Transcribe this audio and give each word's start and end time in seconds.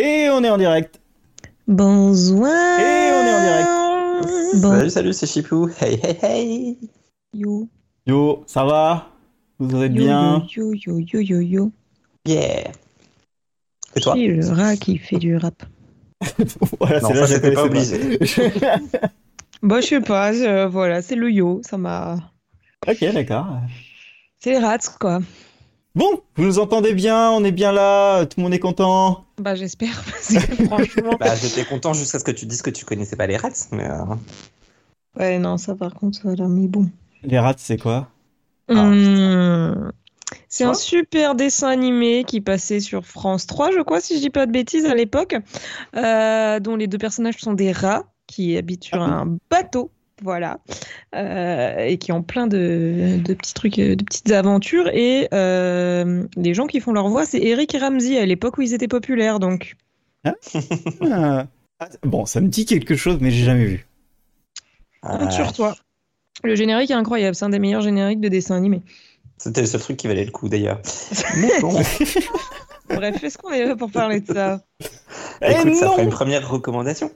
Et 0.00 0.28
on 0.30 0.44
est 0.44 0.48
en 0.50 0.58
direct. 0.58 1.00
Bonsoir. 1.66 2.78
Et 2.78 3.10
on 3.12 3.26
est 3.26 3.32
en 3.32 3.40
direct. 3.40 4.62
Bon. 4.62 4.70
Salut, 4.78 4.90
salut, 4.90 5.12
c'est 5.12 5.26
Chipou. 5.26 5.68
Hey, 5.80 5.98
hey, 6.02 6.18
hey. 6.22 6.78
Yo. 7.34 7.68
Yo, 8.06 8.44
ça 8.46 8.64
va? 8.64 9.08
Vous 9.58 9.82
êtes 9.82 9.92
Yo, 9.92 9.98
bien? 10.04 10.46
Yo, 10.54 10.72
yo, 10.72 10.98
yo, 10.98 11.18
yo, 11.20 11.40
yo. 11.40 11.72
Yeah. 12.24 12.70
Et 13.96 14.00
toi? 14.00 14.14
Qui 14.14 14.26
est 14.26 14.28
le 14.28 14.48
rat 14.52 14.76
qui 14.76 14.98
fait 14.98 15.16
du 15.18 15.36
rap 15.36 15.64
Voilà, 16.80 17.00
Non, 17.00 17.08
c'est 17.08 17.14
là 17.14 17.26
ça, 17.26 17.26
que 17.26 17.26
je 17.26 17.34
c'était 17.34 17.52
pas 17.54 17.62
connaissais 17.68 18.18
Bah, 19.62 19.80
je 19.80 19.86
sais 19.86 20.00
pas, 20.00 20.32
je- 20.32 20.66
voilà, 20.66 21.02
c'est 21.02 21.16
le 21.16 21.28
yo, 21.32 21.60
ça 21.64 21.76
m'a. 21.76 22.18
ok, 22.86 23.04
d'accord. 23.12 23.46
C'est 24.38 24.50
les 24.52 24.58
rats, 24.58 24.78
quoi. 25.00 25.18
Bon, 25.96 26.20
vous 26.36 26.44
nous 26.44 26.58
entendez 26.60 26.94
bien, 26.94 27.32
on 27.32 27.42
est 27.42 27.50
bien 27.50 27.72
là, 27.72 28.24
tout 28.26 28.38
le 28.38 28.44
monde 28.44 28.54
est 28.54 28.60
content? 28.60 29.24
Bah, 29.38 29.54
j'espère, 29.54 30.02
parce 30.10 30.36
que 30.36 30.54
franchement. 30.56 31.18
Bah, 31.18 31.34
j'étais 31.36 31.64
content 31.64 31.92
jusqu'à 31.94 32.18
ce 32.18 32.24
que 32.24 32.30
tu 32.30 32.46
dises 32.46 32.62
que 32.62 32.70
tu 32.70 32.84
connaissais 32.84 33.16
pas 33.16 33.26
les 33.26 33.36
rats, 33.36 33.50
mais 33.72 33.84
euh, 33.90 34.04
Ouais, 35.16 35.38
non, 35.38 35.58
ça 35.58 35.74
par 35.76 35.92
contre, 35.92 36.16
ça 36.18 36.30
a 36.30 36.34
l'air 36.34 36.48
mis 36.48 36.66
bon. 36.66 36.90
Les 37.22 37.38
rats, 37.38 37.54
c'est 37.58 37.78
quoi? 37.78 38.10
Ah, 38.72 38.94
Hum, 38.94 39.92
C'est 40.48 40.64
un 40.64 40.74
Quoi 40.74 40.74
super 40.74 41.34
dessin 41.34 41.68
animé 41.68 42.24
qui 42.24 42.40
passait 42.40 42.80
sur 42.80 43.06
France 43.06 43.46
3, 43.46 43.70
je 43.72 43.80
crois, 43.80 44.00
si 44.00 44.16
je 44.16 44.20
dis 44.20 44.30
pas 44.30 44.46
de 44.46 44.52
bêtises, 44.52 44.86
à 44.86 44.94
l'époque, 44.94 45.36
euh, 45.96 46.60
dont 46.60 46.76
les 46.76 46.86
deux 46.88 46.98
personnages 46.98 47.38
sont 47.38 47.54
des 47.54 47.72
rats 47.72 48.04
qui 48.26 48.56
habitent 48.58 48.84
sur 48.84 49.00
Ah 49.00 49.02
un 49.02 49.38
bateau, 49.50 49.90
voilà, 50.22 50.58
euh, 51.14 51.78
et 51.78 51.98
qui 51.98 52.12
ont 52.12 52.22
plein 52.22 52.46
de, 52.46 53.18
de 53.24 53.34
petits 53.34 53.54
trucs, 53.54 53.78
euh, 53.78 53.96
de 53.96 54.04
petites 54.04 54.30
aventures. 54.30 54.88
Et 54.88 55.28
euh, 55.32 56.24
les 56.36 56.54
gens 56.54 56.66
qui 56.66 56.80
font 56.80 56.92
leur 56.92 57.08
voix, 57.08 57.24
c'est 57.26 57.40
Eric 57.42 57.74
et 57.74 57.78
Ramsey 57.78 58.18
à 58.18 58.26
l'époque 58.26 58.58
où 58.58 58.62
ils 58.62 58.74
étaient 58.74 58.88
populaires, 58.88 59.38
donc. 59.40 59.76
Ah. 60.24 60.34
Ah, 61.80 61.88
Bon, 62.02 62.26
ça 62.26 62.40
me 62.40 62.48
dit 62.48 62.66
quelque 62.66 62.96
chose, 62.96 63.18
mais 63.20 63.30
j'ai 63.30 63.44
jamais 63.44 63.64
vu. 63.64 63.86
euh, 65.04 65.30
sur 65.30 65.52
toi. 65.52 65.76
Le 66.44 66.54
générique 66.54 66.90
est 66.90 66.94
incroyable, 66.94 67.34
c'est 67.34 67.44
un 67.44 67.50
des 67.50 67.58
meilleurs 67.60 67.82
génériques 67.82 68.20
de 68.20 68.28
dessin 68.28 68.56
animé. 68.56 68.82
c'était 69.38 69.60
le 69.60 69.66
seul 69.66 69.80
truc 69.80 69.96
qui 69.96 70.06
valait 70.08 70.24
le 70.24 70.30
coup 70.32 70.48
d'ailleurs. 70.48 70.80
Mais 71.36 71.60
bon, 71.60 71.72
Bref, 72.88 73.22
est-ce 73.22 73.36
qu'on 73.38 73.52
est 73.52 73.64
là 73.64 73.76
pour 73.76 73.90
parler 73.90 74.20
de 74.20 74.32
ça? 74.32 74.60
Eh 75.42 75.52
écoute, 75.52 75.74
ça 75.74 75.86
non 75.86 75.92
fera 75.92 76.02
une 76.02 76.10
première 76.10 76.48
recommandation. 76.48 77.12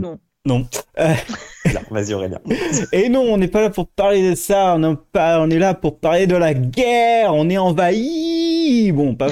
Non. 0.00 0.18
Non, 0.44 0.66
Et 2.92 3.08
non, 3.08 3.20
on 3.22 3.38
n'est 3.38 3.48
pas 3.48 3.60
là 3.62 3.70
pour 3.70 3.88
parler 3.88 4.30
de 4.30 4.34
ça, 4.34 4.76
on, 4.76 4.96
pas, 4.96 5.40
on 5.40 5.50
est 5.50 5.58
là 5.58 5.74
pour 5.74 5.98
parler 5.98 6.26
de 6.26 6.36
la 6.36 6.54
guerre, 6.54 7.34
on 7.34 7.48
est 7.48 7.58
envahi. 7.58 8.92
Bon, 8.92 9.14
pas, 9.14 9.28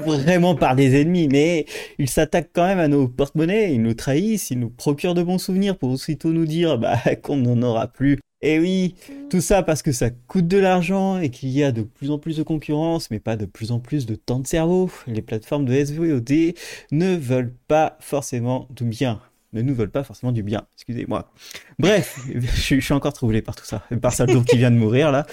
vraiment 0.00 0.54
par 0.54 0.74
des 0.74 1.00
ennemis, 1.00 1.28
mais 1.28 1.66
ils 1.98 2.10
s'attaquent 2.10 2.50
quand 2.52 2.66
même 2.66 2.80
à 2.80 2.88
nos 2.88 3.06
porte-monnaies, 3.08 3.72
ils 3.72 3.82
nous 3.82 3.94
trahissent, 3.94 4.50
ils 4.50 4.58
nous 4.58 4.70
procurent 4.70 5.14
de 5.14 5.22
bons 5.22 5.38
souvenirs 5.38 5.78
pour 5.78 5.90
aussitôt 5.90 6.32
nous 6.32 6.46
dire 6.46 6.78
bah, 6.78 6.98
qu'on 7.22 7.36
n'en 7.36 7.62
aura 7.62 7.86
plus. 7.86 8.18
Et 8.42 8.58
oui, 8.58 8.94
tout 9.30 9.40
ça 9.40 9.62
parce 9.62 9.82
que 9.82 9.92
ça 9.92 10.10
coûte 10.10 10.46
de 10.46 10.58
l'argent 10.58 11.18
et 11.18 11.30
qu'il 11.30 11.48
y 11.48 11.64
a 11.64 11.72
de 11.72 11.82
plus 11.82 12.10
en 12.10 12.18
plus 12.18 12.36
de 12.36 12.42
concurrence, 12.42 13.10
mais 13.10 13.18
pas 13.18 13.36
de 13.36 13.46
plus 13.46 13.72
en 13.72 13.80
plus 13.80 14.04
de 14.04 14.14
temps 14.14 14.40
de 14.40 14.46
cerveau. 14.46 14.90
Les 15.06 15.22
plateformes 15.22 15.64
de 15.64 15.72
SVOD 15.84 16.54
ne 16.92 17.16
veulent 17.16 17.54
pas 17.66 17.96
forcément 18.00 18.68
du 18.70 18.84
bien. 18.84 19.20
Ne 19.52 19.62
nous 19.62 19.74
veulent 19.74 19.90
pas 19.90 20.02
forcément 20.04 20.32
du 20.32 20.42
bien, 20.42 20.62
excusez-moi. 20.76 21.30
Bref, 21.78 22.18
je, 22.34 22.60
suis- 22.60 22.80
je 22.80 22.84
suis 22.84 22.94
encore 22.94 23.12
troublé 23.12 23.40
par 23.42 23.54
tout 23.54 23.64
ça, 23.64 23.82
par 24.02 24.12
Salto 24.12 24.42
qui 24.42 24.56
vient 24.58 24.70
de 24.70 24.76
mourir 24.76 25.10
là. 25.12 25.26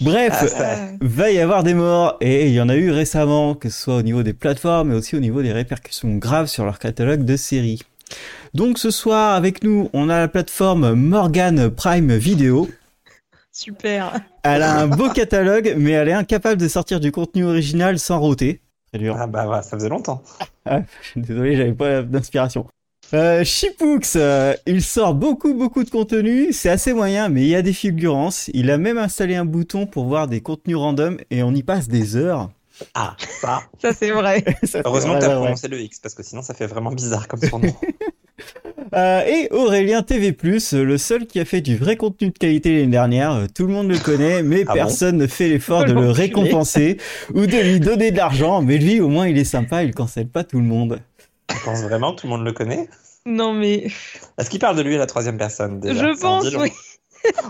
Bref, 0.00 0.32
Ah, 0.40 0.46
ça- 0.48 0.76
va 1.00 1.30
y 1.30 1.38
avoir 1.38 1.62
des 1.62 1.74
morts 1.74 2.16
et 2.20 2.48
il 2.48 2.54
y 2.54 2.60
en 2.60 2.68
a 2.68 2.76
eu 2.76 2.90
récemment, 2.90 3.54
que 3.54 3.68
ce 3.68 3.80
soit 3.82 3.96
au 3.96 4.02
niveau 4.02 4.22
des 4.22 4.32
plateformes 4.32 4.88
mais 4.88 4.94
aussi 4.94 5.16
au 5.16 5.20
niveau 5.20 5.42
des 5.42 5.52
répercussions 5.52 6.14
graves 6.16 6.46
sur 6.46 6.64
leur 6.64 6.78
catalogue 6.78 7.24
de 7.24 7.36
séries. 7.36 7.82
Donc 8.54 8.78
ce 8.78 8.90
soir 8.90 9.34
avec 9.34 9.62
nous, 9.62 9.88
on 9.92 10.08
a 10.08 10.18
la 10.18 10.28
plateforme 10.28 10.92
Morgan 10.94 11.70
Prime 11.70 12.14
Video. 12.16 12.68
Super. 13.52 14.20
Elle 14.42 14.62
a 14.62 14.80
un 14.80 14.86
beau 14.86 15.10
catalogue 15.10 15.74
mais 15.76 15.90
elle 15.92 16.08
est 16.08 16.12
incapable 16.14 16.60
de 16.60 16.68
sortir 16.68 17.00
du 17.00 17.12
contenu 17.12 17.44
original 17.44 17.98
sans 17.98 18.18
roter. 18.18 18.60
Très 18.92 18.98
dur. 18.98 19.16
Ah 19.18 19.26
bah 19.26 19.44
voilà, 19.46 19.62
ça 19.62 19.76
faisait 19.76 19.88
longtemps. 19.88 20.22
Désolé, 21.16 21.56
j'avais 21.56 21.72
pas 21.72 22.02
d'inspiration. 22.02 22.66
Euh, 23.14 23.44
Chipoux, 23.44 24.00
euh, 24.16 24.54
il 24.66 24.82
sort 24.82 25.14
beaucoup 25.14 25.52
beaucoup 25.52 25.84
de 25.84 25.90
contenu, 25.90 26.52
c'est 26.52 26.70
assez 26.70 26.94
moyen, 26.94 27.28
mais 27.28 27.42
il 27.42 27.48
y 27.48 27.54
a 27.54 27.60
des 27.60 27.74
fulgurances. 27.74 28.50
Il 28.54 28.70
a 28.70 28.78
même 28.78 28.96
installé 28.96 29.34
un 29.34 29.44
bouton 29.44 29.86
pour 29.86 30.06
voir 30.06 30.28
des 30.28 30.40
contenus 30.40 30.76
random 30.76 31.18
et 31.30 31.42
on 31.42 31.52
y 31.52 31.62
passe 31.62 31.88
des 31.88 32.16
heures. 32.16 32.50
Ah, 32.94 33.16
ça. 33.40 33.60
Ça, 33.82 33.92
c'est 33.92 34.10
vrai. 34.10 34.44
Ça, 34.62 34.80
Heureusement 34.84 35.14
que 35.16 35.20
t'as 35.20 35.36
prononcé 35.36 35.68
le 35.68 35.80
X, 35.80 35.98
parce 36.00 36.14
que 36.14 36.22
sinon 36.22 36.42
ça 36.42 36.54
fait 36.54 36.66
vraiment 36.66 36.92
bizarre 36.92 37.28
comme 37.28 37.40
son 37.40 37.58
nom. 37.58 37.74
Euh, 38.94 39.24
et 39.24 39.48
Aurélien 39.52 40.02
TV+, 40.02 40.36
le 40.72 40.98
seul 40.98 41.26
qui 41.26 41.40
a 41.40 41.44
fait 41.46 41.60
du 41.60 41.76
vrai 41.76 41.96
contenu 41.96 42.28
de 42.30 42.36
qualité 42.36 42.74
l'année 42.74 42.90
dernière. 42.90 43.32
Euh, 43.32 43.46
Tout 43.54 43.66
le 43.66 43.72
monde 43.72 43.88
le 43.88 43.98
connaît, 43.98 44.42
mais 44.42 44.64
Ah 44.66 44.72
bon 44.72 44.74
personne 44.74 45.16
ne 45.16 45.26
fait 45.26 45.48
l'effort 45.48 45.84
de 45.84 45.92
le 45.92 46.10
récompenser 46.10 46.98
ou 47.32 47.46
de 47.46 47.56
lui 47.56 47.80
donner 47.80 48.10
de 48.10 48.16
l'argent. 48.16 48.60
Mais 48.60 48.76
lui, 48.76 49.00
au 49.00 49.08
moins, 49.08 49.28
il 49.28 49.38
est 49.38 49.44
sympa, 49.44 49.82
il 49.84 49.94
cancelle 49.94 50.28
pas 50.28 50.44
tout 50.44 50.58
le 50.58 50.66
monde. 50.66 51.00
Tu 51.52 51.64
penses 51.64 51.82
vraiment 51.82 52.14
que 52.14 52.20
tout 52.20 52.26
le 52.26 52.32
monde 52.32 52.44
le 52.44 52.52
connaît 52.52 52.88
Non, 53.26 53.52
mais 53.52 53.86
Est-ce 54.38 54.50
qu'il 54.50 54.58
parle 54.60 54.76
de 54.76 54.82
lui 54.82 54.94
à 54.96 54.98
la 54.98 55.06
troisième 55.06 55.38
personne 55.38 55.80
déjà 55.80 56.12
je 56.12 56.20
pense, 56.20 56.54
oui. 56.56 56.70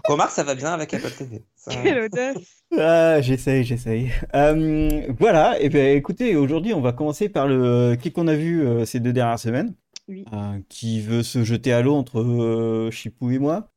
Remarque, 0.06 0.32
ça 0.32 0.42
va 0.42 0.54
bien 0.54 0.72
avec 0.72 0.92
Apple 0.92 1.10
TV. 1.10 1.44
Ça- 1.56 1.70
Quelle 1.82 2.00
audace. 2.04 2.36
Ah, 2.78 3.20
j'essaye, 3.22 3.64
j'essaye. 3.64 4.10
Euh, 4.34 5.02
voilà, 5.18 5.58
et 5.60 5.70
ben 5.70 5.96
écoutez, 5.96 6.36
aujourd'hui, 6.36 6.74
on 6.74 6.82
va 6.82 6.92
commencer 6.92 7.30
par 7.30 7.46
le 7.48 7.96
qui 8.00 8.12
qu'on 8.12 8.28
a 8.28 8.34
vu 8.34 8.66
euh, 8.66 8.84
ces 8.84 9.00
deux 9.00 9.12
dernières 9.14 9.38
semaines. 9.38 9.74
Oui. 10.08 10.24
Euh, 10.32 10.58
qui 10.68 11.00
veut 11.00 11.22
se 11.22 11.42
jeter 11.44 11.72
à 11.72 11.80
l'eau 11.80 11.94
entre 11.94 12.20
euh, 12.20 12.90
Chipou 12.90 13.30
et 13.30 13.38
moi? 13.38 13.70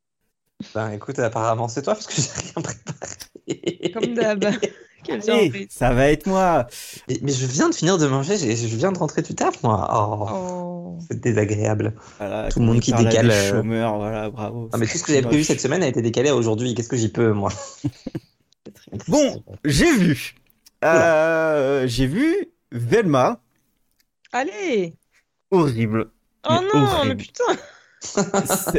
Ben 0.74 0.90
écoute, 0.90 1.18
apparemment 1.18 1.68
c'est 1.68 1.82
toi 1.82 1.94
parce 1.94 2.06
que 2.06 2.14
j'ai 2.14 2.28
rien 2.52 2.62
préparé. 2.62 3.92
Comme 3.92 4.14
d'hab. 4.14 4.44
Quelle 5.06 5.22
Allez, 5.30 5.42
surprise. 5.44 5.66
ça 5.70 5.92
va 5.92 6.08
être 6.10 6.26
moi. 6.26 6.66
Mais, 7.08 7.18
mais 7.22 7.32
je 7.32 7.46
viens 7.46 7.68
de 7.68 7.74
finir 7.74 7.96
de 7.98 8.06
manger, 8.06 8.36
je 8.36 8.76
viens 8.76 8.92
de 8.92 8.98
rentrer 8.98 9.22
du 9.22 9.34
taf 9.34 9.62
moi. 9.62 9.88
Oh, 9.92 10.26
Oh. 10.98 10.98
c'est 11.08 11.20
désagréable. 11.20 11.94
Voilà, 12.18 12.48
Tout 12.48 12.60
le 12.60 12.64
monde 12.66 12.80
qui 12.80 12.92
décale, 12.92 13.30
euh, 13.30 13.50
chômeurs, 13.50 13.96
voilà, 13.98 14.30
bravo. 14.30 14.68
Non 14.72 14.78
mais 14.78 14.86
tout 14.86 14.98
ce 14.98 15.02
que 15.04 15.12
j'avais 15.12 15.26
prévu 15.26 15.44
cette 15.44 15.60
semaine 15.60 15.82
a 15.82 15.86
été 15.88 16.02
décalé 16.02 16.30
à 16.30 16.36
aujourd'hui. 16.36 16.74
Qu'est-ce 16.74 16.88
que 16.88 16.96
j'y 16.96 17.08
peux 17.10 17.32
moi? 17.32 17.52
Bon, 19.08 19.42
j'ai 19.64 19.92
vu. 19.96 20.34
Euh, 20.84 21.86
j'ai 21.86 22.06
vu 22.06 22.48
Velma. 22.72 23.40
Allez. 24.32 24.94
Horrible. 25.50 26.10
Oh 26.48 26.52
Mais 26.60 26.60
non, 26.80 26.84
horrible. 26.86 27.08
mais 27.08 27.14
putain. 27.16 27.44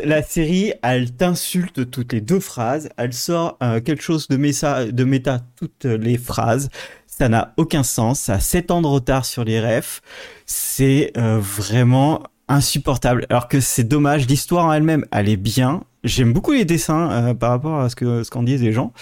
La 0.03 0.21
série, 0.23 0.73
elle 0.83 1.11
t'insulte 1.11 1.89
toutes 1.89 2.13
les 2.13 2.21
deux 2.21 2.39
phrases. 2.39 2.89
Elle 2.97 3.13
sort 3.13 3.57
euh, 3.61 3.81
quelque 3.81 4.03
chose 4.03 4.27
de 4.27 4.37
méta, 4.37 4.85
de 4.85 5.39
toutes 5.55 5.85
les 5.85 6.17
phrases. 6.17 6.69
Ça 7.07 7.29
n'a 7.29 7.53
aucun 7.57 7.83
sens. 7.83 8.19
Ça 8.19 8.35
a 8.35 8.39
7 8.39 8.71
ans 8.71 8.81
de 8.81 8.87
retard 8.87 9.25
sur 9.25 9.43
les 9.43 9.59
refs. 9.59 10.01
C'est 10.45 11.11
euh, 11.17 11.39
vraiment 11.39 12.23
insupportable. 12.47 13.25
Alors 13.29 13.47
que 13.47 13.59
c'est 13.59 13.83
dommage. 13.83 14.27
L'histoire 14.27 14.65
en 14.65 14.73
elle-même, 14.73 15.05
elle 15.11 15.29
est 15.29 15.37
bien. 15.37 15.83
J'aime 16.03 16.31
beaucoup 16.31 16.53
les 16.53 16.63
dessins 16.63 17.11
euh, 17.11 17.33
par 17.33 17.49
rapport 17.49 17.79
à 17.79 17.89
ce 17.89 17.95
que 17.95 18.23
ce 18.23 18.29
qu'en 18.29 18.43
disent 18.43 18.61
les 18.61 18.71
gens. 18.71 18.93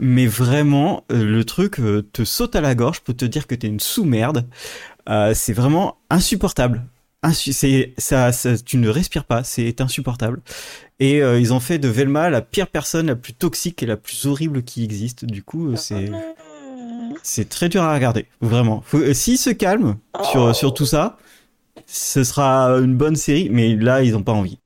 Mais 0.00 0.26
vraiment, 0.26 1.04
le 1.10 1.42
truc 1.42 1.80
te 2.12 2.24
saute 2.24 2.56
à 2.56 2.60
la 2.60 2.74
gorge 2.74 3.00
pour 3.00 3.14
te 3.14 3.24
dire 3.24 3.46
que 3.46 3.54
t'es 3.54 3.68
une 3.68 3.80
sous-merde. 3.80 4.46
Euh, 5.08 5.32
c'est 5.34 5.52
vraiment 5.52 5.96
insupportable. 6.10 6.84
C'est 7.32 7.94
ça, 7.98 8.32
ça- 8.32 8.56
tu 8.58 8.76
ne 8.78 8.88
respires 8.88 9.24
pas, 9.24 9.42
c'est 9.42 9.80
insupportable. 9.80 10.40
Et 11.00 11.22
euh, 11.22 11.40
ils 11.40 11.52
ont 11.52 11.60
fait 11.60 11.78
de 11.78 11.88
Velma 11.88 12.30
la 12.30 12.42
pire 12.42 12.68
personne, 12.68 13.06
la 13.08 13.16
plus 13.16 13.34
toxique 13.34 13.82
et 13.82 13.86
la 13.86 13.96
plus 13.96 14.26
horrible 14.26 14.62
qui 14.64 14.84
existe. 14.84 15.24
Du 15.24 15.42
coup, 15.42 15.70
euh, 15.72 15.76
c'est 15.76 16.10
c'est 17.22 17.48
très 17.48 17.68
dur 17.68 17.82
à 17.82 17.94
regarder, 17.94 18.26
vraiment. 18.40 18.82
Euh, 18.94 19.12
S'ils 19.14 19.38
se 19.38 19.50
calment 19.50 19.96
sur 20.22 20.54
sur 20.54 20.74
tout 20.74 20.86
ça, 20.86 21.18
ce 21.86 22.24
sera 22.24 22.70
une 22.80 22.96
bonne 22.96 23.16
série. 23.16 23.48
Mais 23.50 23.76
là, 23.76 24.02
ils 24.02 24.16
ont 24.16 24.22
pas 24.24 24.32
envie. 24.32 24.58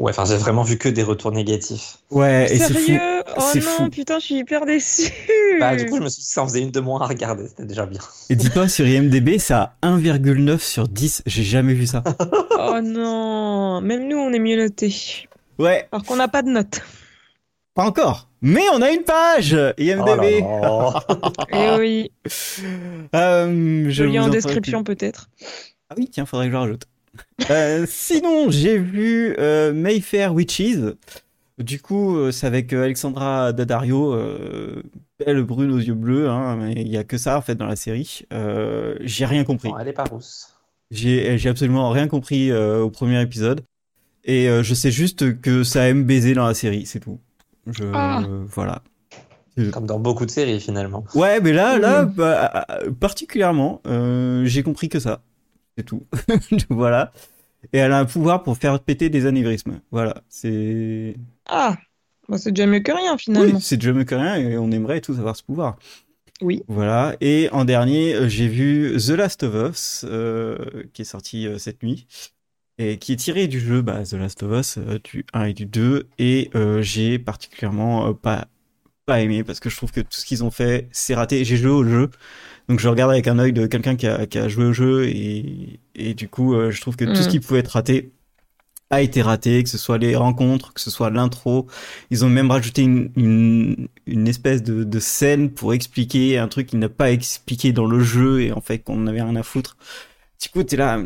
Ouais, 0.00 0.10
enfin 0.10 0.24
j'ai 0.24 0.36
vraiment 0.36 0.64
vu 0.64 0.76
que 0.76 0.88
des 0.88 1.04
retours 1.04 1.30
négatifs. 1.30 1.98
Ouais, 2.10 2.52
et 2.52 2.58
c'est 2.58 2.74
fou. 2.74 2.80
Sérieux? 2.80 3.00
Oh 3.36 3.40
non, 3.54 3.60
fou. 3.60 3.90
putain, 3.90 4.18
je 4.18 4.24
suis 4.24 4.34
hyper 4.36 4.66
déçue. 4.66 5.12
Bah 5.60 5.76
du 5.76 5.86
coup 5.86 5.96
je 5.98 6.02
me 6.02 6.08
suis 6.08 6.20
dit 6.22 6.26
que 6.26 6.32
ça 6.32 6.42
en 6.42 6.48
faisait 6.48 6.62
une 6.62 6.72
de 6.72 6.80
moins 6.80 7.00
à 7.00 7.06
regarder, 7.06 7.46
c'était 7.46 7.64
déjà 7.64 7.86
bien. 7.86 8.00
Et 8.30 8.34
dis-toi, 8.34 8.66
sur 8.68 8.86
IMDb, 8.88 9.38
ça 9.38 9.76
a 9.82 9.96
1,9 9.96 10.58
sur 10.58 10.88
10. 10.88 11.22
J'ai 11.26 11.42
jamais 11.44 11.74
vu 11.74 11.86
ça. 11.86 12.02
Oh 12.66 12.80
non, 12.82 13.80
même 13.82 14.08
nous, 14.08 14.16
on 14.16 14.32
est 14.32 14.38
mieux 14.38 14.56
notés. 14.56 15.26
Ouais, 15.58 15.86
Alors 15.92 16.04
qu'on 16.04 16.16
n'a 16.16 16.28
pas 16.28 16.42
de 16.42 16.48
notes. 16.48 16.80
pas 17.74 17.84
encore. 17.84 18.28
Mais 18.40 18.62
on 18.72 18.82
a 18.82 18.90
une 18.90 19.02
page 19.02 19.52
IMDb. 19.78 20.42
Oh 20.42 20.60
là 20.62 21.04
là. 21.08 21.20
Eh 21.76 21.78
oui, 21.78 22.10
Euh, 23.14 23.86
je 23.90 24.04
vous 24.04 24.10
lis 24.10 24.18
en 24.18 24.24
en 24.24 24.28
description 24.28 24.82
peut-être. 24.82 25.28
Ah 25.90 25.94
oui, 25.96 26.08
tiens, 26.10 26.26
faudrait 26.26 26.46
que 26.46 26.50
je 26.52 26.56
le 26.56 26.60
rajoute. 26.60 26.84
Euh, 27.50 27.84
sinon, 27.88 28.50
j'ai 28.50 28.78
vu 28.78 29.34
euh, 29.38 29.72
Mayfair 29.72 30.34
Witches. 30.34 30.78
Du 31.58 31.80
coup, 31.80 32.16
euh, 32.16 32.32
c'est 32.32 32.46
avec 32.46 32.72
Alexandra 32.72 33.52
Daddario, 33.52 34.12
euh, 34.14 34.82
belle 35.24 35.42
brune 35.44 35.70
aux 35.70 35.78
yeux 35.78 35.94
bleus, 35.94 36.28
hein, 36.28 36.56
mais 36.56 36.72
il 36.72 36.88
y 36.88 36.96
a 36.96 37.04
que 37.04 37.16
ça 37.16 37.38
en 37.38 37.42
fait 37.42 37.54
dans 37.54 37.66
la 37.66 37.76
série. 37.76 38.22
Euh, 38.32 38.96
j'ai 39.00 39.24
rien 39.24 39.44
compris. 39.44 39.68
Non, 39.68 39.78
elle 39.78 39.88
est 39.88 39.92
pas 39.92 40.04
rousse. 40.04 40.48
J'ai 40.90 41.38
j'ai 41.38 41.48
absolument 41.48 41.90
rien 41.90 42.08
compris 42.08 42.50
euh, 42.50 42.80
au 42.82 42.90
premier 42.90 43.20
épisode. 43.22 43.60
Et 44.24 44.48
euh, 44.48 44.62
je 44.62 44.74
sais 44.74 44.90
juste 44.90 45.40
que 45.40 45.62
ça 45.64 45.88
aime 45.88 46.04
baiser 46.04 46.34
dans 46.34 46.46
la 46.46 46.54
série, 46.54 46.86
c'est 46.86 47.00
tout. 47.00 47.20
Je, 47.66 47.84
Ah. 47.92 48.22
euh, 48.26 48.44
voilà. 48.48 48.82
Comme 49.72 49.86
dans 49.86 50.00
beaucoup 50.00 50.26
de 50.26 50.30
séries 50.32 50.58
finalement. 50.58 51.04
Ouais, 51.14 51.40
mais 51.40 51.52
là, 51.52 51.78
là, 51.78 52.04
bah, 52.04 52.66
particulièrement, 52.98 53.80
euh, 53.86 54.44
j'ai 54.46 54.64
compris 54.64 54.88
que 54.88 54.98
ça. 54.98 55.20
C'est 55.76 55.84
tout. 55.84 56.06
voilà. 56.70 57.12
Et 57.72 57.78
elle 57.78 57.92
a 57.92 57.98
un 57.98 58.04
pouvoir 58.04 58.42
pour 58.42 58.56
faire 58.56 58.78
péter 58.80 59.08
des 59.08 59.26
anévrismes. 59.26 59.80
Voilà. 59.90 60.22
C'est. 60.28 61.16
Ah, 61.46 61.76
bah, 62.28 62.38
c'est 62.38 62.52
déjà 62.52 62.66
mieux 62.66 62.80
que 62.80 62.92
rien 62.92 63.16
finalement. 63.18 63.54
Oui, 63.54 63.60
c'est 63.60 63.76
déjà 63.76 63.92
mieux 63.92 64.04
que 64.04 64.14
rien 64.14 64.36
et 64.36 64.58
on 64.58 64.70
aimerait 64.70 65.00
tous 65.00 65.18
avoir 65.18 65.36
ce 65.36 65.42
pouvoir. 65.42 65.76
Oui. 66.40 66.62
Voilà. 66.68 67.16
Et 67.20 67.48
en 67.52 67.64
dernier, 67.64 68.14
euh, 68.14 68.28
j'ai 68.28 68.48
vu 68.48 68.96
The 68.98 69.10
Last 69.10 69.42
of 69.44 69.70
Us, 69.70 70.04
euh, 70.08 70.84
qui 70.92 71.02
est 71.02 71.06
sorti 71.06 71.46
euh, 71.46 71.58
cette 71.58 71.82
nuit. 71.82 72.06
Et 72.76 72.98
qui 72.98 73.12
est 73.12 73.16
tiré 73.16 73.46
du 73.46 73.60
jeu 73.60 73.82
bah, 73.82 74.02
The 74.02 74.14
Last 74.14 74.42
of 74.42 74.58
Us, 74.58 74.78
euh, 74.78 74.98
du 75.04 75.24
1 75.32 75.44
et 75.44 75.52
du 75.52 75.64
2. 75.64 76.08
Et 76.18 76.50
j'ai 76.80 77.18
particulièrement 77.18 78.14
pas, 78.14 78.48
pas 79.06 79.20
aimé 79.20 79.44
parce 79.44 79.60
que 79.60 79.70
je 79.70 79.76
trouve 79.76 79.92
que 79.92 80.00
tout 80.00 80.08
ce 80.10 80.24
qu'ils 80.24 80.42
ont 80.42 80.50
fait, 80.50 80.88
c'est 80.90 81.14
raté. 81.14 81.44
J'ai 81.44 81.56
joué 81.56 81.70
au 81.70 81.84
jeu. 81.84 82.10
Donc 82.68 82.80
je 82.80 82.88
regarde 82.88 83.10
avec 83.12 83.28
un 83.28 83.38
œil 83.38 83.52
de 83.52 83.66
quelqu'un 83.66 83.96
qui 83.96 84.06
a, 84.06 84.26
qui 84.26 84.38
a 84.38 84.48
joué 84.48 84.64
au 84.66 84.72
jeu. 84.72 85.06
Et, 85.08 85.80
et 85.94 86.14
du 86.14 86.28
coup, 86.28 86.54
euh, 86.54 86.70
je 86.70 86.80
trouve 86.80 86.96
que 86.96 87.04
tout 87.04 87.22
ce 87.22 87.28
Mm. 87.28 87.28
qui 87.28 87.40
pouvait 87.40 87.60
être 87.60 87.68
raté 87.68 88.12
a 88.90 89.02
été 89.02 89.22
raté, 89.22 89.62
que 89.64 89.70
ce 89.70 89.78
soit 89.78 89.98
les 89.98 90.16
rencontres, 90.16 90.72
que 90.74 90.80
ce 90.80 90.90
soit 90.90 91.10
l'intro. 91.10 91.66
Ils 92.10 92.24
ont 92.24 92.30
même 92.30 92.50
rajouté 92.50 92.82
une, 92.82 93.10
une, 93.16 93.88
une 94.06 94.28
espèce 94.28 94.62
de, 94.62 94.84
de 94.84 95.00
scène 95.00 95.50
pour 95.50 95.74
expliquer 95.74 96.38
un 96.38 96.48
truc 96.48 96.68
qu'ils 96.68 96.78
n'a 96.80 96.88
pas 96.90 97.10
expliqué 97.12 97.72
dans 97.72 97.86
le 97.86 98.00
jeu 98.00 98.42
et 98.42 98.52
en 98.52 98.60
fait 98.60 98.80
qu'on 98.80 98.98
n'avait 98.98 99.22
rien 99.22 99.36
à 99.36 99.42
foutre. 99.42 99.76
Du 100.42 100.48
coup, 100.50 100.62
t'es 100.64 100.76
là. 100.76 101.00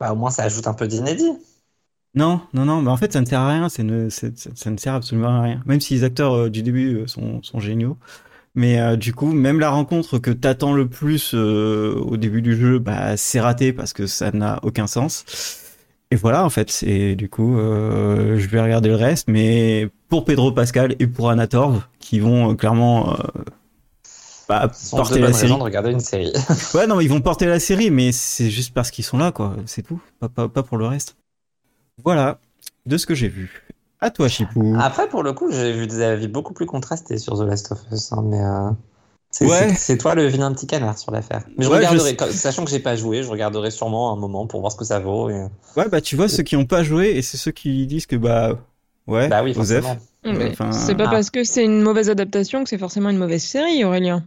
Bah, 0.00 0.12
au 0.12 0.16
moins, 0.16 0.30
ça 0.30 0.44
ajoute 0.44 0.66
un 0.68 0.74
peu 0.74 0.88
d'inédit. 0.88 1.30
Non, 2.14 2.40
non, 2.54 2.64
non, 2.64 2.80
mais 2.80 2.90
en 2.90 2.96
fait, 2.96 3.12
ça 3.12 3.20
ne 3.20 3.26
sert 3.26 3.40
à 3.40 3.48
rien. 3.50 3.68
Ça 3.68 3.82
ne, 3.82 4.08
c'est- 4.08 4.38
ça, 4.38 4.50
ça 4.54 4.70
ne 4.70 4.78
sert 4.78 4.94
absolument 4.94 5.28
à 5.28 5.42
rien. 5.42 5.62
Même 5.66 5.80
si 5.80 5.94
les 5.94 6.04
acteurs 6.04 6.32
euh, 6.34 6.50
du 6.50 6.62
début 6.62 6.96
euh, 7.02 7.06
sont, 7.06 7.42
sont 7.42 7.60
géniaux. 7.60 7.98
Mais 8.56 8.80
euh, 8.80 8.96
du 8.96 9.12
coup, 9.14 9.32
même 9.32 9.60
la 9.60 9.68
rencontre 9.68 10.18
que 10.18 10.30
t'attends 10.30 10.72
le 10.72 10.88
plus 10.88 11.32
euh, 11.34 11.94
au 11.94 12.16
début 12.16 12.40
du 12.40 12.56
jeu, 12.56 12.78
bah, 12.78 13.18
c'est 13.18 13.38
raté 13.38 13.74
parce 13.74 13.92
que 13.92 14.06
ça 14.06 14.32
n'a 14.32 14.58
aucun 14.62 14.86
sens. 14.86 15.26
Et 16.10 16.16
voilà, 16.16 16.42
en 16.44 16.48
fait. 16.48 16.82
Et 16.82 17.16
du 17.16 17.28
coup, 17.28 17.58
euh, 17.58 18.38
je 18.38 18.48
vais 18.48 18.60
regarder 18.60 18.88
le 18.88 18.96
reste. 18.96 19.28
Mais 19.28 19.90
pour 20.08 20.24
Pedro 20.24 20.52
Pascal 20.52 20.96
et 20.98 21.06
pour 21.06 21.28
Anna 21.28 21.46
Torv, 21.46 21.82
qui 22.00 22.18
vont 22.18 22.56
clairement 22.56 23.18
bah, 24.48 24.70
porter 24.90 25.18
la 25.18 25.34
série. 25.34 25.52
de 25.52 25.62
regarder 25.62 25.90
une 25.90 26.00
série. 26.00 26.32
Ouais, 26.74 26.86
non, 26.86 26.96
mais 26.96 27.04
ils 27.04 27.10
vont 27.10 27.20
porter 27.20 27.44
la 27.44 27.60
série, 27.60 27.90
mais 27.90 28.10
c'est 28.10 28.48
juste 28.48 28.72
parce 28.72 28.90
qu'ils 28.90 29.04
sont 29.04 29.18
là, 29.18 29.32
quoi. 29.32 29.54
C'est 29.66 29.82
tout. 29.82 30.00
Pas, 30.18 30.30
pas, 30.30 30.48
pas 30.48 30.62
pour 30.62 30.78
le 30.78 30.86
reste. 30.86 31.16
Voilà, 32.02 32.38
de 32.86 32.96
ce 32.96 33.04
que 33.04 33.14
j'ai 33.14 33.28
vu. 33.28 33.65
À 34.06 34.10
toi, 34.10 34.28
Chipou. 34.28 34.76
Après, 34.78 35.08
pour 35.08 35.24
le 35.24 35.32
coup, 35.32 35.50
j'ai 35.50 35.72
vu 35.72 35.88
des 35.88 36.00
avis 36.00 36.28
beaucoup 36.28 36.54
plus 36.54 36.66
contrastés 36.66 37.18
sur 37.18 37.36
The 37.36 37.42
Last 37.42 37.72
of 37.72 37.80
Us. 37.90 38.12
hein, 38.12 38.22
mais 38.24 38.40
euh, 38.40 38.70
c'est 39.32 39.46
Ouais. 39.46 39.98
toi 39.98 40.14
le 40.14 40.26
vilain 40.28 40.52
petit 40.52 40.68
canard 40.68 40.96
sur 40.96 41.10
l'affaire. 41.10 41.42
Mais 41.58 41.64
je 41.64 41.70
Ouais, 41.70 41.82
je 41.82 41.88
regarderai, 41.88 42.14
quand- 42.14 42.30
sachant 42.30 42.64
que 42.64 42.70
j'ai 42.70 42.78
pas 42.78 42.94
joué, 42.94 43.24
je 43.24 43.28
regarderai 43.28 43.72
sûrement 43.72 44.12
un 44.12 44.16
moment 44.16 44.46
pour 44.46 44.60
voir 44.60 44.70
ce 44.70 44.76
que 44.76 44.84
ça 44.84 45.00
vaut. 45.00 45.28
et- 45.28 45.46
Ouais, 45.76 45.88
bah, 45.88 46.00
tu 46.00 46.14
vois, 46.14 46.28
ceux 46.28 46.44
qui 46.44 46.54
ont 46.54 46.66
pas 46.66 46.84
joué, 46.84 47.16
et 47.16 47.22
c'est 47.22 47.36
ceux 47.36 47.50
qui 47.50 47.84
disent 47.88 48.06
que, 48.06 48.14
bah, 48.14 48.52
ouais, 49.08 49.26
Bah 49.26 49.42
oui, 49.42 49.54
Enfin, 49.56 49.64
c'est 50.72 50.94
pas 50.94 51.04
ah. 51.06 51.10
parce 51.10 51.30
que 51.30 51.42
c'est 51.42 51.64
une 51.64 51.82
mauvaise 51.82 52.08
adaptation 52.08 52.62
que 52.62 52.70
c'est 52.70 52.78
forcément 52.78 53.10
une 53.10 53.18
mauvaise 53.18 53.42
série, 53.42 53.84
Aurélien. 53.84 54.24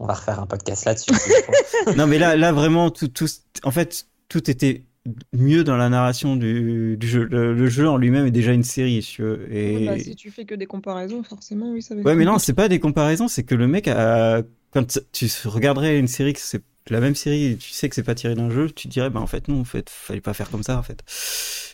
On 0.00 0.06
va 0.06 0.14
refaire 0.14 0.40
un 0.40 0.46
podcast 0.46 0.84
là-dessus. 0.84 1.10
Non, 1.96 2.08
mais 2.08 2.18
là, 2.18 2.34
là, 2.36 2.50
vraiment, 2.50 2.90
tout, 2.90 3.06
tout, 3.08 3.26
en 3.62 3.70
fait, 3.70 4.06
tout 4.28 4.50
était 4.50 4.82
mieux 5.32 5.64
dans 5.64 5.76
la 5.76 5.88
narration 5.88 6.36
du, 6.36 6.96
du 6.98 7.08
jeu. 7.08 7.24
Le, 7.24 7.54
le 7.54 7.66
jeu 7.68 7.88
en 7.88 7.96
lui-même 7.96 8.26
est 8.26 8.30
déjà 8.30 8.52
une 8.52 8.64
série, 8.64 9.02
si 9.02 9.14
tu 9.14 9.22
veux. 9.22 9.46
Et... 9.54 9.86
Bah, 9.86 9.98
si 9.98 10.14
tu 10.16 10.30
fais 10.30 10.44
que 10.44 10.54
des 10.54 10.66
comparaisons, 10.66 11.22
forcément, 11.22 11.70
oui, 11.72 11.82
ça 11.82 11.94
va 11.94 12.00
être 12.00 12.06
Ouais, 12.06 12.14
mais 12.14 12.24
non, 12.24 12.38
c'est 12.38 12.52
pas 12.52 12.68
des 12.68 12.80
comparaisons, 12.80 13.28
c'est 13.28 13.44
que 13.44 13.54
le 13.54 13.66
mec 13.66 13.88
a, 13.88 14.42
quand 14.72 15.00
tu 15.12 15.26
regarderais 15.46 15.98
une 15.98 16.08
série 16.08 16.32
que 16.32 16.40
c'est 16.40 16.62
la 16.88 17.00
même 17.00 17.14
série 17.14 17.44
et 17.46 17.56
tu 17.56 17.70
sais 17.70 17.88
que 17.88 17.94
c'est 17.94 18.02
pas 18.02 18.14
tiré 18.14 18.34
d'un 18.34 18.50
jeu, 18.50 18.68
tu 18.70 18.88
te 18.88 18.92
dirais, 18.92 19.10
bah, 19.10 19.20
en 19.20 19.26
fait, 19.26 19.48
non, 19.48 19.60
en 19.60 19.64
fait, 19.64 19.88
fallait 19.90 20.20
pas 20.20 20.34
faire 20.34 20.50
comme 20.50 20.62
ça, 20.62 20.78
en 20.78 20.82
fait. 20.82 21.02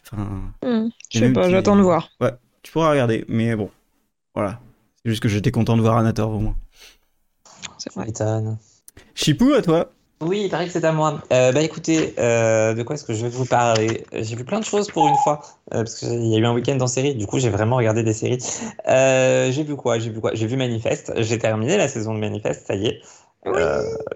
Enfin, 0.05 0.53
Hmm, 0.63 0.89
Je 1.11 1.19
sais 1.19 1.33
pas, 1.33 1.49
j'attends 1.51 1.77
de 1.77 1.83
voir. 1.83 2.11
tu 2.63 2.73
pourras 2.73 2.91
regarder, 2.91 3.25
mais 3.29 3.55
bon. 3.57 3.71
Voilà. 4.35 4.61
C'est 5.05 5.11
juste 5.11 5.23
que 5.23 5.29
j'étais 5.29 5.51
content 5.51 5.77
de 5.77 5.83
voir 5.83 5.97
Anator 5.99 6.31
au 6.31 6.41
moins. 6.41 6.57
C'est 7.79 7.93
vrai. 7.95 8.13
Chipou, 9.15 9.53
à 9.55 9.63
toi. 9.63 9.93
Oui, 10.23 10.45
il 10.45 10.51
paraît 10.51 10.67
que 10.67 10.73
c'est 10.73 10.85
à 10.85 10.93
moi. 10.93 11.21
Euh, 11.31 11.53
bah 11.53 11.61
écoutez, 11.61 12.15
euh, 12.19 12.73
de 12.73 12.83
quoi 12.83 12.95
est-ce 12.95 13.05
que 13.05 13.13
je 13.13 13.23
vais 13.23 13.29
vous 13.29 13.45
parler? 13.45 14.07
J'ai 14.13 14.35
vu 14.35 14.45
plein 14.45 14.61
de 14.61 14.65
choses 14.65 14.89
pour 14.89 15.07
une 15.07 15.17
fois, 15.17 15.43
euh, 15.75 15.85
parce 15.85 15.97
qu'il 15.97 16.27
y 16.27 16.35
a 16.35 16.39
eu 16.39 16.47
un 16.47 16.55
week-end 16.55 16.79
en 16.81 16.87
série, 16.87 17.15
du 17.15 17.27
coup 17.27 17.39
j'ai 17.39 17.51
vraiment 17.51 17.77
regardé 17.77 18.03
des 18.03 18.15
séries. 18.15 18.39
J'ai 18.87 19.63
vu 19.63 19.77
quoi? 19.77 19.99
J'ai 19.99 20.09
vu 20.09 20.21
quoi? 20.21 20.31
J'ai 20.35 20.47
vu 20.47 20.57
Manifest, 20.57 21.13
j'ai 21.23 21.39
terminé 21.39 21.77
la 21.77 21.89
saison 21.89 22.15
de 22.15 22.21
Manifest, 22.21 22.67
ça 22.67 22.75
y 22.75 22.87
est. 22.87 23.03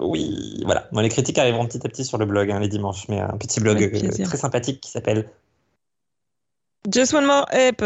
Oui, 0.00 0.62
voilà. 0.64 0.88
Moi, 0.90 1.02
les 1.02 1.08
critiques 1.08 1.38
arriveront 1.38 1.66
petit 1.66 1.86
à 1.86 1.88
petit 1.88 2.04
sur 2.04 2.18
le 2.18 2.26
blog, 2.26 2.50
hein, 2.50 2.58
les 2.60 2.68
dimanches, 2.68 3.06
mais 3.08 3.20
un 3.20 3.36
petit 3.36 3.60
blog 3.60 3.78
très 4.24 4.36
sympathique 4.38 4.80
qui 4.80 4.90
s'appelle... 4.90 5.28
Just 6.90 7.12
one 7.12 7.26
more 7.26 7.44
app. 7.52 7.82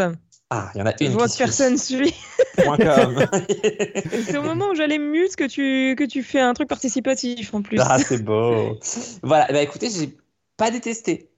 Ah, 0.51 0.71
il 0.75 0.79
y 0.79 0.83
en 0.83 0.87
a 0.87 0.93
Je 0.99 1.05
une 1.07 1.13
vois 1.13 1.27
qui 1.27 1.35
que 1.35 1.39
personne 1.39 1.79
suit. 1.79 2.15
C'est 2.57 4.37
au 4.37 4.43
moment 4.43 4.69
où 4.71 4.75
j'allais 4.75 4.99
mute 4.99 5.37
que 5.37 5.45
tu, 5.45 5.97
que 5.97 6.05
tu 6.05 6.23
fais 6.23 6.41
un 6.41 6.55
truc 6.55 6.69
participatif 6.69 7.55
en 7.55 7.63
plus. 7.63 7.79
Ah, 7.81 7.99
c'est 7.99 8.23
beau. 8.23 8.79
Voilà, 9.23 9.47
bah 9.51 9.63
écoutez, 9.63 9.91
j'ai 9.91 10.17
pas 10.57 10.71
détesté. 10.71 11.31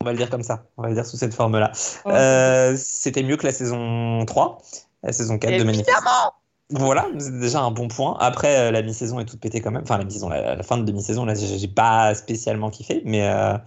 On 0.00 0.06
va 0.06 0.12
le 0.12 0.18
dire 0.18 0.30
comme 0.30 0.42
ça. 0.42 0.66
On 0.76 0.82
va 0.82 0.88
le 0.88 0.94
dire 0.94 1.04
sous 1.04 1.16
cette 1.16 1.34
forme-là. 1.34 1.72
Oh. 2.04 2.10
Euh, 2.10 2.74
C'était 2.78 3.22
mieux 3.22 3.36
que 3.36 3.46
la 3.46 3.52
saison 3.52 4.24
3, 4.24 4.58
la 5.02 5.12
saison 5.12 5.38
4 5.38 5.58
de 5.58 5.64
Manifest. 5.64 5.88
Évidemment 5.88 6.32
Voilà, 6.70 7.08
c'est 7.18 7.38
déjà 7.38 7.60
un 7.60 7.70
bon 7.70 7.88
point. 7.88 8.16
Après, 8.20 8.56
euh, 8.56 8.70
la 8.70 8.82
mi-saison 8.82 9.20
est 9.20 9.24
toute 9.24 9.40
pétée 9.40 9.60
quand 9.60 9.70
même. 9.70 9.82
Enfin, 9.82 9.98
la 9.98 10.04
mi-saison, 10.04 10.28
la, 10.28 10.54
la 10.54 10.62
fin 10.62 10.78
de 10.78 10.84
demi-saison, 10.84 11.24
là, 11.24 11.34
j'ai 11.34 11.68
pas 11.68 12.14
spécialement 12.14 12.70
kiffé, 12.70 13.02
mais 13.04 13.26
euh, 13.28 13.58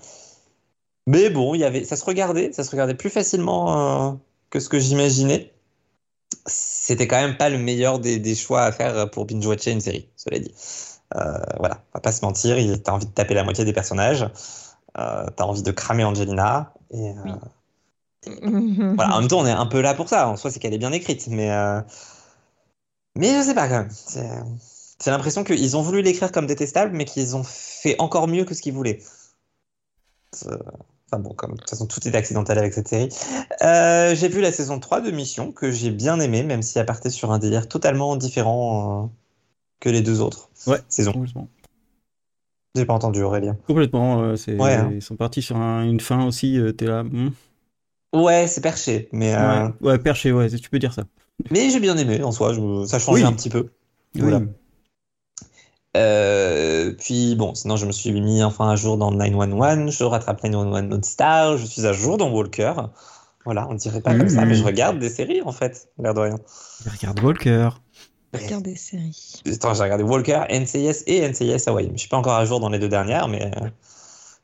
mais 1.06 1.30
bon, 1.30 1.56
il 1.56 1.60
y 1.60 1.64
avait, 1.64 1.84
ça 1.84 1.96
se 1.96 2.06
regardait, 2.06 2.52
ça 2.54 2.64
se 2.64 2.72
regardait 2.72 2.96
plus 2.96 3.10
facilement 3.10 4.20
que 4.50 4.60
ce 4.60 4.70
que 4.70 4.80
j'imaginais. 4.80 5.54
C'était 6.46 7.08
quand 7.08 7.20
même 7.20 7.38
pas 7.38 7.50
le 7.50 7.58
meilleur 7.58 8.00
des, 8.00 8.20
des 8.20 8.36
choix 8.36 8.64
à 8.64 8.72
faire 8.72 9.10
pour 9.12 9.26
binge-watcher 9.26 9.72
une 9.72 9.82
série, 9.82 10.10
cela 10.16 10.40
dit. 10.40 10.54
Euh, 11.16 11.40
voilà, 11.58 11.84
on 11.94 11.98
va 11.98 12.02
pas 12.02 12.12
se 12.12 12.24
mentir, 12.24 12.56
t'as 12.84 12.92
envie 12.92 13.08
de 13.08 13.12
taper 13.12 13.34
la 13.34 13.44
moitié 13.44 13.66
des 13.66 13.74
personnages, 13.74 14.30
euh, 14.98 15.26
t'as 15.36 15.44
envie 15.44 15.64
de 15.64 15.72
cramer 15.72 16.04
Angelina, 16.04 16.74
et 16.92 17.10
euh, 17.10 17.24
voilà, 18.96 19.16
en 19.16 19.20
même 19.20 19.28
temps, 19.28 19.40
on 19.40 19.46
est 19.46 19.52
un 19.52 19.66
peu 19.66 19.82
là 19.82 19.94
pour 19.94 20.10
ça. 20.10 20.28
En 20.28 20.36
soi, 20.38 20.52
c'est 20.52 20.60
qu'elle 20.60 20.74
est 20.74 20.80
bien 20.80 20.92
écrite, 20.92 21.28
mais 21.28 21.52
euh, 21.52 21.82
mais 23.16 23.34
je 23.34 23.42
sais 23.44 23.56
pas 23.56 23.68
quand 23.68 23.80
même. 23.80 23.92
C'est 23.92 25.12
l'impression 25.12 25.44
qu'ils 25.44 25.78
ont 25.78 25.82
voulu 25.82 26.02
l'écrire 26.02 26.32
comme 26.32 26.46
détestable, 26.46 26.96
mais 26.96 27.06
qu'ils 27.06 27.36
ont 27.36 27.44
fait 27.44 27.96
encore 28.00 28.28
mieux 28.28 28.46
que 28.46 28.54
ce 28.54 28.62
qu'ils 28.62 28.74
voulaient. 28.74 29.00
Enfin 31.12 31.20
bon, 31.22 31.34
comme 31.34 31.54
de 31.54 31.58
toute 31.58 31.70
façon, 31.70 31.88
tout 31.88 32.08
est 32.08 32.16
accidentel 32.16 32.58
avec 32.60 32.74
cette 32.74 32.88
série. 32.88 33.10
Euh, 33.64 34.14
j'ai 34.16 34.28
vu 34.28 34.42
la 34.42 34.52
saison 34.52 34.80
3 34.80 35.02
de 35.02 35.10
Mission, 35.10 35.52
que 35.52 35.72
j'ai 35.72 35.90
bien 35.90 36.20
aimé, 36.20 36.44
même 36.44 36.62
si 36.62 36.78
elle 36.78 36.86
partait 36.86 37.10
sur 37.10 37.32
un 37.32 37.40
délire 37.40 37.68
totalement 37.68 38.16
différent 38.16 39.06
euh, 39.06 39.08
que 39.80 39.90
les 39.90 40.02
deux 40.02 40.22
autres 40.22 40.50
Ouais. 40.68 40.78
saisons. 40.88 41.14
Complètement. 41.14 41.48
J'ai 42.76 42.86
pas 42.86 42.94
entendu 42.94 43.24
Aurélien. 43.24 43.58
Complètement. 43.66 44.22
euh, 44.22 44.36
c'est- 44.36 44.56
Ouais, 44.56 44.74
hein. 44.76 44.92
Ils 44.94 45.02
sont 45.02 45.16
partis 45.16 45.42
sur 45.42 45.58
un- 45.58 45.84
une 45.84 46.00
fin 46.00 46.24
aussi. 46.26 46.60
euh, 46.60 46.72
T'es 46.72 46.86
là. 46.86 47.04
hmm. 47.04 47.32
Ouais, 48.14 48.48
c'est 48.48 48.62
perché, 48.62 49.10
mais, 49.12 49.34
euh, 49.36 49.68
Ouais. 49.68 49.74
ouais, 49.82 49.98
perché, 49.98 50.32
ouais, 50.32 50.48
tu 50.50 50.70
peux 50.70 50.80
dire 50.80 50.94
ça. 50.94 51.04
mais 51.52 51.70
j'ai 51.72 51.80
bien 51.80 51.98
aimé 51.98 52.22
en 52.22 52.32
soi. 52.32 52.54
je- 52.54 52.86
ça 52.86 53.00
changeait 53.00 53.24
Oui. 53.24 53.28
un 53.28 53.34
petit 53.34 53.50
peu. 53.50 53.70
Voilà. 54.16 54.42
Euh, 55.98 56.94
puis 57.00 57.36
bon, 57.36 57.56
sinon 57.56 57.76
je 57.76 57.86
me 57.86 57.92
suis 57.92 58.12
mis 58.12 58.44
enfin 58.44 58.70
à 58.70 58.76
jour 58.76 58.98
dans 58.98 59.12
911, 59.12 59.92
je 59.92 60.04
rattrape 60.04 60.44
911 60.44 60.84
Mode 60.84 61.06
Star, 61.06 61.58
je 61.58 61.66
suis 61.66 61.86
à 61.86 61.94
jour 61.94 62.18
dans 62.18 62.30
Walker. 62.30 62.74
Voilà, 63.46 63.68
on 63.70 63.74
dirait 63.74 64.02
pas 64.02 64.16
comme 64.16 64.30
ça, 64.30 64.46
mais 64.46 64.54
je 64.54 64.64
regarde 64.64 65.00
des 65.00 65.10
séries 65.10 65.42
en 65.42 65.52
fait, 65.52 65.90
l'air 65.98 66.14
de 66.14 66.20
rien. 66.20 66.36
Regarde 66.86 67.20
Walker. 67.22 67.70
Regarde 68.34 68.64
des 68.64 68.76
séries. 68.76 69.42
Attends, 69.52 69.74
j'ai 69.74 69.84
regardé 69.84 70.04
Walker, 70.04 70.44
NCIS 70.52 71.04
et 71.08 71.28
NCIS 71.28 71.68
Hawaii. 71.68 71.90
Je 71.94 71.98
suis 71.98 72.10
pas 72.10 72.18
encore 72.18 72.36
à 72.36 72.46
jour 72.46 72.60
dans 72.60 72.70
les 72.70 72.78
deux 72.78 72.90
dernières, 72.90 73.28
mais 73.28 73.46
euh, 73.46 73.70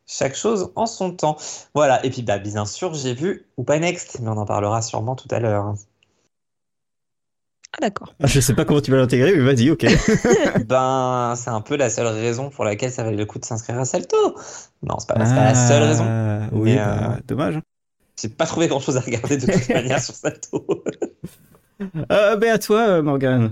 chaque 0.07 0.35
chose 0.35 0.71
en 0.75 0.87
son 0.87 1.11
temps. 1.11 1.37
Voilà, 1.75 2.03
et 2.03 2.09
puis 2.09 2.23
bah, 2.23 2.39
bien 2.39 2.65
sûr, 2.65 2.95
j'ai 2.95 3.13
vu 3.13 3.45
ou 3.57 3.63
pas 3.63 3.77
Next, 3.77 4.19
mais 4.21 4.29
on 4.29 4.37
en 4.37 4.45
parlera 4.45 4.81
sûrement 4.81 5.15
tout 5.15 5.27
à 5.29 5.39
l'heure. 5.39 5.75
Ah 7.77 7.81
d'accord. 7.81 8.15
Ah, 8.23 8.27
je 8.27 8.39
sais 8.39 8.53
pas 8.53 8.63
comment 8.63 8.79
tu 8.79 8.89
vas 8.91 8.97
l'intégrer, 8.97 9.35
mais 9.35 9.43
vas-y, 9.43 9.69
ok. 9.69 9.85
ben, 10.65 11.33
c'est 11.35 11.49
un 11.49 11.59
peu 11.59 11.75
la 11.75 11.89
seule 11.89 12.07
raison 12.07 12.49
pour 12.49 12.63
laquelle 12.63 12.91
ça 12.91 13.03
valait 13.03 13.17
le 13.17 13.25
coup 13.25 13.37
de 13.37 13.43
s'inscrire 13.43 13.77
à 13.77 13.83
Salto. 13.83 14.15
Non, 14.81 14.97
c'est 14.99 15.09
pas, 15.09 15.19
la 15.19 15.55
seule 15.55 15.83
raison. 15.83 16.05
Ah, 16.07 16.47
Oui, 16.53 16.71
Mais, 16.71 16.77
bah, 16.77 17.15
euh, 17.17 17.21
dommage. 17.27 17.59
J'ai 18.21 18.29
pas 18.29 18.45
trouvé 18.45 18.67
grand 18.67 18.79
chose 18.79 18.95
à 18.95 19.01
regarder 19.01 19.35
de 19.35 19.45
toute 19.45 19.69
manière 19.73 20.01
sur 20.01 20.13
Salto. 20.13 20.65
Euh, 22.09 22.37
ben 22.37 22.53
à 22.53 22.57
toi, 22.57 22.87
euh, 22.87 23.01
Morgane. 23.01 23.51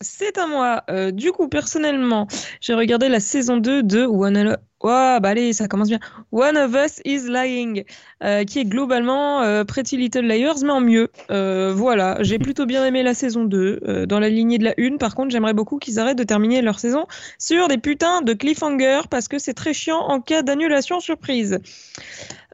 C'est 0.00 0.36
à 0.36 0.48
moi. 0.48 0.82
Euh, 0.90 1.12
du 1.12 1.30
coup, 1.30 1.48
personnellement, 1.48 2.26
j'ai 2.60 2.74
regardé 2.74 3.08
la 3.08 3.20
saison 3.20 3.56
2 3.56 3.84
de 3.84 4.02
One, 4.04 4.56
Ouais, 4.82 5.20
bah 5.20 5.28
allez, 5.28 5.52
ça 5.52 5.68
commence 5.68 5.88
bien. 5.88 6.00
One 6.32 6.56
of 6.56 6.74
Us 6.74 7.00
is 7.04 7.28
Lying, 7.28 7.84
euh, 8.24 8.42
qui 8.42 8.58
est 8.58 8.64
globalement 8.64 9.40
euh, 9.42 9.62
Pretty 9.62 9.96
Little 9.96 10.26
Liars, 10.26 10.56
mais 10.64 10.72
en 10.72 10.80
mieux. 10.80 11.08
Euh, 11.30 11.72
voilà, 11.72 12.18
j'ai 12.20 12.38
plutôt 12.40 12.66
bien 12.66 12.84
aimé 12.84 13.04
la 13.04 13.14
saison 13.14 13.44
2, 13.44 14.06
dans 14.08 14.18
la 14.18 14.28
lignée 14.28 14.58
de 14.58 14.64
la 14.64 14.74
1. 14.78 14.96
Par 14.96 15.14
contre, 15.14 15.30
j'aimerais 15.30 15.54
beaucoup 15.54 15.78
qu'ils 15.78 16.00
arrêtent 16.00 16.18
de 16.18 16.24
terminer 16.24 16.62
leur 16.62 16.80
saison 16.80 17.06
sur 17.38 17.68
des 17.68 17.78
putains 17.78 18.22
de 18.22 18.32
cliffhanger, 18.32 19.02
parce 19.08 19.28
que 19.28 19.38
c'est 19.38 19.54
très 19.54 19.72
chiant 19.72 20.00
en 20.00 20.20
cas 20.20 20.42
d'annulation 20.42 20.98
surprise. 20.98 21.60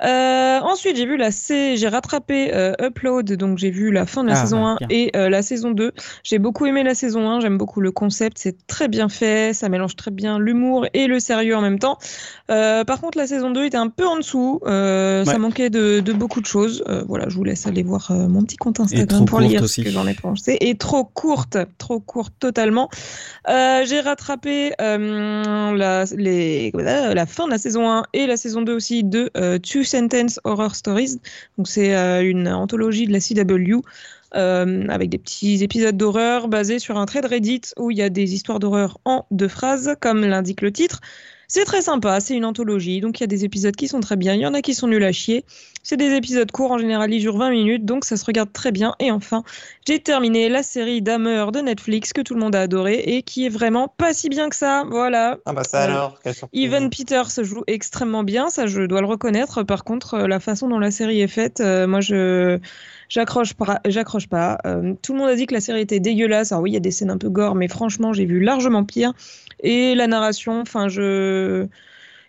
ensuite, 0.03 0.97
j'ai 0.97 1.07
vu 1.07 1.17
la 1.17 1.31
C, 1.31 1.77
j'ai 1.77 1.89
rattrapé 1.89 2.53
Upload, 2.79 3.33
donc 3.33 3.57
j'ai 3.57 3.71
vu 3.71 3.91
la 3.91 4.05
fin 4.05 4.23
de 4.23 4.29
la 4.29 4.39
ah, 4.39 4.43
saison 4.43 4.67
1 4.67 4.77
bah, 4.81 4.87
et 4.91 5.11
la 5.15 5.41
saison 5.41 5.71
2. 5.71 5.93
J'ai 6.25 6.39
beaucoup 6.39 6.67
aimé 6.67 6.83
la 6.83 6.95
saison 6.95 7.27
1, 7.27 7.41
j'aime 7.41 7.57
beaucoup 7.57 7.81
le 7.81 7.91
concept, 7.91 8.37
c'est 8.39 8.67
très 8.67 8.89
bien 8.89 9.09
fait, 9.09 9.55
ça 9.55 9.71
mélange 9.71 9.97
très 9.97 10.11
bien 10.11 10.39
l'humour 10.39 10.87
et 10.93 11.07
le 11.07 11.21
sérieux 11.21 11.57
en 11.57 11.63
même 11.63 11.79
temps. 11.79 11.99
Euh, 12.51 12.85
par 12.85 13.01
contre, 13.01 13.19
la 13.19 13.27
saison 13.27 13.51
2 13.51 13.67
était 13.67 13.77
un 13.77 13.89
peu 13.89 14.07
en 14.07 14.17
dessous. 14.17 14.61
Euh, 14.67 15.25
ça 15.25 15.39
manquait 15.39 15.71
de, 15.71 16.01
beaucoup 16.13 16.41
de 16.41 16.47
choses. 16.47 16.83
Euh, 16.89 17.05
voilà, 17.07 17.29
je 17.29 17.37
vous 17.37 17.45
laisse 17.45 17.67
aller 17.67 17.83
voir 17.83 18.11
mon 18.13 18.43
petit 18.43 18.57
compte 18.57 18.81
Instagram 18.81 19.25
pour 19.25 19.41
lire 19.41 19.69
ce 19.69 19.81
que 19.83 19.91
j'en 19.91 20.07
ai 20.07 20.15
pensé. 20.15 20.57
Et 20.61 20.77
trop 20.77 21.05
courte, 21.05 21.59
trop 21.77 22.01
courte 22.01 22.35
totalement. 22.39 22.89
J'ai 23.47 24.01
rattrapé 24.01 24.73
la, 24.79 26.05
les, 26.17 26.73
la 26.75 27.27
fin 27.27 27.47
de 27.47 27.51
la 27.51 27.59
saison 27.59 27.91
1 27.91 28.05
et 28.13 28.27
la 28.27 28.37
saison 28.37 28.63
2 28.63 28.75
aussi 28.75 29.05
de 29.05 29.31
Two 29.59 29.85
Sentence 29.85 30.41
Horror 30.45 30.75
Stories. 30.75 31.21
Donc 31.57 31.69
c'est 31.69 31.93
une 32.25 32.49
anthologie 32.49 33.07
de 33.07 33.13
la 33.13 33.21
CW. 33.21 33.83
avec 34.33 35.11
des 35.11 35.19
petits 35.19 35.63
épisodes 35.63 35.97
d'horreur 35.97 36.49
basés 36.49 36.79
sur 36.79 36.97
un 36.97 37.07
trait 37.07 37.21
de 37.21 37.29
Reddit 37.29 37.63
où 37.79 37.91
il 37.91 37.99
y 37.99 38.03
a 38.03 38.09
des 38.09 38.35
histoires 38.35 38.59
d'horreur 38.59 38.99
en 39.05 39.27
deux 39.31 39.49
phrases, 39.49 39.97
comme 40.01 40.25
l'indique 40.25 40.63
le 40.63 40.73
titre. 40.73 41.01
C'est 41.51 41.65
très 41.65 41.81
sympa, 41.81 42.21
c'est 42.21 42.37
une 42.37 42.45
anthologie, 42.45 43.01
donc 43.01 43.19
il 43.19 43.23
y 43.23 43.25
a 43.25 43.27
des 43.27 43.45
épisodes 43.47 43.75
qui 43.75 43.89
sont 43.89 44.01
très 44.01 44.17
bien, 44.17 44.35
il 44.35 44.41
y 44.41 44.47
en 44.47 44.53
a 44.53 44.61
qui 44.61 44.75
sont 44.75 44.87
nuls 44.87 45.03
à 45.03 45.13
chier. 45.13 45.47
C'est 45.89 45.97
des 45.97 46.13
épisodes 46.13 46.53
courts, 46.53 46.73
en 46.73 46.77
général 46.77 47.15
ils 47.15 47.21
durent 47.21 47.39
20 47.39 47.49
minutes, 47.49 47.87
donc 47.87 48.05
ça 48.05 48.19
se 48.19 48.25
regarde 48.27 48.53
très 48.53 48.73
bien. 48.73 48.95
Et 48.99 49.11
enfin, 49.11 49.43
j'ai 49.87 49.99
terminé 49.99 50.51
la 50.51 50.63
série 50.63 51.01
Damer 51.01 51.51
de 51.51 51.61
Netflix 51.61 52.13
que 52.13 52.21
tout 52.21 52.35
le 52.35 52.41
monde 52.41 52.55
a 52.55 52.61
adoré 52.61 52.97
et 52.97 53.23
qui 53.23 53.47
est 53.47 53.49
vraiment 53.49 53.89
pas 53.89 54.13
si 54.13 54.29
bien 54.29 54.51
que 54.51 54.57
ça. 54.57 54.85
Voilà. 54.91 55.39
Ah 55.47 55.55
bah 55.55 55.65
ça 55.65 55.81
alors, 55.81 56.19
Evan 56.53 56.91
Peters 56.91 57.43
joue 57.43 57.63
extrêmement 57.67 58.23
bien, 58.23 58.51
ça 58.51 58.67
je 58.67 58.83
dois 58.83 59.01
le 59.01 59.07
reconnaître. 59.07 59.63
Par 59.63 59.83
contre, 59.83 60.13
euh, 60.13 60.27
la 60.27 60.41
façon 60.41 60.69
dont 60.69 60.79
la 60.79 60.91
série 60.91 61.23
est 61.23 61.27
faite, 61.27 61.63
euh, 61.63 61.87
moi 61.87 62.03
je 62.03 62.59
j'accroche 63.09 63.55
pas. 63.55 63.81
J'accroche 63.87 64.29
pas. 64.29 64.59
Euh, 64.67 64.93
tout 65.01 65.15
le 65.15 65.21
monde 65.21 65.31
a 65.31 65.37
dit 65.37 65.47
que 65.47 65.55
la 65.55 65.63
série 65.63 65.81
était 65.81 66.01
dégueulasse. 66.01 66.53
Alors 66.53 66.65
oui, 66.65 66.73
il 66.73 66.75
y 66.75 66.77
a 66.77 66.81
des 66.81 66.91
scènes 66.91 67.11
un 67.11 67.17
peu 67.17 67.31
gore, 67.31 67.55
mais 67.55 67.69
franchement, 67.69 68.13
j'ai 68.13 68.27
vu 68.27 68.41
largement 68.41 68.85
pire. 68.85 69.15
Et 69.63 69.95
la 69.95 70.07
narration, 70.07 70.61
enfin, 70.61 70.89
je. 70.89 71.67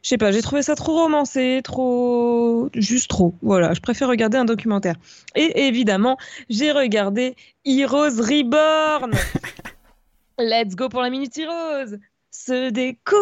Je 0.01 0.09
sais 0.09 0.17
pas, 0.17 0.31
j'ai 0.31 0.41
trouvé 0.41 0.61
ça 0.61 0.75
trop 0.75 0.93
romancé, 1.03 1.61
trop. 1.63 2.69
juste 2.73 3.09
trop. 3.09 3.35
Voilà, 3.41 3.73
je 3.73 3.81
préfère 3.81 4.07
regarder 4.07 4.37
un 4.37 4.45
documentaire. 4.45 4.95
Et 5.35 5.67
évidemment, 5.67 6.17
j'ai 6.49 6.71
regardé 6.71 7.35
Heroes 7.65 8.21
Reborn 8.21 9.11
Let's 10.39 10.75
go 10.75 10.87
pour 10.87 11.01
la 11.01 11.09
Minute 11.09 11.37
Heroes 11.37 11.97
se 12.45 12.69
découvrir 12.69 13.19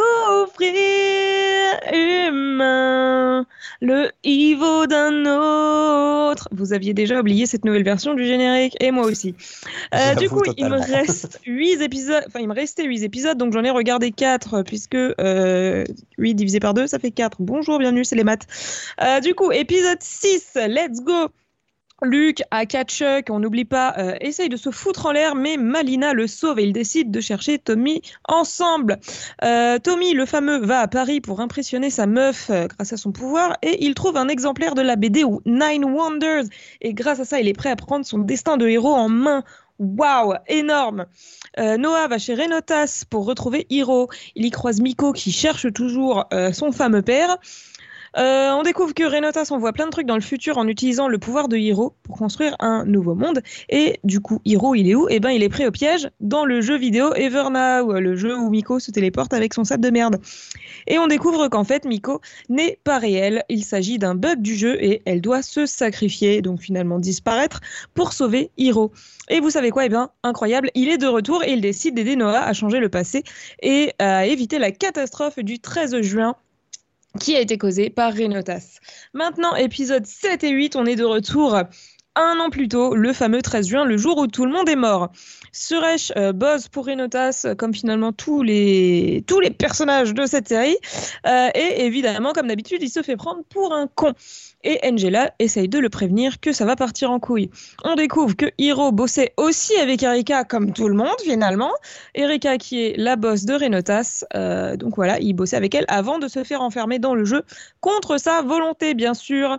humain, 1.91 3.47
le 3.81 4.12
Ivo 4.24 4.86
d'un 4.86 5.25
autre. 5.25 6.47
Vous 6.51 6.71
aviez 6.71 6.93
déjà 6.93 7.19
oublié 7.19 7.47
cette 7.47 7.65
nouvelle 7.65 7.83
version 7.83 8.13
du 8.13 8.25
générique, 8.25 8.77
et 8.79 8.91
moi 8.91 9.05
aussi. 9.05 9.36
Euh, 9.93 10.15
du 10.15 10.29
coup, 10.29 10.43
il 10.57 10.65
me 10.65 10.77
reste 10.77 11.39
8 11.45 11.81
épisodes, 11.81 12.24
enfin, 12.27 12.39
il 12.41 12.47
me 12.50 12.53
restait 12.53 12.83
8 12.83 13.03
épisodes, 13.03 13.38
donc 13.38 13.53
j'en 13.53 13.63
ai 13.63 13.69
regardé 13.69 14.12
4, 14.12 14.63
puisque 14.63 14.95
euh, 14.95 15.86
8 16.17 16.36
divisé 16.36 16.59
par 16.59 16.74
2, 16.74 16.88
ça 16.88 17.00
fait 17.00 17.12
4. 17.12 17.38
Bonjour, 17.39 17.79
bienvenue, 17.79 18.03
c'est 18.03 18.17
les 18.17 18.25
maths. 18.25 18.47
Euh, 19.01 19.21
du 19.21 19.33
coup, 19.33 19.51
épisode 19.51 20.01
6, 20.01 20.55
let's 20.67 21.01
go! 21.01 21.29
Luke 22.04 22.44
à 22.51 22.66
Chuck, 22.66 23.25
on 23.32 23.39
n'oublie 23.39 23.66
pas, 23.66 23.96
euh, 23.98 24.16
essaye 24.22 24.50
de 24.50 24.56
se 24.56 24.70
foutre 24.70 25.08
en 25.08 25.12
l'air, 25.12 25.34
mais 25.34 25.58
Malina 25.58 26.13
le 26.13 26.27
sauve 26.27 26.60
et 26.60 26.63
il 26.63 26.72
décide 26.72 27.10
de 27.10 27.20
chercher 27.20 27.58
Tommy 27.58 28.04
ensemble. 28.27 29.00
Euh, 29.44 29.80
Tommy, 29.80 30.13
le 30.13 30.27
fameux, 30.27 30.60
va 30.60 30.82
à 30.82 30.88
Paris 30.88 31.22
pour 31.22 31.39
impressionner 31.39 31.89
sa 31.89 32.06
meuf 32.06 32.51
euh, 32.51 32.68
grâce 32.68 32.94
à 32.94 32.98
son 32.98 33.12
pouvoir 33.12 33.58
et 33.63 33.84
il 33.84 33.96
trouve 33.96 34.16
un 34.16 34.27
exemplaire 34.27 34.75
de 34.75 34.84
la 34.84 34.96
BD 34.96 35.24
Nine 35.48 35.86
Wonders 35.86 36.44
et 36.82 36.94
grâce 36.94 37.20
à 37.20 37.25
ça, 37.25 37.39
il 37.39 37.48
est 37.48 37.54
prêt 37.54 37.72
à 37.72 37.75
prendre 37.75 38.06
son 38.06 38.20
destin 38.20 38.58
de 38.58 38.68
héros 38.68 38.94
en 38.94 39.10
main. 39.10 39.44
Waouh, 39.80 40.34
énorme. 40.48 41.06
Noah 41.56 42.08
va 42.08 42.18
chez 42.18 42.34
Renotas 42.34 43.04
pour 43.08 43.25
retrouver 43.25 43.68
Hiro. 43.70 44.10
Il 44.36 44.44
y 44.44 44.50
croise 44.50 44.82
Miko 44.82 45.13
qui 45.13 45.32
cherche 45.32 45.72
toujours 45.72 46.25
son 46.51 46.72
fameux 46.72 47.04
père. 47.04 47.38
Euh, 48.17 48.51
on 48.51 48.63
découvre 48.63 48.93
que 48.93 49.03
Renotas 49.03 49.50
envoie 49.51 49.74
plein 49.74 49.86
de 49.86 49.91
trucs 49.91 50.07
dans 50.07 50.15
le 50.15 50.21
futur 50.21 50.57
en 50.57 50.67
utilisant 50.67 51.07
le 51.07 51.19
pouvoir 51.19 51.47
de 51.47 51.57
Hiro 51.57 51.95
pour 52.03 52.17
construire 52.17 52.55
un 52.59 52.83
nouveau 52.86 53.13
monde. 53.13 53.41
Et 53.69 54.00
du 54.03 54.19
coup, 54.19 54.41
Hiro, 54.43 54.74
il 54.74 54.89
est 54.89 54.95
où? 54.95 55.07
Eh 55.09 55.19
ben, 55.19 55.29
il 55.29 55.43
est 55.43 55.50
prêt 55.50 55.67
au 55.67 55.71
piège 55.71 56.09
dans 56.19 56.45
le 56.45 56.62
jeu 56.62 56.77
vidéo 56.77 57.13
Evernow, 57.13 58.00
le 58.00 58.15
jeu 58.15 58.36
où 58.36 58.50
Miko 58.50 58.79
se 58.79 58.91
téléporte 58.91 59.33
avec 59.33 59.53
son 59.53 59.63
sable 59.63 59.83
de 59.83 59.91
merde. 59.91 60.17
Et 60.88 60.97
on 60.97 61.07
découvre 61.07 61.47
qu'en 61.47 61.63
fait, 61.63 61.86
Miko 61.86 62.21
n'est 62.50 62.79
pas 62.83 62.97
réel. 62.97 63.43
Il 63.50 63.63
s'agit 63.63 64.00
d'un 64.00 64.15
bug 64.15 64.41
du 64.41 64.55
jeu 64.55 64.83
et 64.83 65.01
elle 65.05 65.21
doit 65.21 65.43
se 65.43 65.65
sacrifier, 65.65 66.41
donc 66.41 66.62
finalement 66.62 67.00
disparaître, 67.00 67.62
pour 67.93 68.13
sauver 68.13 68.51
Hiro. 68.57 68.91
Et 69.29 69.39
vous 69.39 69.51
savez 69.51 69.69
quoi? 69.69 69.86
Eh 69.86 69.89
bien, 69.89 70.09
incroyable, 70.24 70.71
il 70.74 70.89
est 70.89 70.97
de 70.97 71.07
retour 71.07 71.43
et 71.43 71.51
il 71.51 71.62
décide 71.62 71.95
d'aider 71.95 72.15
Noah 72.15 72.39
à 72.39 72.53
changer 72.53 72.79
le 72.79 72.89
passé 72.89 73.24
et 73.62 73.93
à 74.00 74.25
éviter 74.25 74.57
la 74.57 74.71
catastrophe 74.71 75.39
du 75.39 75.59
13 75.59 76.01
juin 76.01 76.36
qui 77.19 77.35
a 77.35 77.39
été 77.39 77.57
causé 77.57 77.89
par 77.89 78.13
Renotas. 78.13 78.79
Maintenant, 79.13 79.55
épisode 79.55 80.05
7 80.05 80.43
et 80.43 80.49
8, 80.49 80.75
on 80.75 80.85
est 80.85 80.95
de 80.95 81.05
retour 81.05 81.57
un 82.17 82.39
an 82.39 82.50
plus 82.50 82.67
tôt, 82.67 82.95
le 82.95 83.13
fameux 83.13 83.41
13 83.41 83.67
juin, 83.67 83.86
le 83.86 83.97
jour 83.97 84.17
où 84.17 84.27
tout 84.27 84.45
le 84.45 84.51
monde 84.51 84.67
est 84.69 84.75
mort. 84.75 85.12
Suresh 85.51 86.12
euh, 86.17 86.33
bosse 86.33 86.67
pour 86.67 86.86
Renotas, 86.86 87.47
comme 87.57 87.74
finalement 87.74 88.12
tous 88.12 88.43
les, 88.43 89.24
tous 89.27 89.39
les 89.39 89.51
personnages 89.51 90.13
de 90.13 90.25
cette 90.25 90.47
série. 90.47 90.77
Euh, 91.25 91.50
et 91.55 91.86
évidemment, 91.86 92.33
comme 92.33 92.47
d'habitude, 92.47 92.81
il 92.81 92.89
se 92.89 93.01
fait 93.01 93.15
prendre 93.15 93.43
pour 93.50 93.74
un 93.74 93.88
con 93.88 94.13
et 94.63 94.79
Angela 94.83 95.31
essaye 95.39 95.69
de 95.69 95.79
le 95.79 95.89
prévenir 95.89 96.39
que 96.39 96.51
ça 96.51 96.65
va 96.65 96.75
partir 96.75 97.12
en 97.12 97.19
couille. 97.19 97.50
On 97.83 97.95
découvre 97.95 98.36
que 98.36 98.47
Hiro 98.57 98.91
bossait 98.91 99.33
aussi 99.38 99.75
avec 99.77 100.03
Erika 100.03 100.43
comme 100.43 100.74
tout 100.74 100.89
le 100.89 100.95
monde 100.95 101.15
finalement. 101.24 101.71
Erika 102.15 102.57
qui 102.57 102.83
est 102.83 102.97
la 102.97 103.15
boss 103.15 103.45
de 103.45 103.53
Renotas, 103.53 104.25
euh, 104.36 104.75
donc 104.75 104.95
voilà, 104.95 105.19
il 105.19 105.33
bossait 105.33 105.55
avec 105.55 105.75
elle 105.75 105.86
avant 105.88 106.19
de 106.19 106.27
se 106.27 106.43
faire 106.43 106.62
enfermer 106.62 107.00
dans 107.00 107.15
le 107.15 107.24
jeu 107.24 107.43
contre 107.79 108.17
sa 108.17 108.41
volonté 108.41 108.93
bien 108.93 109.13
sûr. 109.13 109.57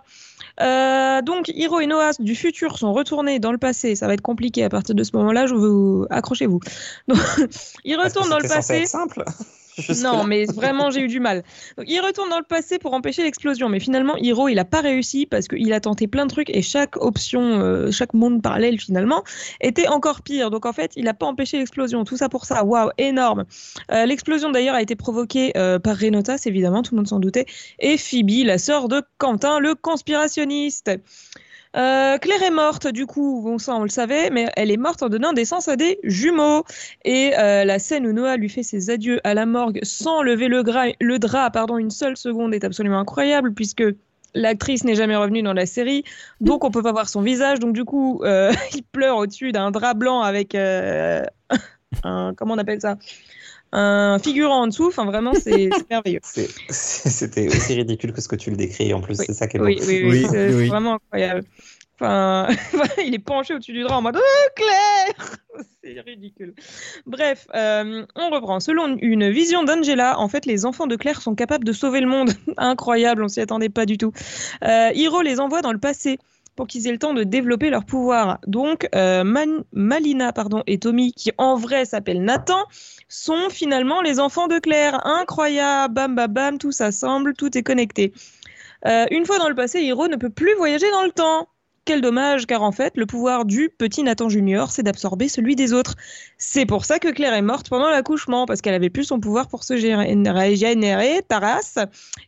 Euh, 0.61 1.21
donc 1.21 1.49
Hiro 1.49 1.79
et 1.79 1.87
Noah 1.87 2.11
du 2.19 2.35
futur 2.35 2.77
sont 2.77 2.93
retournés 2.93 3.39
dans 3.39 3.51
le 3.51 3.57
passé. 3.57 3.95
Ça 3.95 4.07
va 4.07 4.13
être 4.13 4.21
compliqué 4.21 4.63
à 4.63 4.69
partir 4.69 4.95
de 4.95 5.03
ce 5.03 5.15
moment-là. 5.15 5.45
Je 5.45 5.55
vous 5.55 6.05
accrochez-vous. 6.09 6.59
ils 7.85 7.95
retournent 7.95 8.29
dans 8.29 8.39
le 8.39 8.47
passé. 8.47 8.85
simple. 8.85 9.23
Non, 10.03 10.23
mais 10.23 10.45
vraiment, 10.45 10.89
j'ai 10.89 11.01
eu 11.01 11.07
du 11.07 11.19
mal. 11.19 11.43
Il 11.85 11.99
retourne 12.01 12.29
dans 12.29 12.39
le 12.39 12.45
passé 12.45 12.79
pour 12.79 12.93
empêcher 12.93 13.23
l'explosion, 13.23 13.69
mais 13.69 13.79
finalement, 13.79 14.15
Hiro, 14.17 14.47
il 14.47 14.55
n'a 14.55 14.65
pas 14.65 14.81
réussi 14.81 15.25
parce 15.25 15.47
qu'il 15.47 15.71
a 15.73 15.79
tenté 15.79 16.07
plein 16.07 16.25
de 16.25 16.31
trucs 16.31 16.49
et 16.49 16.61
chaque 16.61 16.97
option, 16.97 17.41
euh, 17.41 17.91
chaque 17.91 18.13
monde 18.13 18.41
parallèle 18.41 18.79
finalement, 18.79 19.23
était 19.61 19.87
encore 19.87 20.21
pire. 20.21 20.51
Donc 20.51 20.65
en 20.65 20.73
fait, 20.73 20.91
il 20.95 21.05
n'a 21.05 21.13
pas 21.13 21.25
empêché 21.25 21.57
l'explosion. 21.57 22.03
Tout 22.03 22.17
ça 22.17 22.29
pour 22.29 22.45
ça, 22.45 22.63
waouh, 22.63 22.89
énorme. 22.97 23.45
Euh, 23.91 24.05
l'explosion 24.05 24.51
d'ailleurs 24.51 24.75
a 24.75 24.81
été 24.81 24.95
provoquée 24.95 25.53
euh, 25.57 25.79
par 25.79 25.97
Renotas, 25.97 26.43
évidemment, 26.45 26.81
tout 26.81 26.95
le 26.95 26.97
monde 26.97 27.07
s'en 27.07 27.19
doutait, 27.19 27.45
et 27.79 27.97
Phoebe, 27.97 28.45
la 28.45 28.57
sœur 28.57 28.87
de 28.87 29.01
Quentin, 29.17 29.59
le 29.59 29.75
conspirationniste. 29.75 30.91
Euh, 31.75 32.17
Claire 32.17 32.41
est 32.41 32.51
morte, 32.51 32.87
du 32.87 33.05
coup, 33.05 33.41
bon 33.43 33.59
ça 33.59 33.75
on 33.75 33.83
le 33.83 33.89
savait, 33.89 34.31
mais 34.31 34.47
elle 34.55 34.71
est 34.71 34.77
morte 34.77 35.03
en 35.03 35.09
donnant 35.09 35.33
naissance 35.33 35.67
à 35.67 35.75
des 35.75 35.99
jumeaux. 36.03 36.63
Et 37.05 37.37
euh, 37.37 37.63
la 37.63 37.77
scène 37.77 38.07
où 38.07 38.13
Noah 38.13 38.37
lui 38.37 38.49
fait 38.49 38.63
ses 38.63 38.89
adieux 38.89 39.19
à 39.23 39.35
la 39.35 39.45
morgue 39.45 39.79
sans 39.83 40.23
lever 40.23 40.47
le, 40.47 40.63
drap 41.19 41.51
pardon, 41.51 41.77
une 41.77 41.91
seule 41.91 42.17
seconde 42.17 42.55
est 42.55 42.63
absolument 42.63 42.99
incroyable, 42.99 43.53
puisque 43.53 43.83
l'actrice 44.33 44.83
n'est 44.83 44.95
jamais 44.95 45.15
revenue 45.15 45.43
dans 45.43 45.53
la 45.53 45.67
série, 45.67 46.03
donc 46.41 46.63
on 46.63 46.71
peut 46.71 46.83
pas 46.83 46.91
voir 46.91 47.07
son 47.07 47.21
visage. 47.21 47.59
Donc 47.59 47.73
du 47.73 47.85
coup, 47.85 48.21
euh, 48.23 48.51
il 48.73 48.83
pleure 48.83 49.17
au-dessus 49.17 49.51
d'un 49.51 49.69
drap 49.69 49.93
blanc 49.93 50.21
avec 50.21 50.55
un 52.03 52.33
comment 52.33 52.55
on 52.55 52.57
appelle 52.57 52.81
ça? 52.81 52.97
Un 53.71 54.19
figurant 54.19 54.61
en 54.61 54.67
dessous. 54.67 54.87
Enfin, 54.87 55.05
vraiment, 55.05 55.33
c'est 55.33 55.69
merveilleux. 55.89 56.21
C'était 56.23 57.47
aussi 57.47 57.73
ridicule 57.73 58.13
que 58.13 58.21
ce 58.21 58.27
que 58.27 58.35
tu 58.35 58.49
le 58.49 58.55
décris. 58.55 58.93
En 58.93 59.01
plus, 59.01 59.15
c'est 59.15 59.33
ça 59.33 59.47
qui 59.47 59.57
est. 59.57 59.61
Oui, 59.61 59.79
oui, 59.87 60.03
oui, 60.05 60.25
c'est 60.29 60.67
vraiment 60.67 60.95
incroyable. 60.95 61.43
Enfin, 62.01 62.47
il 63.05 63.13
est 63.13 63.19
penché 63.19 63.53
au-dessus 63.53 63.73
du 63.73 63.83
drap 63.83 63.97
en 63.97 64.01
mode 64.01 64.17
oh, 64.17 64.49
Claire 64.55 65.37
C'est 65.83 65.99
ridicule. 65.99 66.53
Bref, 67.05 67.47
euh, 67.53 68.05
on 68.15 68.29
reprend. 68.29 68.59
Selon 68.59 68.97
une 68.97 69.29
vision 69.29 69.63
d'Angela, 69.63 70.17
en 70.17 70.29
fait, 70.29 70.45
les 70.45 70.65
enfants 70.65 70.87
de 70.87 70.95
Claire 70.95 71.21
sont 71.21 71.35
capables 71.35 71.65
de 71.65 71.73
sauver 71.73 71.99
le 71.99 72.07
monde. 72.07 72.31
Incroyable, 72.57 73.23
on 73.23 73.27
s'y 73.27 73.41
attendait 73.41 73.69
pas 73.69 73.85
du 73.85 73.97
tout. 73.97 74.13
Euh, 74.63 74.91
Hiro 74.93 75.21
les 75.21 75.39
envoie 75.39 75.61
dans 75.61 75.73
le 75.73 75.79
passé 75.79 76.19
pour 76.59 76.67
qu'ils 76.67 76.87
aient 76.87 76.91
le 76.91 76.99
temps 76.99 77.13
de 77.13 77.23
développer 77.23 77.69
leur 77.69 77.85
pouvoir. 77.85 78.39
Donc, 78.45 78.89
euh, 78.93 79.23
Malina 79.71 80.33
pardon, 80.33 80.61
et 80.67 80.77
Tommy, 80.77 81.13
qui 81.13 81.31
en 81.37 81.55
vrai 81.55 81.85
s'appellent 81.85 82.21
Nathan, 82.21 82.65
sont 83.07 83.49
finalement 83.49 84.01
les 84.01 84.19
enfants 84.19 84.47
de 84.47 84.59
Claire. 84.59 85.07
Incroyable, 85.07 85.93
bam 85.93 86.15
bam 86.15 86.33
bam, 86.33 86.57
tout 86.57 86.73
s'assemble, 86.73 87.33
tout 87.33 87.57
est 87.57 87.63
connecté. 87.63 88.11
Euh, 88.87 89.05
une 89.09 89.25
fois 89.25 89.39
dans 89.39 89.47
le 89.47 89.55
passé, 89.55 89.79
Hiro 89.83 90.09
ne 90.09 90.17
peut 90.17 90.29
plus 90.29 90.53
voyager 90.55 90.91
dans 90.91 91.05
le 91.05 91.11
temps. 91.11 91.47
Quel 91.89 92.01
dommage, 92.01 92.45
car 92.45 92.61
en 92.61 92.71
fait, 92.71 92.93
le 92.97 93.07
pouvoir 93.07 93.45
du 93.45 93.71
petit 93.75 94.03
Nathan 94.03 94.29
Junior, 94.29 94.69
c'est 94.69 94.83
d'absorber 94.83 95.27
celui 95.27 95.55
des 95.55 95.73
autres. 95.73 95.95
C'est 96.37 96.67
pour 96.67 96.85
ça 96.85 96.99
que 96.99 97.07
Claire 97.07 97.33
est 97.33 97.41
morte 97.41 97.67
pendant 97.67 97.89
l'accouchement, 97.89 98.45
parce 98.45 98.61
qu'elle 98.61 98.75
avait 98.75 98.91
plus 98.91 99.05
son 99.05 99.19
pouvoir 99.19 99.47
pour 99.47 99.63
se 99.63 99.73
régénérer, 99.73 101.23
Taras, 101.27 101.79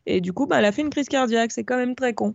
et 0.08 0.20
du 0.20 0.34
coup, 0.34 0.48
bah, 0.48 0.56
elle 0.58 0.66
a 0.66 0.72
fait 0.72 0.82
une 0.82 0.90
crise 0.90 1.08
cardiaque. 1.08 1.52
C'est 1.52 1.64
quand 1.64 1.78
même 1.78 1.94
très 1.94 2.16
con. 2.16 2.34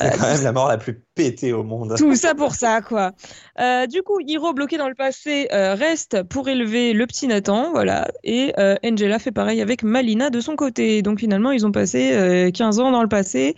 C'est 0.00 0.18
quand 0.18 0.26
même 0.26 0.42
la 0.42 0.52
mort 0.52 0.68
la 0.68 0.78
plus 0.78 1.02
pétée 1.14 1.52
au 1.52 1.64
monde. 1.64 1.96
Tout 1.98 2.14
ça 2.14 2.34
pour 2.34 2.54
ça, 2.54 2.80
quoi. 2.80 3.12
Euh, 3.60 3.86
du 3.86 4.00
coup, 4.00 4.18
Hiro, 4.20 4.54
bloqué 4.54 4.78
dans 4.78 4.88
le 4.88 4.94
passé, 4.94 5.48
euh, 5.52 5.74
reste 5.74 6.22
pour 6.22 6.48
élever 6.48 6.94
le 6.94 7.06
petit 7.06 7.26
Nathan, 7.26 7.72
voilà. 7.72 8.08
Et 8.22 8.54
euh, 8.58 8.76
Angela 8.82 9.18
fait 9.18 9.32
pareil 9.32 9.60
avec 9.60 9.82
Malina 9.82 10.30
de 10.30 10.40
son 10.40 10.56
côté. 10.56 11.02
Donc 11.02 11.20
finalement, 11.20 11.50
ils 11.50 11.66
ont 11.66 11.72
passé 11.72 12.50
15 12.54 12.78
ans 12.78 12.90
dans 12.90 13.02
le 13.02 13.08
passé. 13.08 13.54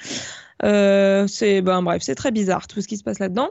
Euh, 0.64 1.26
c'est 1.26 1.60
ben 1.60 1.82
bref, 1.82 2.02
c'est 2.02 2.14
très 2.14 2.30
bizarre 2.30 2.66
tout 2.66 2.80
ce 2.80 2.88
qui 2.88 2.96
se 2.96 3.04
passe 3.04 3.18
là-dedans. 3.18 3.50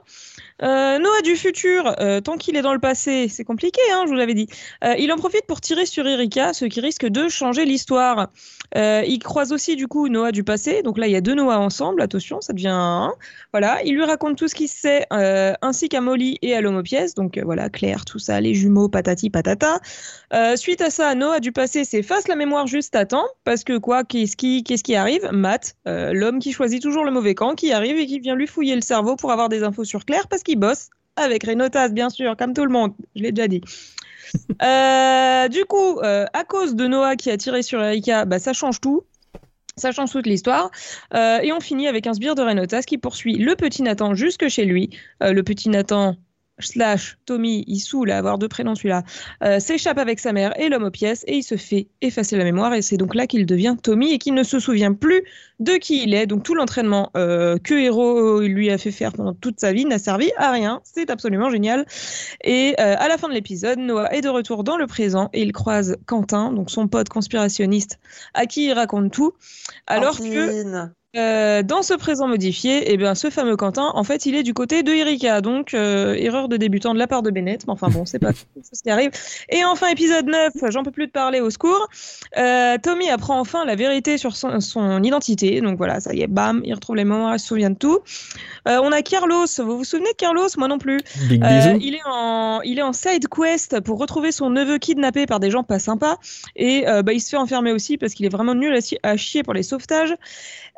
Euh, 0.63 0.99
Noah 0.99 1.21
du 1.21 1.35
futur, 1.35 1.93
euh, 1.99 2.21
tant 2.21 2.37
qu'il 2.37 2.55
est 2.55 2.61
dans 2.61 2.73
le 2.73 2.79
passé, 2.79 3.27
c'est 3.27 3.43
compliqué, 3.43 3.81
hein, 3.91 4.03
je 4.05 4.09
vous 4.09 4.15
l'avais 4.15 4.33
dit. 4.33 4.47
Euh, 4.85 4.95
il 4.97 5.11
en 5.11 5.17
profite 5.17 5.45
pour 5.47 5.59
tirer 5.59 5.85
sur 5.85 6.07
Erika, 6.07 6.53
ce 6.53 6.63
qui 6.63 6.79
risque 6.79 7.05
de 7.05 7.27
changer 7.27 7.65
l'histoire. 7.65 8.29
Il 8.75 9.19
croise 9.19 9.53
aussi 9.53 9.75
du 9.75 9.87
coup 9.87 10.09
Noah 10.09 10.31
du 10.31 10.43
passé, 10.43 10.81
donc 10.81 10.97
là 10.97 11.07
il 11.07 11.13
y 11.13 11.15
a 11.15 11.21
deux 11.21 11.33
Noah 11.33 11.59
ensemble, 11.59 12.01
attention, 12.01 12.41
ça 12.41 12.51
devient 12.51 12.67
un. 12.69 13.13
Voilà, 13.53 13.81
il 13.83 13.95
lui 13.95 14.03
raconte 14.03 14.37
tout 14.37 14.47
ce 14.47 14.55
qu'il 14.55 14.67
sait, 14.67 15.05
ainsi 15.11 15.87
qu'à 15.87 16.01
Molly 16.01 16.37
et 16.41 16.55
à 16.55 16.61
l'homopièce, 16.61 17.15
donc 17.15 17.37
voilà, 17.37 17.69
Claire, 17.69 18.03
tout 18.03 18.19
ça, 18.19 18.41
les 18.41 18.53
jumeaux, 18.53 18.89
patati 18.89 19.29
patata. 19.29 19.79
suite 20.55 20.81
à 20.81 20.89
ça, 20.89 21.15
Noah 21.15 21.39
du 21.39 21.51
passé 21.53 21.85
s'efface 21.85 22.27
la 22.27 22.35
mémoire 22.35 22.67
juste 22.67 22.95
à 22.95 23.05
temps, 23.05 23.27
parce 23.45 23.63
que 23.63 23.77
quoi, 23.77 24.03
qu'est-ce 24.03 24.35
qui, 24.35 24.63
qui 24.63 24.95
arrive? 24.95 25.29
Matt, 25.31 25.75
l'homme 25.85 26.39
qui 26.39 26.51
choisit 26.51 26.81
toujours 26.81 27.05
le 27.05 27.11
mauvais 27.11 27.35
camp, 27.35 27.55
qui 27.55 27.71
arrive 27.71 27.97
et 27.97 28.05
qui 28.05 28.19
vient 28.19 28.35
lui 28.35 28.47
fouiller 28.47 28.75
le 28.75 28.81
cerveau 28.81 29.15
pour 29.15 29.31
avoir 29.31 29.47
des 29.47 29.63
infos 29.63 29.85
sur 29.85 30.03
Claire, 30.03 30.27
parce 30.27 30.43
qui 30.45 30.55
bosse 30.55 30.89
avec 31.17 31.45
Renotas, 31.45 31.89
bien 31.89 32.09
sûr, 32.09 32.35
comme 32.37 32.53
tout 32.53 32.65
le 32.65 32.71
monde. 32.71 32.93
Je 33.15 33.23
l'ai 33.23 33.31
déjà 33.31 33.47
dit. 33.47 33.61
Euh, 34.61 35.47
du 35.47 35.63
coup, 35.65 35.99
euh, 35.99 36.25
à 36.33 36.43
cause 36.43 36.75
de 36.75 36.87
Noah 36.87 37.15
qui 37.15 37.29
a 37.29 37.37
tiré 37.37 37.61
sur 37.61 37.81
Erika, 37.81 38.25
bah, 38.25 38.39
ça 38.39 38.51
change 38.51 38.81
tout. 38.81 39.03
Ça 39.77 39.91
change 39.91 40.11
toute 40.11 40.25
l'histoire. 40.25 40.71
Euh, 41.13 41.39
et 41.41 41.53
on 41.53 41.59
finit 41.61 41.87
avec 41.87 42.07
un 42.07 42.13
sbire 42.13 42.35
de 42.35 42.41
Renotas 42.41 42.81
qui 42.81 42.97
poursuit 42.97 43.35
le 43.35 43.55
petit 43.55 43.83
Nathan 43.83 44.13
jusque 44.13 44.49
chez 44.49 44.65
lui. 44.65 44.89
le 45.21 45.41
petit 45.41 45.69
Nathan, 45.69 46.17
slash 46.59 47.17
Tommy, 47.25 47.63
il 47.67 47.79
saoule 47.79 48.11
à 48.11 48.17
avoir 48.17 48.37
deux 48.37 48.47
prénoms 48.47 48.75
celui-là, 48.75 49.03
euh, 49.43 49.59
s'échappe 49.59 49.97
avec 49.97 50.19
sa 50.19 50.33
mère 50.33 50.57
et 50.59 50.69
l'homme 50.69 50.83
aux 50.83 50.91
pièces 50.91 51.23
et 51.27 51.37
il 51.37 51.43
se 51.43 51.57
fait 51.57 51.87
effacer 52.01 52.37
la 52.37 52.43
mémoire 52.43 52.73
et 52.73 52.81
c'est 52.81 52.97
donc 52.97 53.15
là 53.15 53.27
qu'il 53.27 53.45
devient 53.45 53.75
Tommy 53.81 54.13
et 54.13 54.17
qu'il 54.17 54.33
ne 54.33 54.43
se 54.43 54.59
souvient 54.59 54.93
plus 54.93 55.23
de 55.59 55.73
qui 55.73 56.03
il 56.03 56.13
est. 56.13 56.27
Donc 56.27 56.43
tout 56.43 56.55
l'entraînement 56.55 57.11
euh, 57.17 57.57
que 57.57 57.73
Hero 57.73 58.41
lui 58.41 58.69
a 58.71 58.77
fait 58.77 58.91
faire 58.91 59.13
pendant 59.13 59.33
toute 59.33 59.59
sa 59.59 59.73
vie 59.73 59.85
n'a 59.85 59.99
servi 59.99 60.31
à 60.37 60.51
rien. 60.51 60.81
C'est 60.83 61.09
absolument 61.09 61.49
génial. 61.49 61.85
Et 62.43 62.75
euh, 62.79 62.95
à 62.97 63.07
la 63.07 63.17
fin 63.17 63.27
de 63.27 63.33
l'épisode, 63.33 63.79
Noah 63.79 64.13
est 64.13 64.21
de 64.21 64.29
retour 64.29 64.63
dans 64.63 64.77
le 64.77 64.87
présent 64.87 65.29
et 65.33 65.41
il 65.41 65.51
croise 65.51 65.97
Quentin, 66.05 66.51
donc 66.51 66.71
son 66.71 66.87
pote 66.87 67.09
conspirationniste, 67.09 67.99
à 68.33 68.45
qui 68.45 68.65
il 68.65 68.73
raconte 68.73 69.11
tout. 69.11 69.33
Alors 69.87 70.17
que 70.17 70.89
euh, 71.15 71.63
dans 71.63 71.81
ce 71.81 71.93
présent 71.93 72.27
modifié, 72.27 72.91
eh 72.91 72.97
bien, 72.97 73.15
ce 73.15 73.29
fameux 73.29 73.55
Quentin, 73.55 73.91
en 73.93 74.03
fait, 74.03 74.25
il 74.25 74.35
est 74.35 74.43
du 74.43 74.53
côté 74.53 74.83
de 74.83 74.91
Erika. 74.91 75.41
Donc, 75.41 75.73
euh, 75.73 76.13
erreur 76.15 76.49
de 76.49 76.57
débutant 76.57 76.93
de 76.93 76.99
la 76.99 77.07
part 77.07 77.21
de 77.21 77.31
Bennett. 77.31 77.65
Mais 77.67 77.73
enfin, 77.73 77.87
bon, 77.89 78.05
c'est 78.05 78.19
pas 78.19 78.31
ce 78.73 78.83
qui 78.83 78.89
arrive. 78.89 79.11
Et 79.49 79.63
enfin, 79.63 79.87
épisode 79.87 80.25
9, 80.25 80.53
j'en 80.69 80.83
peux 80.83 80.91
plus 80.91 81.07
de 81.07 81.11
parler, 81.11 81.39
au 81.39 81.49
secours. 81.49 81.87
Euh, 82.37 82.77
Tommy 82.81 83.09
apprend 83.09 83.39
enfin 83.39 83.65
la 83.65 83.75
vérité 83.75 84.17
sur 84.17 84.35
son, 84.35 84.59
son, 84.59 85.01
identité. 85.03 85.61
Donc 85.61 85.77
voilà, 85.77 85.99
ça 85.99 86.13
y 86.13 86.21
est, 86.21 86.27
bam, 86.27 86.61
il 86.65 86.73
retrouve 86.73 86.97
les 86.97 87.05
mémoires, 87.05 87.35
il 87.35 87.39
se 87.39 87.47
souvient 87.47 87.69
de 87.69 87.77
tout. 87.77 87.99
on 88.65 88.91
a 88.91 89.01
Carlos. 89.01 89.45
Vous 89.59 89.77
vous 89.77 89.83
souvenez 89.83 90.11
de 90.11 90.17
Carlos? 90.17 90.49
Moi 90.57 90.67
non 90.67 90.79
plus. 90.79 90.99
il, 91.29 91.95
est 91.95 92.01
en, 92.05 92.61
il 92.61 92.79
est 92.79 92.83
en 92.83 92.93
side 92.93 93.27
quest 93.27 93.79
pour 93.81 93.99
retrouver 93.99 94.31
son 94.31 94.49
neveu 94.49 94.77
kidnappé 94.79 95.25
par 95.25 95.39
des 95.39 95.51
gens 95.51 95.63
pas 95.63 95.79
sympas. 95.79 96.17
Et 96.55 96.83
bah, 97.03 97.13
il 97.13 97.21
se 97.21 97.29
fait 97.29 97.37
enfermer 97.37 97.71
aussi 97.71 97.97
parce 97.97 98.13
qu'il 98.13 98.25
est 98.25 98.29
vraiment 98.29 98.55
nul 98.55 98.77
à, 99.03 99.17
chier 99.17 99.43
pour 99.43 99.53
les 99.53 99.63
sauvetages. 99.63 100.15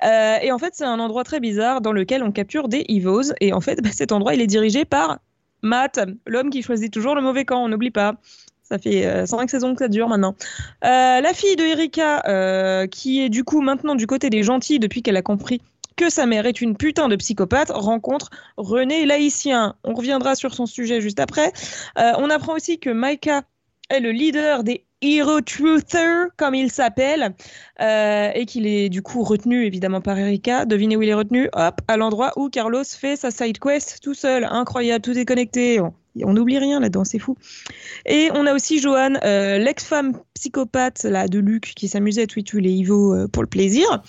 Euh, 0.04 0.38
et 0.42 0.52
en 0.52 0.58
fait, 0.58 0.74
c'est 0.74 0.86
un 0.86 1.00
endroit 1.00 1.24
très 1.24 1.40
bizarre 1.40 1.82
dans 1.82 1.92
lequel 1.92 2.24
on 2.24 2.32
capture 2.32 2.68
des 2.68 2.86
Evos. 2.88 3.34
Et 3.42 3.54
en 3.54 3.62
fait, 3.62 3.82
bah, 3.84 3.90
cet 3.92 4.12
endroit, 4.12 4.34
il 4.34 4.42
est 4.42 4.48
dirigé 4.48 4.86
par 4.86 5.20
Matt, 5.62 6.00
l'homme 6.26 6.50
qui 6.50 6.62
choisit 6.62 6.92
toujours 6.92 7.16
le 7.16 7.22
mauvais 7.22 7.46
camp, 7.46 7.64
on 7.64 7.70
n'oublie 7.70 7.92
pas. 7.92 8.16
Ça 8.64 8.78
fait 8.78 9.06
euh, 9.06 9.26
5 9.26 9.50
saisons 9.50 9.74
que 9.74 9.80
ça 9.80 9.88
dure 9.88 10.10
maintenant. 10.10 10.36
Euh, 10.84 11.22
la 11.22 11.34
fille 11.34 11.56
de 11.56 11.64
Erika, 11.64 12.24
euh, 12.28 12.86
qui 12.88 13.22
est 13.22 13.30
du 13.30 13.44
coup 13.44 13.62
maintenant 13.62 13.96
du 13.96 14.08
côté 14.08 14.30
des 14.30 14.44
gentils 14.44 14.80
depuis 14.80 15.02
qu'elle 15.02 15.16
a 15.16 15.22
compris 15.22 15.62
que 15.96 16.10
sa 16.10 16.26
mère 16.26 16.46
est 16.46 16.62
une 16.62 16.76
putain 16.76 17.08
de 17.08 17.16
psychopathe, 17.16 17.72
rencontre 17.72 18.30
René 18.58 19.06
Laïcien. 19.06 19.76
On 19.84 19.94
reviendra 19.96 20.36
sur 20.36 20.54
son 20.54 20.68
sujet 20.68 21.02
juste 21.02 21.20
après. 21.20 21.52
on 21.96 22.30
apprend 22.30 22.54
aussi 22.54 22.78
que 22.78 22.92
Maika 22.92 23.42
est 23.89 24.00
le 24.00 24.12
leader 24.12 24.63
des 24.63 24.84
Hero 25.02 25.41
Truther, 25.41 26.30
comme 26.38 26.56
il 26.56 26.71
s'appelle, 26.71 27.36
euh, 27.82 28.32
et 28.34 28.45
qu'il 28.45 28.65
est 28.65 28.89
du 28.89 29.04
coup 29.04 29.23
retenu 29.23 29.65
évidemment 29.65 30.02
par 30.02 30.17
Erika. 30.17 30.65
Devinez 30.65 30.97
où 30.97 31.04
il 31.04 31.10
est 31.10 31.13
retenu? 31.13 31.50
Hop, 31.54 31.82
à 31.88 31.97
l'endroit 31.97 32.32
où 32.36 32.50
Carlos 32.50 32.84
fait 32.84 33.15
sa 33.15 33.30
side 33.30 33.60
quest 33.60 34.02
tout 34.02 34.15
seul. 34.15 34.47
Incroyable, 34.50 35.04
tout 35.04 35.17
est 35.17 35.26
connecté. 35.26 35.80
On 36.23 36.34
n'oublie 36.34 36.58
rien 36.58 36.80
là-dedans, 36.80 37.04
c'est 37.04 37.19
fou. 37.19 37.38
Et 38.08 38.30
on 38.34 38.47
a 38.47 38.54
aussi 38.56 38.80
Joanne, 38.80 39.19
euh, 39.23 39.60
l'ex-femme 39.60 40.13
psychopathe 40.38 41.04
là, 41.04 41.28
de 41.28 41.39
Luc, 41.39 41.73
qui 41.76 41.88
s'amusait 41.88 42.23
à 42.23 42.28
tuer 42.28 42.62
les 42.62 42.71
Ivo 42.71 43.13
euh, 43.13 43.28
pour 43.28 43.43
le 43.43 43.50
plaisir. 43.50 44.04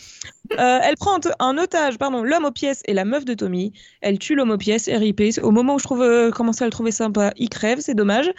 Euh, 0.53 0.79
elle 0.83 0.97
prend 0.97 1.19
un 1.39 1.59
otage, 1.59 1.99
pardon, 1.99 2.23
l'homme 2.23 2.45
aux 2.45 2.51
pièces 2.51 2.83
et 2.87 2.95
la 2.95 3.05
meuf 3.05 3.25
de 3.25 3.35
Tommy. 3.35 3.73
Elle 4.01 4.19
tue 4.19 4.35
l'homme 4.35 4.51
aux 4.51 4.59
pièces, 4.59 4.89
RIP. 4.89 5.23
Au 5.43 5.51
moment 5.51 5.75
où 5.75 5.79
je 5.79 5.85
trouve, 5.85 6.03
euh, 6.03 6.31
à 6.31 6.65
le 6.65 6.71
trouver 6.71 6.91
sympa, 6.91 7.33
il 7.37 7.49
crève, 7.49 7.81
c'est 7.81 7.95
dommage. 7.95 8.31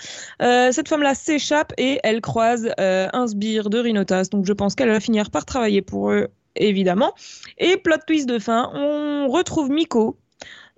Euh, 0.41 0.71
cette 0.71 0.87
femme-là 0.87 1.15
s'échappe 1.15 1.73
et 1.77 1.99
elle 2.03 2.21
croise 2.21 2.69
un 2.77 3.27
sbire 3.27 3.69
de 3.69 3.79
Rhinotas. 3.79 4.29
Donc 4.31 4.45
je 4.45 4.53
pense 4.53 4.75
qu'elle 4.75 4.89
va 4.89 4.99
finir 4.99 5.31
par 5.31 5.45
travailler 5.45 5.81
pour 5.81 6.11
eux, 6.11 6.27
évidemment. 6.55 7.13
Et 7.57 7.77
plot 7.77 7.97
twist 8.07 8.27
de 8.27 8.39
fin, 8.39 8.71
on 8.73 9.27
retrouve 9.29 9.69
Miko. 9.69 10.17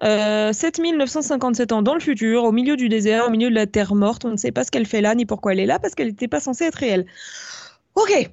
7957 0.02 1.72
ans 1.72 1.82
dans 1.82 1.94
le 1.94 2.00
futur, 2.00 2.44
au 2.44 2.52
milieu 2.52 2.76
du 2.76 2.90
désert, 2.90 3.28
au 3.28 3.30
milieu 3.30 3.50
de 3.50 3.56
la 3.56 3.68
terre 3.68 3.96
morte. 3.96 4.26
On 4.26 4.32
ne 4.32 4.38
sait 4.38 4.52
pas 4.52 4.64
ce 4.64 4.72
qu'elle 4.72 4.88
fait 4.88 5.02
là, 5.02 5.16
ni 5.16 5.26
pourquoi 5.26 5.54
elle 5.54 5.60
est 5.60 5.66
là, 5.66 5.80
parce 5.80 5.96
qu'elle 5.96 6.08
n'était 6.08 6.28
pas 6.28 6.40
censée 6.40 6.66
être 6.66 6.76
réelle. 6.76 7.06
Ok, 7.96 8.32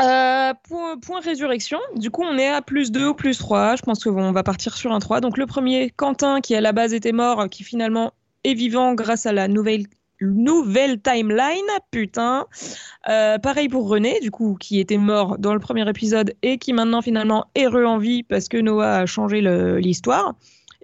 euh, 0.00 0.52
point, 0.64 1.20
résurrection, 1.20 1.78
du 1.94 2.10
coup 2.10 2.24
on 2.24 2.36
est 2.36 2.48
à 2.48 2.62
plus 2.62 2.90
2 2.90 3.10
ou 3.10 3.14
plus 3.14 3.38
3, 3.38 3.76
je 3.76 3.82
pense 3.82 4.02
qu'on 4.02 4.32
va 4.32 4.42
partir 4.42 4.76
sur 4.76 4.92
un 4.92 4.98
3. 4.98 5.20
Donc 5.20 5.38
le 5.38 5.46
premier, 5.46 5.90
Quentin, 5.90 6.40
qui 6.40 6.54
à 6.56 6.60
la 6.60 6.72
base 6.72 6.92
était 6.94 7.12
mort, 7.12 7.48
qui 7.48 7.62
finalement 7.62 8.12
est 8.42 8.54
vivant 8.54 8.94
grâce 8.94 9.24
à 9.26 9.32
la 9.32 9.46
nouvelle, 9.46 9.84
nouvelle 10.20 11.00
timeline, 11.00 11.64
putain. 11.92 12.46
Euh, 13.08 13.38
pareil 13.38 13.68
pour 13.68 13.88
René, 13.88 14.18
du 14.20 14.32
coup, 14.32 14.56
qui 14.58 14.80
était 14.80 14.98
mort 14.98 15.38
dans 15.38 15.54
le 15.54 15.60
premier 15.60 15.88
épisode 15.88 16.34
et 16.42 16.58
qui 16.58 16.72
maintenant 16.72 17.00
finalement 17.00 17.46
est 17.54 17.68
re 17.68 17.86
en 17.88 17.98
vie 17.98 18.24
parce 18.24 18.48
que 18.48 18.56
Noah 18.56 18.96
a 18.96 19.06
changé 19.06 19.42
l'histoire. 19.80 20.34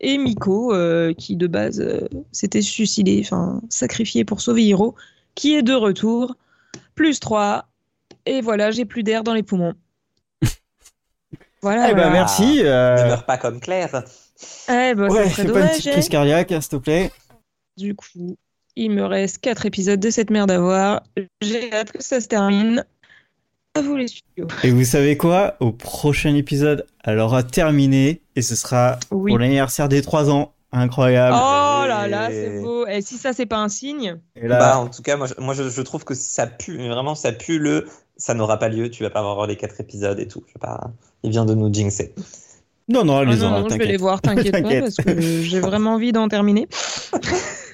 Et 0.01 0.17
Miko, 0.19 0.73
euh, 0.73 1.13
qui 1.13 1.37
de 1.37 1.47
base 1.47 1.85
s'était 2.33 2.63
suicidé, 2.63 3.21
enfin 3.25 3.61
sacrifié 3.69 4.25
pour 4.25 4.41
sauver 4.41 4.65
Hiro, 4.65 4.95
qui 5.35 5.55
est 5.55 5.63
de 5.63 5.75
retour. 5.75 6.37
Plus 6.95 7.21
3, 7.21 7.67
et 8.27 8.41
voilà, 8.41 8.71
j'ai 8.71 8.85
plus 8.85 9.03
d'air 9.03 9.23
dans 9.25 9.35
les 9.35 9.43
poumons. 9.43 9.75
voilà. 11.63 11.91
Eh 11.91 11.95
ben, 11.95 12.11
merci. 12.11 12.61
Euh... 12.65 12.97
Ne 13.03 13.09
meurs 13.09 13.27
pas 13.27 13.39
comme 13.39 13.61
Claire. 13.61 14.05
Eh 14.69 14.95
ben, 14.95 15.11
ouais, 15.11 15.29
fais 15.29 15.45
pas 15.45 15.63
une 15.63 15.69
petite 15.69 15.93
crise 15.93 16.09
cardiaque, 16.09 16.53
hein, 16.53 16.61
s'il 16.61 16.71
te 16.71 16.77
plaît. 16.77 17.11
Du 17.77 17.95
coup, 17.95 18.37
il 18.77 18.91
me 18.91 19.05
reste 19.05 19.39
4 19.39 19.67
épisodes 19.67 20.01
de 20.01 20.11
cette 20.11 20.31
merde 20.31 20.51
à 20.51 20.59
voir. 20.59 21.03
J'ai 21.41 21.73
hâte 21.73 21.93
que 21.93 22.03
ça 22.03 22.21
se 22.21 22.29
termine. 22.29 22.85
À 23.81 23.83
vous 23.83 23.97
les 23.97 24.09
studios. 24.09 24.47
Et 24.62 24.71
vous 24.71 24.85
savez 24.85 25.16
quoi? 25.16 25.57
Au 25.61 25.73
prochain 25.73 26.35
épisode, 26.35 26.87
elle 27.05 27.19
aura 27.19 27.43
terminé 27.43 28.21
et 28.37 28.43
ce 28.43 28.55
sera 28.55 28.99
pour 29.09 29.38
l'anniversaire 29.38 29.88
des 29.88 30.03
3 30.03 30.31
ans. 30.31 30.53
Incroyable. 30.73 31.35
Oh 31.37 31.85
là 31.88 32.07
là, 32.07 32.29
c'est 32.31 32.61
beau. 32.61 32.87
Et 32.87 33.01
si 33.01 33.16
ça, 33.16 33.33
c'est 33.33 33.47
pas 33.47 33.59
un 33.59 33.69
signe? 33.69 34.19
Et 34.37 34.47
là... 34.47 34.59
Bah, 34.59 34.79
en 34.79 34.88
tout 34.88 35.03
cas, 35.03 35.16
moi, 35.16 35.27
je, 35.27 35.35
moi 35.43 35.55
je, 35.55 35.81
trouve 35.83 36.05
que 36.05 36.14
ça 36.14 36.47
pue, 36.47 36.77
vraiment, 36.77 37.16
ça 37.16 37.33
pue 37.33 37.59
le 37.59 37.87
ça 38.21 38.35
n'aura 38.35 38.59
pas 38.59 38.69
lieu, 38.69 38.90
tu 38.90 39.03
vas 39.03 39.11
pas 39.11 39.21
avoir 39.21 39.47
les 39.47 39.57
quatre 39.57 39.81
épisodes 39.81 40.21
et 40.21 40.29
tout. 40.29 40.45
Je 40.47 40.59
pas... 40.59 40.90
Il 41.23 41.31
vient 41.31 41.47
de 41.47 41.55
nous 41.55 41.73
jinxer. 41.73 42.14
Non, 42.88 43.05
non, 43.05 43.23
les 43.23 43.43
ah 43.43 43.51
non, 43.51 43.61
non, 43.62 43.69
je 43.69 43.79
vais 43.79 43.87
les 43.87 43.97
voir, 43.97 44.21
t'inquiète 44.21 44.62
pas, 44.62 44.81
parce 44.81 44.97
que 44.97 45.21
j'ai 45.21 45.61
vraiment 45.61 45.95
envie 45.95 46.12
d'en 46.12 46.29
terminer. 46.29 46.69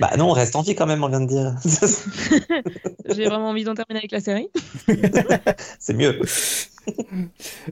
Bah 0.00 0.10
non, 0.16 0.30
on 0.30 0.32
reste 0.32 0.56
en 0.56 0.62
vie 0.62 0.74
quand 0.74 0.86
même, 0.86 1.02
on 1.04 1.08
vient 1.08 1.20
de 1.20 1.26
dire. 1.26 1.54
J'ai 3.14 3.26
vraiment 3.26 3.50
envie 3.50 3.64
d'en 3.64 3.74
terminer 3.74 4.00
avec 4.00 4.12
la 4.12 4.20
série. 4.20 4.50
c'est 5.78 5.94
mieux. 5.94 6.20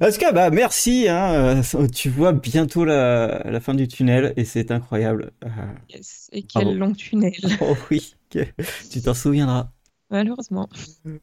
En 0.01 0.11
tout 0.11 0.19
cas, 0.19 0.33
bah 0.33 0.51
merci. 0.51 1.09
Hein, 1.09 1.63
euh, 1.75 1.89
tu 1.89 2.09
vois 2.09 2.33
bientôt 2.33 2.85
la, 2.85 3.43
la 3.45 3.61
fin 3.61 3.75
du 3.75 3.89
tunnel 3.89 4.33
et 4.37 4.45
c'est 4.45 4.71
incroyable. 4.71 5.33
Euh, 5.45 5.49
yes. 5.91 6.29
Et 6.33 6.43
quel 6.43 6.77
long 6.77 6.93
tunnel. 6.93 7.33
Oh 7.61 7.77
oui, 7.91 8.15
tu 8.31 9.03
t'en 9.03 9.15
souviendras. 9.15 9.71
Malheureusement. 10.11 10.69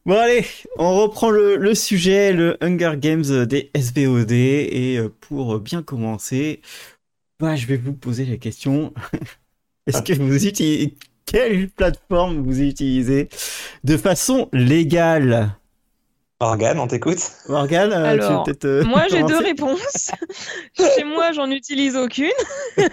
Bon 0.04 0.16
allez, 0.16 0.44
on 0.78 0.96
reprend 0.96 1.30
le, 1.30 1.56
le, 1.56 1.74
sujet, 1.74 2.32
le 2.32 2.56
Hunger 2.60 2.94
Games 2.98 3.46
des 3.46 3.70
SVOD. 3.74 4.30
Et 4.30 4.96
euh, 4.98 5.08
pour 5.20 5.58
bien 5.58 5.82
commencer, 5.82 6.60
bah, 7.40 7.56
je 7.56 7.66
vais 7.66 7.76
vous 7.76 7.92
poser 7.92 8.24
la 8.24 8.36
question. 8.36 8.92
Est-ce 9.86 10.02
que 10.02 10.12
vous 10.14 10.46
utilisez... 10.46 10.94
Quelle 11.26 11.68
plateforme 11.68 12.40
vous 12.42 12.60
utilisez 12.60 13.28
de 13.82 13.96
façon 13.96 14.48
légale? 14.52 15.56
Morgane, 16.40 16.78
on 16.78 16.86
t'écoute. 16.86 17.18
Morgane, 17.48 17.92
euh, 17.92 18.04
Alors, 18.04 18.44
tu 18.44 18.52
peut-être. 18.52 18.86
moi, 18.86 19.06
j'ai 19.10 19.22
deux 19.22 19.38
réponses. 19.38 20.12
chez 20.76 21.02
moi, 21.02 21.32
j'en 21.32 21.50
utilise 21.50 21.96
aucune. 21.96 22.30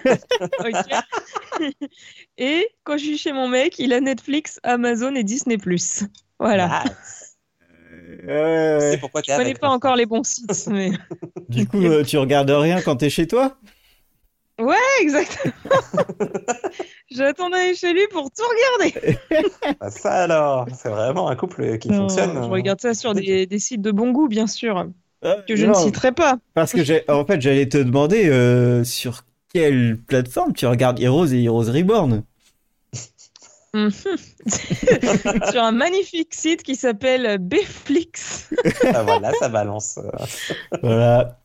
Et 2.38 2.66
quand 2.84 2.96
je 2.96 3.04
suis 3.04 3.18
chez 3.18 3.32
mon 3.32 3.46
mec, 3.46 3.78
il 3.78 3.92
a 3.92 4.00
Netflix, 4.00 4.58
Amazon 4.62 5.14
et 5.14 5.22
Disney+. 5.24 5.58
Voilà. 6.40 6.84
Euh, 8.26 8.92
C'est 8.92 8.98
pourquoi 8.98 9.20
tu 9.20 9.30
Je 9.30 9.36
connais 9.36 9.54
pas 9.54 9.68
encore 9.68 9.96
les 9.96 10.06
bons 10.06 10.24
sites. 10.24 10.66
Mais... 10.68 10.92
Du 11.50 11.66
coup, 11.68 11.84
euh, 11.84 12.02
tu 12.02 12.16
regardes 12.16 12.50
rien 12.50 12.80
quand 12.80 12.96
t'es 12.96 13.10
chez 13.10 13.26
toi? 13.26 13.56
Ouais, 14.60 14.76
exactement. 15.00 15.52
J'attends 17.10 17.50
d'aller 17.50 17.74
chez 17.74 17.92
lui 17.92 18.06
pour 18.10 18.30
tout 18.30 18.42
regarder. 18.78 19.18
Bah, 19.80 19.90
ça 19.90 20.22
alors, 20.22 20.66
c'est 20.76 20.88
vraiment 20.88 21.28
un 21.28 21.36
couple 21.36 21.78
qui 21.78 21.88
Non, 21.88 22.08
fonctionne. 22.08 22.34
Je 22.34 22.48
regarde 22.48 22.80
ça 22.80 22.94
sur 22.94 23.14
des, 23.14 23.46
des 23.46 23.58
sites 23.58 23.82
de 23.82 23.90
bon 23.90 24.12
goût, 24.12 24.28
bien 24.28 24.46
sûr, 24.46 24.86
Euh, 25.24 25.42
que 25.48 25.56
je 25.56 25.66
non, 25.66 25.72
ne 25.72 25.74
citerai 25.74 26.12
pas. 26.12 26.38
Parce 26.54 26.72
que 26.72 26.84
j'ai, 26.84 27.04
en 27.10 27.24
fait, 27.24 27.40
j'allais 27.40 27.68
te 27.68 27.78
demander 27.78 28.28
euh, 28.28 28.84
sur 28.84 29.22
quelle 29.52 29.98
plateforme 29.98 30.52
tu 30.52 30.66
regardes 30.66 31.00
Heroes 31.00 31.32
et 31.32 31.42
Heroes 31.42 31.70
Reborn? 31.72 32.22
Mhm. 33.72 33.90
sur 35.50 35.62
un 35.62 35.72
magnifique 35.72 36.32
site 36.32 36.62
qui 36.62 36.76
s'appelle 36.76 37.38
Bflix. 37.38 38.50
Ah, 38.84 39.02
voilà, 39.02 39.32
ça 39.34 39.48
balance. 39.48 39.98
Voilà. 40.82 41.40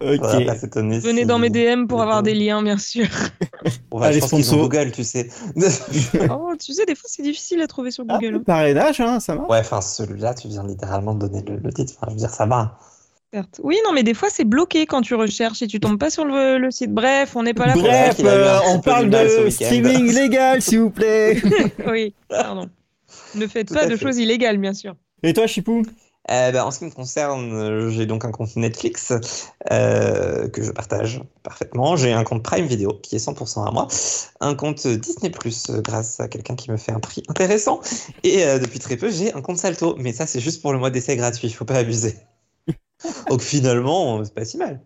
Ok. 0.00 0.20
On 0.22 0.26
va 0.38 0.44
pas 0.44 0.54
s'étonner 0.56 0.98
Venez 0.98 1.22
si- 1.22 1.26
dans 1.26 1.38
mes 1.38 1.48
DM 1.50 1.86
pour 1.86 2.02
avoir 2.02 2.22
des 2.22 2.34
liens, 2.34 2.62
bien 2.62 2.76
sûr. 2.78 3.06
On 3.90 3.98
va, 3.98 4.06
Allez, 4.06 4.16
je 4.16 4.20
pense 4.20 4.30
qu'ils 4.30 4.40
ont 4.40 4.42
sponsor. 4.42 4.68
Google, 4.68 4.92
tu 4.92 5.04
sais. 5.04 5.28
Oh, 6.30 6.52
tu 6.62 6.72
sais, 6.72 6.84
des 6.84 6.94
fois, 6.94 7.08
c'est 7.10 7.22
difficile 7.22 7.60
à 7.62 7.66
trouver 7.66 7.90
sur 7.90 8.04
Ah, 8.08 8.18
Google. 8.18 8.36
hein. 8.36 8.42
parrainage, 8.44 9.00
hein, 9.00 9.20
ça 9.20 9.34
marche. 9.34 9.48
ouais, 9.50 9.58
enfin, 9.60 9.80
celui-là, 9.80 10.34
tu 10.34 10.48
viens 10.48 10.64
littéralement 10.66 11.14
de 11.14 11.26
donner 11.26 11.42
le, 11.48 11.56
le 11.56 11.72
titre. 11.72 11.94
Enfin, 11.96 12.06
je 12.10 12.12
veux 12.14 12.18
dire, 12.20 12.30
ça 12.30 12.46
va. 12.46 12.78
Certes. 13.32 13.60
Oui, 13.64 13.76
non, 13.84 13.92
mais 13.92 14.02
des 14.02 14.14
fois, 14.14 14.28
c'est 14.30 14.44
bloqué 14.44 14.86
quand 14.86 15.00
tu 15.02 15.14
recherches 15.14 15.60
et 15.62 15.66
tu 15.66 15.80
tombes 15.80 15.98
pas 15.98 16.10
sur 16.10 16.24
le, 16.24 16.58
le 16.58 16.70
site. 16.70 16.92
Bref, 16.92 17.34
on 17.34 17.42
n'est 17.42 17.54
pas 17.54 17.66
là 17.66 17.72
pour 17.72 17.82
Bref, 17.82 18.16
euh, 18.22 18.58
on 18.68 18.78
parle 18.80 19.10
de 19.10 19.50
streaming 19.50 20.12
légal, 20.14 20.62
s'il 20.62 20.80
vous 20.80 20.90
plaît. 20.90 21.40
Oui, 21.90 22.14
pardon. 22.28 22.68
Ne 23.34 23.46
faites 23.46 23.68
Tout 23.68 23.74
pas 23.74 23.86
de 23.86 23.96
fait. 23.96 24.06
choses 24.06 24.18
illégales, 24.18 24.58
bien 24.58 24.72
sûr. 24.74 24.94
Et 25.22 25.32
toi, 25.32 25.46
Chipou? 25.46 25.82
Euh, 26.30 26.50
bah, 26.50 26.66
en 26.66 26.70
ce 26.70 26.80
qui 26.80 26.84
me 26.86 26.90
concerne, 26.90 27.52
euh, 27.52 27.90
j'ai 27.90 28.06
donc 28.06 28.24
un 28.24 28.32
compte 28.32 28.56
Netflix 28.56 29.12
euh, 29.70 30.48
que 30.48 30.62
je 30.62 30.72
partage 30.72 31.22
parfaitement. 31.42 31.96
J'ai 31.96 32.12
un 32.12 32.24
compte 32.24 32.42
Prime 32.42 32.66
Video 32.66 32.98
qui 33.02 33.16
est 33.16 33.24
100% 33.24 33.66
à 33.66 33.70
moi. 33.70 33.86
Un 34.40 34.54
compte 34.54 34.86
Disney 34.86 35.30
Plus 35.30 35.70
grâce 35.70 36.18
à 36.18 36.28
quelqu'un 36.28 36.56
qui 36.56 36.70
me 36.70 36.76
fait 36.76 36.92
un 36.92 37.00
prix 37.00 37.22
intéressant. 37.28 37.80
Et 38.24 38.44
euh, 38.44 38.58
depuis 38.58 38.80
très 38.80 38.96
peu, 38.96 39.10
j'ai 39.10 39.32
un 39.34 39.40
compte 39.40 39.58
Salto. 39.58 39.94
Mais 39.98 40.12
ça, 40.12 40.26
c'est 40.26 40.40
juste 40.40 40.62
pour 40.62 40.72
le 40.72 40.78
mois 40.78 40.90
d'essai 40.90 41.16
gratuit. 41.16 41.50
Faut 41.50 41.64
pas 41.64 41.76
abuser. 41.78 42.16
donc 43.30 43.40
finalement, 43.40 44.24
c'est 44.24 44.34
pas 44.34 44.44
si 44.44 44.56
mal. 44.56 44.80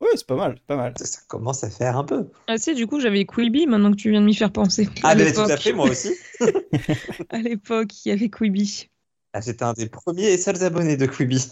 Oui, 0.00 0.08
c'est 0.16 0.26
pas 0.26 0.34
mal, 0.34 0.56
c'est 0.56 0.66
pas 0.66 0.76
mal. 0.76 0.94
Ça 0.96 1.20
commence 1.28 1.62
à 1.62 1.70
faire 1.70 1.96
un 1.96 2.02
peu. 2.02 2.26
Ah, 2.48 2.58
si, 2.58 2.74
du 2.74 2.88
coup, 2.88 2.98
j'avais 2.98 3.24
Quibi 3.24 3.68
maintenant 3.68 3.92
que 3.92 3.96
tu 3.96 4.10
viens 4.10 4.20
de 4.20 4.26
m'y 4.26 4.34
faire 4.34 4.50
penser. 4.50 4.88
Ah, 5.04 5.14
mais 5.14 5.32
tout 5.32 5.42
à 5.42 5.56
fait, 5.56 5.72
moi 5.72 5.88
aussi. 5.88 6.10
à 7.30 7.38
l'époque, 7.38 8.04
il 8.04 8.08
y 8.08 8.12
avait 8.12 8.28
Quibi. 8.28 8.88
Ah, 9.32 9.40
J'étais 9.40 9.62
un 9.64 9.72
des 9.72 9.88
premiers 9.88 10.32
et 10.32 10.38
seuls 10.38 10.62
abonnés 10.62 10.96
de 10.96 11.06
Quibi. 11.06 11.48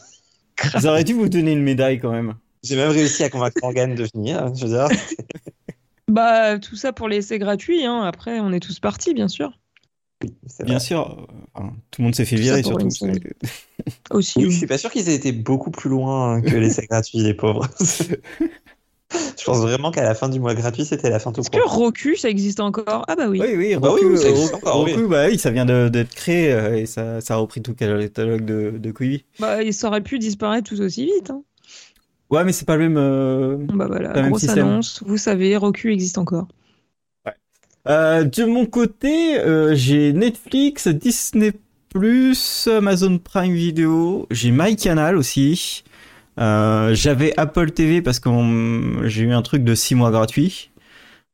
Ils 0.74 0.86
auraient 0.86 1.04
dû 1.04 1.14
vous 1.14 1.28
donner 1.28 1.52
une 1.52 1.62
médaille 1.62 1.98
quand 1.98 2.12
même. 2.12 2.34
J'ai 2.62 2.76
même 2.76 2.90
réussi 2.90 3.22
à 3.24 3.30
convaincre 3.30 3.56
Morgane 3.62 3.94
de 3.94 4.06
venir. 4.14 4.54
Je 4.54 4.66
veux 4.66 4.72
dire, 4.72 4.88
Bah, 6.08 6.58
tout 6.58 6.76
ça 6.76 6.92
pour 6.92 7.08
l'essai 7.08 7.38
gratuit. 7.38 7.84
Hein. 7.86 8.02
Après, 8.02 8.40
on 8.40 8.52
est 8.52 8.60
tous 8.60 8.80
partis, 8.80 9.14
bien 9.14 9.28
sûr. 9.28 9.52
c'est 10.46 10.64
Bien 10.64 10.80
sûr, 10.80 11.26
enfin, 11.54 11.72
tout 11.90 12.02
le 12.02 12.04
monde 12.04 12.14
s'est 12.14 12.24
fait 12.24 12.36
Tout 12.36 12.42
virer 12.42 12.62
surtout. 12.62 12.88
Aussi. 14.10 14.38
Oui, 14.38 14.50
je 14.50 14.58
suis 14.58 14.66
pas 14.66 14.76
sûr 14.76 14.90
qu'ils 14.90 15.08
aient 15.08 15.14
été 15.14 15.32
beaucoup 15.32 15.70
plus 15.70 15.88
loin 15.88 16.42
que 16.42 16.56
l'essai 16.56 16.86
gratuit, 16.86 17.18
les 17.18 17.34
pauvres. 17.34 17.68
je 19.38 19.44
pense 19.44 19.58
vraiment 19.58 19.90
qu'à 19.90 20.02
la 20.02 20.14
fin 20.14 20.28
du 20.28 20.38
mois 20.40 20.54
gratuit, 20.54 20.84
c'était 20.84 21.10
la 21.10 21.18
fin 21.18 21.32
tout 21.32 21.40
Est-ce 21.40 21.50
que 21.50 21.58
court. 21.58 21.72
Roku, 21.72 22.14
ça 22.16 22.28
existe 22.28 22.60
encore? 22.60 23.04
Ah 23.08 23.16
bah 23.16 23.26
oui. 23.28 23.40
Oui, 23.42 23.54
oui, 23.56 23.76
Bah 23.76 23.90
oui, 23.94 24.00
Roku, 24.02 24.06
oui, 24.12 24.18
ça 24.18 24.28
existe 24.28 24.52
Roku- 24.52 24.66
encore, 24.66 24.82
oui. 24.84 24.94
Roku, 24.94 25.08
bah 25.08 25.26
oui, 25.28 25.38
ça 25.38 25.50
vient 25.50 25.64
d'être 25.64 26.14
créé 26.14 26.52
euh, 26.52 26.76
et 26.76 26.86
ça, 26.86 27.20
ça 27.20 27.34
a 27.34 27.36
repris 27.38 27.60
tout 27.62 27.72
le 27.78 27.98
catalogue 27.98 28.44
de, 28.44 28.74
de 28.78 28.90
Quibi. 28.92 29.24
Bah, 29.38 29.62
et 29.62 29.72
ça 29.72 29.88
aurait 29.88 30.02
pu 30.02 30.18
disparaître 30.18 30.68
tout 30.68 30.80
aussi 30.80 31.06
vite. 31.06 31.30
Hein. 31.30 31.42
Ouais, 32.30 32.44
mais 32.44 32.52
c'est 32.52 32.64
pas 32.66 32.76
le 32.76 32.88
même. 32.88 32.96
euh, 32.98 33.56
Bah 33.74 33.86
voilà, 33.88 34.10
Pas 34.10 34.16
le 34.16 34.22
même 34.22 34.30
grosse 34.30 34.42
système. 34.42 34.66
annonce. 34.68 35.02
Vous 35.04 35.16
savez, 35.16 35.56
Roku 35.56 35.88
existe 35.90 36.18
encore. 36.18 36.46
Euh, 37.88 38.24
de 38.24 38.44
mon 38.44 38.66
côté, 38.66 39.38
euh, 39.40 39.74
j'ai 39.74 40.12
Netflix, 40.12 40.86
Disney+, 40.86 41.52
Amazon 42.66 43.18
Prime 43.18 43.54
Video, 43.54 44.26
j'ai 44.30 44.50
MyCanal 44.52 45.16
aussi. 45.16 45.82
Euh, 46.40 46.94
J'avais 46.94 47.32
Apple 47.38 47.70
TV 47.70 48.02
parce 48.02 48.20
que 48.20 48.30
j'ai 49.06 49.24
eu 49.24 49.32
un 49.32 49.42
truc 49.42 49.64
de 49.64 49.74
6 49.74 49.94
mois 49.94 50.10
gratuit. 50.10 50.70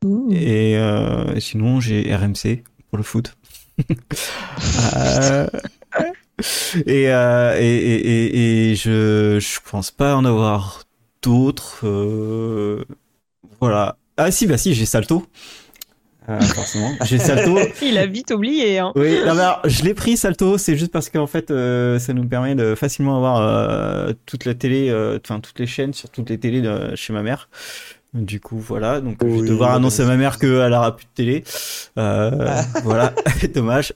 Ouh. 0.04 0.28
Et 0.32 0.76
euh, 0.76 1.38
sinon, 1.40 1.80
j'ai 1.80 2.14
RMC 2.14 2.64
pour 2.90 2.98
le 2.98 3.04
foot. 3.04 3.36
Euh, 4.96 5.46
et, 6.86 7.10
euh, 7.10 7.56
et, 7.58 7.76
et, 7.76 8.70
et, 8.70 8.74
je, 8.74 9.38
je 9.40 9.58
pense 9.70 9.90
pas 9.90 10.16
en 10.16 10.24
avoir 10.24 10.82
d'autres. 11.22 11.80
euh, 11.84 12.84
voilà. 13.60 13.96
Ah 14.16 14.30
si, 14.30 14.46
bah 14.46 14.58
si, 14.58 14.74
j'ai 14.74 14.86
Salto. 14.86 15.26
Euh, 16.28 16.40
forcément. 16.40 16.90
J'ai 17.04 17.18
Salto. 17.18 17.56
Il 17.82 17.98
a 17.98 18.06
vite 18.06 18.32
oublié. 18.32 18.78
Hein. 18.78 18.92
Oui, 18.96 19.18
non, 19.24 19.34
mais 19.34 19.42
alors, 19.42 19.60
je 19.64 19.82
l'ai 19.84 19.94
pris 19.94 20.16
Salto, 20.16 20.58
c'est 20.58 20.76
juste 20.76 20.90
parce 20.90 21.08
qu'en 21.08 21.26
fait, 21.28 21.50
euh, 21.50 21.98
ça 22.00 22.12
nous 22.14 22.26
permet 22.26 22.54
de 22.56 22.74
facilement 22.74 23.16
avoir 23.16 23.40
euh, 23.40 24.12
toute 24.26 24.44
la 24.44 24.54
télé, 24.54 24.88
euh, 24.90 25.18
enfin 25.24 25.38
toutes 25.40 25.58
les 25.60 25.66
chaînes 25.66 25.92
sur 25.92 26.10
toutes 26.10 26.28
les 26.30 26.38
télés 26.40 26.62
de, 26.62 26.96
chez 26.96 27.12
ma 27.12 27.22
mère. 27.22 27.48
Du 28.12 28.40
coup, 28.40 28.58
voilà. 28.58 29.00
Donc, 29.00 29.18
je 29.22 29.26
Oui, 29.26 29.42
vais 29.42 29.48
devoir 29.48 29.72
annoncer 29.74 30.02
à 30.02 30.06
ma 30.06 30.16
mère 30.16 30.38
qu'elle 30.38 30.72
aura 30.72 30.96
plus 30.96 31.04
de 31.04 31.10
télé. 31.14 31.44
Euh, 31.98 32.46
Ah. 32.48 32.64
voilà, 32.82 33.12
dommage. 33.54 33.92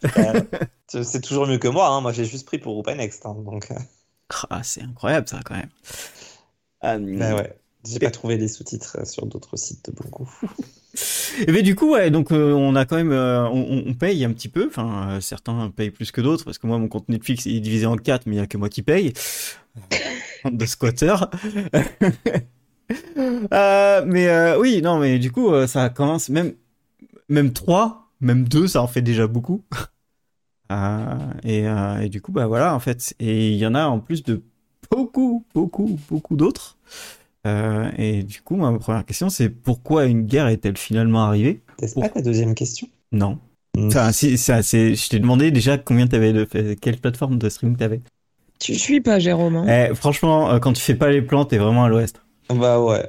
C'est 0.88 1.20
toujours 1.22 1.46
mieux 1.46 1.58
que 1.58 1.68
moi. 1.68 1.88
Hein. 1.88 2.00
Moi, 2.00 2.12
j'ai 2.12 2.24
juste 2.24 2.46
pris 2.46 2.58
pour 2.58 2.76
Open 2.78 2.98
Next. 2.98 3.24
hein, 3.26 3.34
donc, 3.44 3.68
Ah, 4.50 4.60
c'est 4.62 4.82
incroyable 4.82 5.26
ça 5.26 5.40
quand 5.44 5.54
même. 5.56 5.70
Euh, 6.84 7.18
bah 7.18 7.34
ouais. 7.34 7.52
J'ai 7.86 7.98
pas 7.98 8.10
trouvé 8.10 8.36
les 8.36 8.48
sous-titres 8.48 9.06
sur 9.06 9.24
d'autres 9.26 9.56
sites 9.56 9.86
de 9.90 9.92
bon 9.92 10.08
goût. 10.10 10.30
Et 11.46 11.52
ben 11.52 11.62
du 11.62 11.74
coup, 11.74 11.92
ouais, 11.92 12.10
donc 12.10 12.32
euh, 12.32 12.52
on 12.52 12.74
a 12.74 12.84
quand 12.84 12.96
même, 12.96 13.12
euh, 13.12 13.48
on, 13.48 13.94
paye 13.94 14.24
un 14.24 14.32
petit 14.32 14.48
peu. 14.48 14.66
Enfin, 14.66 15.10
euh, 15.10 15.20
certains 15.20 15.70
payent 15.70 15.90
plus 15.90 16.10
que 16.10 16.20
d'autres 16.20 16.44
parce 16.44 16.58
que 16.58 16.66
moi, 16.66 16.78
mon 16.78 16.88
compte 16.88 17.08
Netflix 17.08 17.46
est 17.46 17.60
divisé 17.60 17.86
en 17.86 17.96
quatre, 17.96 18.26
mais 18.26 18.36
il 18.36 18.38
y 18.38 18.42
a 18.42 18.46
que 18.46 18.56
moi 18.56 18.68
qui 18.68 18.82
paye. 18.82 19.12
De 20.50 20.66
squatteurs. 20.66 21.30
Euh, 23.52 24.02
mais 24.04 24.56
oui, 24.56 24.82
non, 24.82 24.98
mais 24.98 25.20
du 25.20 25.30
coup, 25.30 25.52
ça 25.68 25.90
commence 25.90 26.28
même, 26.28 26.54
même 27.28 27.52
trois, 27.52 28.10
même 28.20 28.48
deux, 28.48 28.66
ça 28.66 28.82
en 28.82 28.88
fait 28.88 29.00
déjà 29.00 29.28
beaucoup. 29.28 29.62
Et, 31.44 31.66
et 32.02 32.08
du 32.08 32.20
coup, 32.20 32.32
bah 32.32 32.48
voilà, 32.48 32.74
en 32.74 32.80
fait, 32.80 33.14
et 33.20 33.50
il 33.50 33.58
y 33.58 33.64
en 33.64 33.76
a 33.76 33.84
en 33.86 34.00
plus 34.00 34.24
de 34.24 34.42
beaucoup, 34.90 35.46
beaucoup, 35.54 36.00
beaucoup 36.10 36.34
d'autres. 36.34 36.78
Euh, 37.46 37.90
et 37.96 38.22
du 38.22 38.42
coup, 38.42 38.56
moi, 38.56 38.70
ma 38.70 38.78
première 38.78 39.04
question, 39.04 39.30
c'est 39.30 39.48
pourquoi 39.48 40.04
une 40.06 40.22
guerre 40.22 40.48
est-elle 40.48 40.76
finalement 40.76 41.24
arrivée? 41.24 41.60
N'est-ce 41.80 41.98
pas 41.98 42.08
ta 42.08 42.20
deuxième 42.20 42.54
question? 42.54 42.88
Non. 43.12 43.38
Mm. 43.76 43.86
Enfin, 43.86 44.12
si, 44.12 44.36
ça, 44.36 44.62
c'est, 44.62 44.94
je 44.94 45.08
t'ai 45.08 45.18
demandé 45.18 45.50
déjà 45.50 45.78
combien 45.78 46.06
t'avais 46.06 46.32
de, 46.32 46.44
quelle 46.74 46.98
plateforme 46.98 47.38
de 47.38 47.48
streaming 47.48 47.76
t'avais. 47.76 48.00
Tu 48.58 48.74
suis 48.74 49.00
pas, 49.00 49.18
Jérôme. 49.18 49.56
hein. 49.56 49.88
Eh, 49.90 49.94
franchement, 49.94 50.50
euh, 50.50 50.58
quand 50.58 50.74
tu 50.74 50.82
fais 50.82 50.94
pas 50.94 51.10
les 51.10 51.22
plans, 51.22 51.46
t'es 51.46 51.56
vraiment 51.56 51.84
à 51.84 51.88
l'ouest. 51.88 52.20
Bah 52.50 52.80
ouais. 52.80 53.08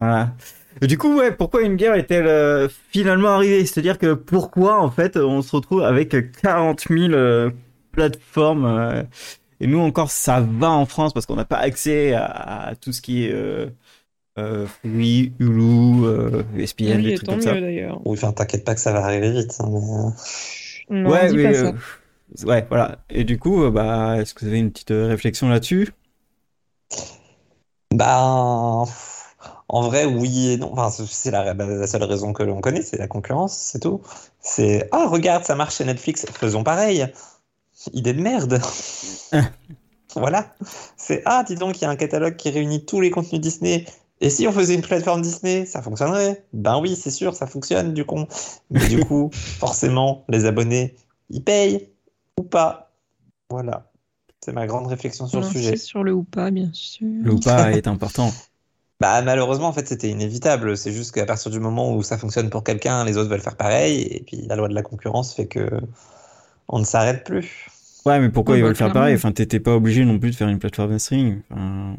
Voilà. 0.00 0.32
Du 0.80 0.96
coup, 0.96 1.18
ouais, 1.18 1.32
pourquoi 1.32 1.62
une 1.62 1.76
guerre 1.76 1.94
est-elle 1.94 2.26
euh, 2.26 2.68
finalement 2.90 3.28
arrivée? 3.28 3.66
C'est-à-dire 3.66 3.98
que 3.98 4.14
pourquoi, 4.14 4.80
en 4.80 4.90
fait, 4.90 5.16
on 5.16 5.42
se 5.42 5.54
retrouve 5.54 5.82
avec 5.82 6.14
40 6.40 6.84
000 6.88 7.12
euh, 7.12 7.50
plateformes 7.92 8.64
euh, 8.64 9.02
et 9.60 9.66
nous 9.66 9.80
encore, 9.80 10.10
ça 10.10 10.40
va 10.40 10.70
en 10.70 10.86
France 10.86 11.12
parce 11.12 11.26
qu'on 11.26 11.36
n'a 11.36 11.44
pas 11.44 11.58
accès 11.58 12.12
à, 12.12 12.24
à 12.68 12.74
tout 12.74 12.92
ce 12.92 13.00
qui 13.00 13.24
est 13.24 13.32
euh, 13.32 14.66
oui, 14.84 15.32
Hulu, 15.40 16.06
ESPN, 16.56 17.02
des 17.02 17.14
trucs 17.14 17.28
comme 17.28 17.40
ça. 17.40 17.54
Oui, 17.54 17.84
enfin, 18.06 18.32
t'inquiète 18.32 18.64
pas 18.64 18.74
que 18.74 18.80
ça 18.80 18.92
va 18.92 19.04
arriver 19.04 19.32
vite. 19.32 19.56
Hein, 19.60 20.14
non, 20.90 21.10
ouais, 21.10 21.42
pas 21.42 21.54
ça. 21.54 21.72
ouais, 22.46 22.66
voilà. 22.68 22.98
Et 23.10 23.24
du 23.24 23.38
coup, 23.38 23.68
bah, 23.70 24.16
est-ce 24.18 24.34
que 24.34 24.40
vous 24.40 24.48
avez 24.48 24.58
une 24.58 24.70
petite 24.70 24.90
réflexion 24.90 25.48
là-dessus? 25.48 25.92
Bah, 27.92 28.84
en 29.68 29.82
vrai, 29.82 30.04
oui 30.04 30.50
et 30.52 30.56
non. 30.56 30.72
Enfin, 30.72 30.90
c'est 30.90 31.30
la, 31.30 31.52
la, 31.54 31.86
seule 31.86 32.04
raison 32.04 32.32
que 32.32 32.42
l'on 32.42 32.60
connaît, 32.60 32.82
c'est 32.82 32.98
la 32.98 33.08
concurrence, 33.08 33.56
c'est 33.56 33.80
tout. 33.80 34.00
C'est 34.40 34.88
ah 34.92 35.06
regarde, 35.08 35.44
ça 35.44 35.54
marche 35.54 35.76
chez 35.76 35.84
Netflix, 35.84 36.26
faisons 36.32 36.64
pareil. 36.64 37.06
Idée 37.92 38.12
de 38.12 38.20
merde. 38.20 38.60
voilà. 40.14 40.54
C'est 40.96 41.22
ah 41.24 41.44
dis 41.46 41.54
donc, 41.54 41.80
il 41.80 41.82
y 41.82 41.84
a 41.86 41.90
un 41.90 41.96
catalogue 41.96 42.36
qui 42.36 42.50
réunit 42.50 42.84
tous 42.84 43.00
les 43.00 43.10
contenus 43.10 43.40
Disney. 43.40 43.84
Et 44.20 44.30
si 44.30 44.48
on 44.48 44.52
faisait 44.52 44.74
une 44.74 44.82
plateforme 44.82 45.22
Disney, 45.22 45.64
ça 45.64 45.80
fonctionnerait? 45.80 46.44
Ben 46.52 46.80
oui, 46.80 46.96
c'est 46.96 47.10
sûr, 47.10 47.34
ça 47.34 47.46
fonctionne 47.46 47.94
du 47.94 48.04
coup. 48.04 48.24
Mais 48.70 48.88
du 48.88 49.04
coup, 49.04 49.30
forcément, 49.32 50.24
les 50.28 50.44
abonnés, 50.44 50.96
ils 51.30 51.42
payent 51.42 51.88
ou 52.38 52.42
pas. 52.42 52.90
Voilà. 53.50 53.90
C'est 54.44 54.52
ma 54.52 54.66
grande 54.66 54.86
réflexion 54.86 55.26
sur 55.28 55.40
le 55.40 55.46
sujet. 55.46 55.76
Sur 55.76 56.02
le 56.02 56.12
ou 56.12 56.24
pas, 56.24 56.50
bien 56.50 56.70
sûr. 56.72 57.06
Le 57.22 57.32
ou 57.32 57.38
pas 57.38 57.72
est 57.72 57.86
important. 57.86 58.32
Bah 59.00 59.22
malheureusement 59.22 59.68
en 59.68 59.72
fait 59.72 59.86
c'était 59.86 60.10
inévitable. 60.10 60.76
C'est 60.76 60.90
juste 60.90 61.14
qu'à 61.14 61.24
partir 61.24 61.52
du 61.52 61.60
moment 61.60 61.94
où 61.94 62.02
ça 62.02 62.18
fonctionne 62.18 62.50
pour 62.50 62.64
quelqu'un, 62.64 63.04
les 63.04 63.16
autres 63.16 63.30
veulent 63.30 63.40
faire 63.40 63.56
pareil 63.56 64.02
et 64.02 64.24
puis 64.26 64.44
la 64.48 64.56
loi 64.56 64.66
de 64.66 64.74
la 64.74 64.82
concurrence 64.82 65.34
fait 65.34 65.46
que 65.46 65.70
on 66.66 66.80
ne 66.80 66.84
s'arrête 66.84 67.24
plus. 67.24 67.68
Ouais 68.08 68.20
mais 68.20 68.30
pourquoi 68.30 68.56
ils 68.56 68.62
veulent 68.62 68.74
faire 68.74 68.92
pareil? 68.92 69.14
Enfin 69.14 69.32
t'étais 69.32 69.60
pas 69.60 69.76
obligé 69.76 70.04
non 70.04 70.18
plus 70.18 70.30
de 70.30 70.36
faire 70.36 70.48
une 70.48 70.58
plateforme 70.58 70.92
de 70.92 70.98
streaming. 70.98 71.40
Enfin... 71.50 71.96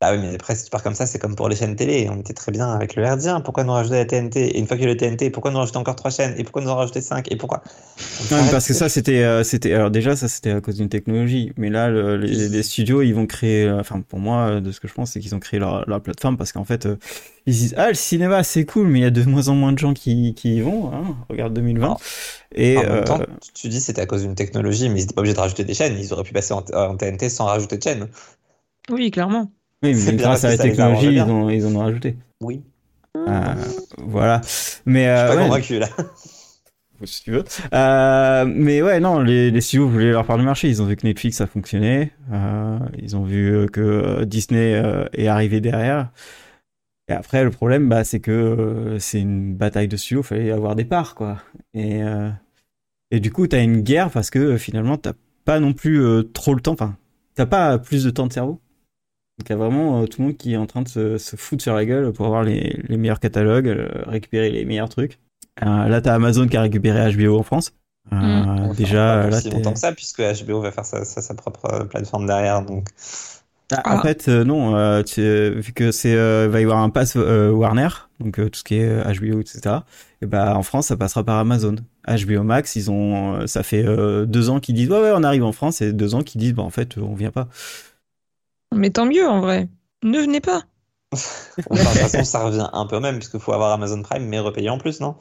Bah 0.00 0.12
oui, 0.12 0.18
mais 0.18 0.34
après, 0.34 0.54
si 0.54 0.64
tu 0.64 0.70
pars 0.70 0.82
comme 0.82 0.94
ça, 0.94 1.06
c'est 1.06 1.18
comme 1.18 1.36
pour 1.36 1.50
les 1.50 1.56
chaînes 1.56 1.76
télé. 1.76 2.08
On 2.10 2.18
était 2.18 2.32
très 2.32 2.50
bien 2.50 2.72
avec 2.72 2.96
le 2.96 3.02
Herdien. 3.02 3.42
Pourquoi 3.42 3.64
nous 3.64 3.72
rajouter 3.72 3.96
la 3.96 4.06
TNT 4.06 4.36
Et 4.46 4.58
une 4.58 4.66
fois 4.66 4.78
qu'il 4.78 4.86
y 4.86 4.88
a 4.88 4.94
le 4.94 4.96
TNT, 4.96 5.28
pourquoi 5.28 5.50
nous 5.50 5.58
rajouter 5.58 5.76
encore 5.76 5.94
trois 5.94 6.10
chaînes? 6.10 6.34
Et 6.38 6.42
pourquoi 6.42 6.62
nous 6.62 6.70
en 6.70 6.76
rajouter 6.76 7.02
cinq? 7.02 7.30
Et 7.30 7.36
pourquoi? 7.36 7.62
Non, 8.30 8.38
parce 8.50 8.66
que 8.66 8.72
ça, 8.72 8.88
c'était, 8.88 9.22
euh, 9.24 9.44
c'était. 9.44 9.74
Alors 9.74 9.90
déjà, 9.90 10.16
ça, 10.16 10.26
c'était 10.26 10.52
à 10.52 10.62
cause 10.62 10.76
d'une 10.76 10.88
technologie. 10.88 11.52
Mais 11.58 11.68
là, 11.68 11.90
les, 12.16 12.62
studios, 12.62 13.02
ils 13.02 13.12
vont 13.12 13.26
créer. 13.26 13.66
Euh, 13.66 13.80
enfin, 13.80 14.00
pour 14.00 14.20
moi, 14.20 14.46
euh, 14.46 14.60
de 14.62 14.72
ce 14.72 14.80
que 14.80 14.88
je 14.88 14.94
pense, 14.94 15.10
c'est 15.10 15.20
qu'ils 15.20 15.34
ont 15.34 15.38
créé 15.38 15.60
leur, 15.60 15.86
leur 15.86 16.00
plateforme 16.00 16.38
parce 16.38 16.52
qu'en 16.52 16.64
fait, 16.64 16.88
ils 17.44 17.52
disent 17.52 17.74
ah 17.76 17.88
le 17.88 17.94
cinéma 17.94 18.42
c'est 18.42 18.64
cool, 18.64 18.86
mais 18.86 19.00
il 19.00 19.02
y 19.02 19.06
a 19.06 19.10
de 19.10 19.22
moins 19.24 19.48
en 19.48 19.54
moins 19.54 19.72
de 19.72 19.78
gens 19.78 19.92
qui, 19.92 20.32
qui 20.32 20.56
y 20.56 20.60
vont. 20.62 20.90
Hein. 20.94 21.14
Regarde 21.28 21.52
2020. 21.52 21.98
Et 22.54 22.78
en 22.78 22.84
même 22.84 23.04
temps, 23.04 23.20
tu 23.52 23.68
dis 23.68 23.82
c'était 23.82 24.00
à 24.00 24.06
cause 24.06 24.22
d'une 24.22 24.34
technologie, 24.34 24.88
mais 24.88 25.00
ils 25.00 25.02
n'étaient 25.02 25.14
pas 25.14 25.20
obligés 25.20 25.34
de 25.34 25.40
rajouter 25.40 25.64
des 25.64 25.74
chaînes. 25.74 25.98
Ils 25.98 26.10
auraient 26.14 26.22
pu 26.22 26.32
passer 26.32 26.54
en, 26.54 26.64
en 26.72 26.96
TNT 26.96 27.28
sans 27.28 27.44
rajouter 27.44 27.76
de 27.76 27.82
chaînes. 27.82 28.08
Oui, 28.88 29.10
clairement. 29.10 29.52
Oui, 29.82 29.94
mais 29.94 30.16
grâce 30.16 30.44
à 30.44 30.50
la 30.50 30.58
technologie, 30.58 31.14
ils, 31.14 31.22
ont, 31.22 31.48
ils 31.48 31.66
en 31.66 31.74
ont 31.74 31.80
rajouté. 31.80 32.16
Oui. 32.42 32.62
Euh, 33.16 33.54
voilà. 33.98 34.40
Mais, 34.86 35.08
euh, 35.08 35.26
Je 35.26 35.30
suis 35.30 35.38
pas 35.38 35.44
convaincu 35.44 35.78
là. 35.78 35.88
si 37.04 37.22
tu 37.22 37.30
veux. 37.32 37.44
Euh, 37.72 38.44
mais 38.46 38.82
ouais, 38.82 39.00
non, 39.00 39.20
les, 39.20 39.50
les 39.50 39.60
studios 39.60 39.88
voulaient 39.88 40.10
leur 40.10 40.26
part 40.26 40.38
du 40.38 40.44
marché. 40.44 40.68
Ils 40.68 40.82
ont 40.82 40.86
vu 40.86 40.96
que 40.96 41.06
Netflix 41.06 41.40
a 41.40 41.46
fonctionné. 41.46 42.12
Euh, 42.32 42.78
ils 42.98 43.16
ont 43.16 43.24
vu 43.24 43.66
que 43.72 44.24
Disney 44.24 44.74
euh, 44.74 45.06
est 45.12 45.28
arrivé 45.28 45.60
derrière. 45.60 46.10
Et 47.08 47.12
après, 47.12 47.42
le 47.42 47.50
problème, 47.50 47.88
bah, 47.88 48.04
c'est 48.04 48.20
que 48.20 48.96
c'est 49.00 49.20
une 49.20 49.54
bataille 49.54 49.88
de 49.88 49.96
studios. 49.96 50.20
Il 50.20 50.26
fallait 50.26 50.50
avoir 50.52 50.76
des 50.76 50.84
parts, 50.84 51.14
quoi. 51.14 51.38
Et, 51.74 52.02
et 53.10 53.18
du 53.18 53.32
coup, 53.32 53.48
t'as 53.48 53.62
une 53.64 53.80
guerre 53.80 54.10
parce 54.10 54.30
que 54.30 54.56
finalement, 54.56 54.96
t'as 54.96 55.14
pas 55.44 55.58
non 55.58 55.72
plus 55.72 56.00
trop 56.32 56.54
le 56.54 56.60
temps. 56.60 56.74
Enfin, 56.74 56.96
t'as 57.34 57.46
pas 57.46 57.78
plus 57.80 58.04
de 58.04 58.10
temps 58.10 58.28
de 58.28 58.32
cerveau. 58.32 58.60
Donc 59.40 59.48
il 59.48 59.52
y 59.52 59.54
a 59.54 59.56
vraiment 59.56 60.02
euh, 60.02 60.06
tout 60.06 60.20
le 60.20 60.26
monde 60.28 60.36
qui 60.36 60.52
est 60.52 60.58
en 60.58 60.66
train 60.66 60.82
de 60.82 60.88
se, 60.88 61.16
se 61.16 61.34
foutre 61.34 61.62
sur 61.62 61.72
la 61.72 61.86
gueule 61.86 62.12
pour 62.12 62.26
avoir 62.26 62.42
les, 62.42 62.78
les 62.86 62.98
meilleurs 62.98 63.20
catalogues, 63.20 63.68
euh, 63.68 63.88
récupérer 64.06 64.50
les 64.50 64.66
meilleurs 64.66 64.90
trucs. 64.90 65.18
Euh, 65.62 65.88
là, 65.88 66.02
t'as 66.02 66.12
Amazon 66.12 66.46
qui 66.46 66.58
a 66.58 66.60
récupéré 66.60 67.10
HBO 67.14 67.38
en 67.38 67.42
France. 67.42 67.72
Mm. 68.10 68.74
Déjà, 68.76 69.30
là, 69.30 69.40
si 69.40 69.48
longtemps 69.48 69.72
que 69.72 69.78
ça, 69.78 69.92
puisque 69.92 70.20
HBO 70.20 70.60
va 70.60 70.72
faire 70.72 70.84
sa, 70.84 71.06
sa, 71.06 71.22
sa 71.22 71.32
propre 71.32 71.84
plateforme 71.84 72.26
derrière, 72.26 72.62
donc. 72.62 72.88
Ah, 73.72 73.96
en 73.96 74.02
fait, 74.02 74.28
non. 74.28 75.02
Tu, 75.04 75.22
vu 75.22 75.72
que 75.72 75.90
c'est 75.90 76.16
va 76.16 76.60
y 76.60 76.64
avoir 76.64 76.80
un 76.80 76.90
pass 76.90 77.14
Warner, 77.14 77.88
donc 78.18 78.34
tout 78.34 78.58
ce 78.58 78.64
qui 78.64 78.74
est 78.74 79.20
HBO, 79.20 79.40
etc. 79.40 79.76
Et 80.20 80.26
bah 80.26 80.56
en 80.56 80.62
France, 80.62 80.88
ça 80.88 80.96
passera 80.96 81.24
par 81.24 81.38
Amazon. 81.38 81.76
HBO 82.06 82.42
Max, 82.42 82.74
ils 82.74 82.90
ont, 82.90 83.46
ça 83.46 83.62
fait 83.62 83.84
deux 84.26 84.50
ans 84.50 84.60
qu'ils 84.60 84.74
disent 84.74 84.90
ouais 84.90 85.00
ouais, 85.00 85.12
on 85.14 85.22
arrive 85.22 85.44
en 85.44 85.52
France, 85.52 85.80
et 85.82 85.92
deux 85.92 86.16
ans 86.16 86.22
qu'ils 86.22 86.40
disent 86.40 86.54
bah 86.54 86.64
en 86.64 86.70
fait 86.70 86.98
on 86.98 87.14
vient 87.14 87.30
pas. 87.30 87.48
Mais 88.74 88.90
tant 88.90 89.06
mieux 89.06 89.28
en 89.28 89.40
vrai. 89.40 89.68
Ne 90.02 90.18
venez 90.18 90.40
pas. 90.40 90.62
de 91.12 91.16
toute 91.62 91.78
façon, 91.78 92.24
ça 92.24 92.44
revient 92.44 92.68
un 92.72 92.86
peu 92.86 93.00
même, 93.00 93.16
puisqu'il 93.16 93.40
faut 93.40 93.52
avoir 93.52 93.72
Amazon 93.72 94.00
Prime, 94.02 94.26
mais 94.26 94.38
repayer 94.38 94.70
en 94.70 94.78
plus, 94.78 95.00
non? 95.00 95.16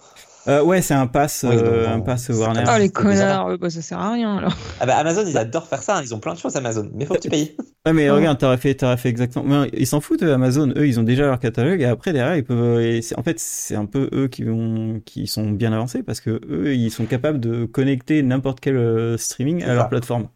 Euh, 0.48 0.64
ouais, 0.64 0.82
c'est 0.82 0.94
un 0.94 1.08
pass, 1.08 1.46
euh, 1.48 1.88
un 1.88 2.00
pass 2.00 2.30
Warner. 2.30 2.64
Ah, 2.66 2.80
les 2.80 2.90
connards, 2.90 3.58
bah, 3.58 3.70
ça 3.70 3.82
sert 3.82 4.00
à 4.00 4.14
rien 4.14 4.38
alors. 4.38 4.56
Ah 4.80 4.86
bah 4.86 4.96
Amazon, 4.96 5.24
ils 5.28 5.38
adorent 5.38 5.68
faire 5.68 5.84
ça, 5.84 5.98
hein. 5.98 6.02
ils 6.02 6.16
ont 6.16 6.20
plein 6.20 6.34
de 6.34 6.40
choses 6.40 6.56
Amazon, 6.56 6.90
mais 6.94 7.06
faut 7.06 7.16
que 7.16 7.20
tu 7.20 7.30
payes. 7.30 7.56
Ouais, 7.86 7.94
mais 7.94 8.10
regarde, 8.10 8.38
t'aurais 8.38 8.58
fait, 8.58 8.76
t'aurais 8.76 8.98
fait 8.98 9.08
exactement. 9.08 9.46
Mais 9.46 9.70
ils 9.72 9.88
s'en 9.88 10.02
foutent, 10.02 10.22
Amazon, 10.22 10.68
eux, 10.76 10.86
ils 10.86 11.00
ont 11.00 11.04
déjà 11.04 11.26
leur 11.26 11.40
catalogue 11.40 11.82
et 11.82 11.86
après, 11.86 12.12
derrière, 12.12 12.36
ils 12.36 12.44
peuvent. 12.44 12.82
Et 12.82 13.00
en 13.16 13.24
fait, 13.24 13.40
c'est 13.40 13.76
un 13.76 13.86
peu 13.86 14.10
eux 14.12 14.28
qui, 14.28 14.44
vont... 14.44 15.02
qui 15.06 15.28
sont 15.28 15.50
bien 15.52 15.72
avancés 15.72 16.04
parce 16.04 16.20
que 16.20 16.42
eux, 16.50 16.76
ils 16.76 16.92
sont 16.92 17.06
capables 17.06 17.40
de 17.40 17.64
connecter 17.64 18.22
n'importe 18.22 18.60
quel 18.60 18.76
euh, 18.76 19.18
streaming 19.18 19.64
à 19.64 19.74
leur 19.76 19.88
plateforme. 19.88 20.28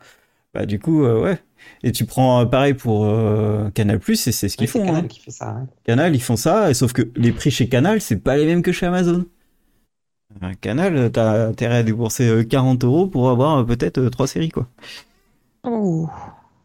Bah, 0.53 0.65
du 0.65 0.79
coup, 0.79 1.03
ouais, 1.03 1.37
et 1.83 1.91
tu 1.91 2.05
prends 2.05 2.41
euh, 2.41 2.45
pareil 2.45 2.73
pour 2.73 3.05
euh, 3.05 3.69
Canal 3.71 3.99
Plus 3.99 4.27
et 4.27 4.31
c'est 4.31 4.49
ce 4.49 4.57
qu'ils 4.57 4.67
font. 4.67 4.85
Canal 4.85 5.05
hein. 5.05 5.07
qui 5.07 5.19
fait 5.19 5.31
ça. 5.31 5.49
Hein. 5.49 5.67
Canal, 5.83 6.15
ils 6.15 6.21
font 6.21 6.37
ça, 6.37 6.69
et 6.71 6.73
sauf 6.73 6.93
que 6.93 7.09
les 7.15 7.31
prix 7.31 7.51
chez 7.51 7.67
Canal, 7.67 8.01
c'est 8.01 8.17
pas 8.17 8.37
les 8.37 8.45
mêmes 8.45 8.61
que 8.61 8.71
chez 8.71 8.85
Amazon. 8.85 9.25
Canal, 10.61 11.11
t'as 11.11 11.47
intérêt 11.49 11.77
à 11.77 11.83
débourser 11.83 12.47
40 12.49 12.83
euh, 12.83 12.87
euros 12.87 13.07
pour 13.07 13.29
avoir 13.29 13.63
peut-être 13.65 14.09
trois 14.09 14.25
séries, 14.25 14.49
quoi. 14.49 14.67
Oh. 15.63 16.09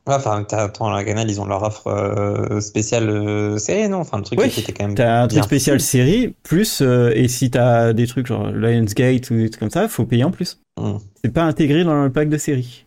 enfin, 0.06 0.46
attends, 0.50 0.90
la 0.90 1.04
Canal, 1.04 1.28
ils 1.28 1.40
ont 1.40 1.44
leur 1.44 1.62
offre 1.62 2.58
spéciale 2.60 3.60
série, 3.60 3.88
non? 3.88 3.98
Enfin, 3.98 4.18
le 4.18 4.24
truc 4.24 4.40
qui 4.40 4.60
était 4.60 4.72
quand 4.72 4.86
même. 4.86 4.94
T'as 4.94 5.22
un 5.22 5.28
truc 5.28 5.44
spécial 5.44 5.80
série, 5.80 6.34
plus, 6.44 6.80
et 6.80 7.28
si 7.28 7.50
t'as 7.50 7.92
des 7.92 8.06
trucs 8.06 8.26
genre 8.26 8.50
Lionsgate 8.50 9.30
ou 9.30 9.34
des 9.34 9.50
trucs 9.50 9.60
comme 9.60 9.70
ça, 9.70 9.86
faut 9.88 10.06
payer 10.06 10.24
en 10.24 10.30
plus. 10.30 10.60
Hmm. 10.80 10.96
C'est 11.22 11.32
pas 11.32 11.44
intégré 11.44 11.84
dans 11.84 12.04
le 12.04 12.10
pack 12.10 12.30
de 12.30 12.38
série. 12.38 12.86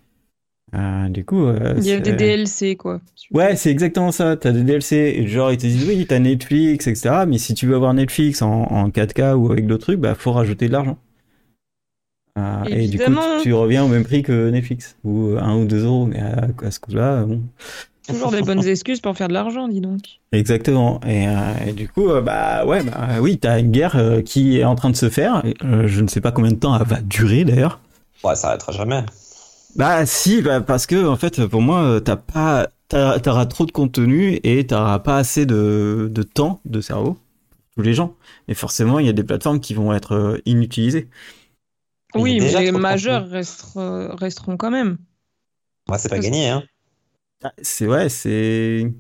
Euh, 0.73 1.09
du 1.09 1.25
coup, 1.25 1.45
euh, 1.45 1.73
il 1.77 1.85
y 1.85 1.91
a 1.91 1.99
des 1.99 2.13
DLC 2.13 2.77
quoi. 2.77 3.01
Ouais, 3.31 3.55
c'est 3.55 3.69
exactement 3.69 4.11
ça. 4.11 4.37
T'as 4.37 4.51
des 4.51 4.63
DLC 4.63 4.95
et 5.17 5.27
genre 5.27 5.51
ils 5.51 5.57
te 5.57 5.65
disent 5.65 5.87
oui, 5.87 6.05
t'as 6.07 6.19
Netflix, 6.19 6.87
etc. 6.87 7.25
Mais 7.27 7.37
si 7.37 7.53
tu 7.53 7.67
veux 7.67 7.75
avoir 7.75 7.93
Netflix 7.93 8.41
en, 8.41 8.63
en 8.63 8.89
4K 8.89 9.33
ou 9.33 9.51
avec 9.51 9.67
d'autres 9.67 9.83
trucs, 9.83 9.99
bah 9.99 10.15
faut 10.15 10.31
rajouter 10.31 10.67
de 10.67 10.73
l'argent. 10.73 10.97
Euh, 12.39 12.63
et 12.67 12.87
du 12.87 12.97
coup, 12.97 13.11
tu, 13.43 13.53
reviens 13.53 13.83
au 13.83 13.89
même 13.89 14.05
prix 14.05 14.23
que 14.23 14.49
Netflix 14.49 14.95
ou 15.03 15.35
1 15.37 15.55
ou 15.57 15.65
2 15.65 15.83
euros. 15.83 16.05
Mais 16.05 16.21
à, 16.21 16.47
à 16.65 16.71
ce 16.71 16.79
coup-là, 16.79 17.25
bon. 17.25 17.41
Toujours 18.07 18.31
des 18.31 18.41
bonnes 18.41 18.65
excuses 18.65 18.99
pour 18.99 19.15
faire 19.15 19.27
de 19.27 19.33
l'argent, 19.33 19.67
dis 19.67 19.79
donc. 19.79 20.01
Exactement. 20.31 20.99
Et, 21.05 21.27
euh, 21.27 21.33
et 21.67 21.73
du 21.73 21.87
coup, 21.87 22.09
euh, 22.09 22.21
bah 22.21 22.65
ouais, 22.65 22.83
bah 22.83 23.19
oui, 23.21 23.37
t'as 23.37 23.59
une 23.59 23.71
guerre 23.71 23.95
euh, 23.95 24.21
qui 24.21 24.59
est 24.59 24.63
en 24.63 24.75
train 24.75 24.89
de 24.89 24.95
se 24.95 25.09
faire. 25.09 25.43
je 25.61 26.01
ne 26.01 26.07
sais 26.07 26.21
pas 26.21 26.31
combien 26.31 26.51
de 26.51 26.57
temps 26.57 26.77
elle 26.79 26.87
va 26.87 27.01
durer 27.01 27.45
d'ailleurs. 27.45 27.79
Ouais, 28.23 28.35
ça 28.35 28.49
arrêtera 28.49 28.71
jamais. 28.71 29.03
Bah 29.75 30.05
si, 30.05 30.41
bah, 30.41 30.61
parce 30.61 30.85
que 30.85 31.07
en 31.07 31.15
fait, 31.15 31.45
pour 31.47 31.61
moi, 31.61 31.81
euh, 31.83 31.99
t'as 31.99 32.17
pas, 32.17 32.67
t'auras 32.89 33.45
trop 33.45 33.65
de 33.65 33.71
contenu 33.71 34.39
et 34.43 34.67
t'auras 34.67 34.99
pas 34.99 35.17
assez 35.17 35.45
de, 35.45 36.09
de 36.11 36.23
temps 36.23 36.59
de 36.65 36.81
cerveau 36.81 37.17
tous 37.75 37.83
les 37.83 37.93
gens. 37.93 38.15
Et 38.47 38.53
forcément, 38.55 38.99
il 38.99 39.05
y 39.05 39.09
a 39.09 39.13
des 39.13 39.23
plateformes 39.23 39.59
qui 39.61 39.73
vont 39.73 39.93
être 39.93 40.13
euh, 40.13 40.37
inutilisées. 40.45 41.09
Oui, 42.15 42.39
mais 42.39 42.51
les 42.53 42.71
majeurs 42.71 43.27
resteront, 43.27 44.15
resteront 44.15 44.57
quand 44.57 44.71
même. 44.71 44.97
Bah, 45.87 45.97
c'est 45.97 46.09
pas 46.09 46.19
gagné, 46.19 46.49
hein. 46.49 46.63
Ah, 47.43 47.53
c'est 47.61 47.87
ouais, 47.87 48.09
c'est. 48.09 48.91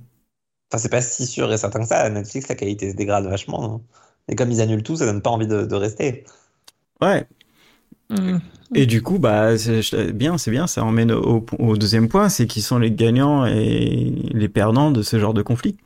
Enfin, 0.71 0.81
c'est 0.81 0.89
pas 0.89 1.01
si 1.01 1.27
sûr 1.27 1.51
et 1.53 1.57
certain 1.57 1.81
que 1.81 1.87
ça. 1.87 2.09
Netflix, 2.09 2.47
la 2.47 2.55
qualité 2.55 2.91
se 2.91 2.95
dégrade 2.95 3.25
vachement. 3.25 3.75
Hein. 3.75 3.81
Et 4.27 4.35
comme 4.35 4.51
ils 4.51 4.61
annulent 4.61 4.83
tout, 4.83 4.95
ça 4.95 5.05
donne 5.05 5.21
pas 5.21 5.29
envie 5.29 5.47
de, 5.47 5.65
de 5.65 5.75
rester. 5.75 6.25
Ouais, 7.01 7.27
Mm. 8.09 8.41
Et 8.73 8.85
du 8.85 9.01
coup, 9.01 9.19
bah, 9.19 9.57
c'est 9.57 10.13
bien, 10.13 10.37
c'est 10.37 10.51
bien, 10.51 10.67
ça 10.67 10.83
emmène 10.83 11.11
au, 11.11 11.45
au 11.59 11.77
deuxième 11.77 12.07
point, 12.07 12.29
c'est 12.29 12.47
qui 12.47 12.61
sont 12.61 12.79
les 12.79 12.91
gagnants 12.91 13.45
et 13.45 14.13
les 14.33 14.49
perdants 14.49 14.91
de 14.91 15.01
ce 15.01 15.19
genre 15.19 15.33
de 15.33 15.41
conflit. 15.41 15.77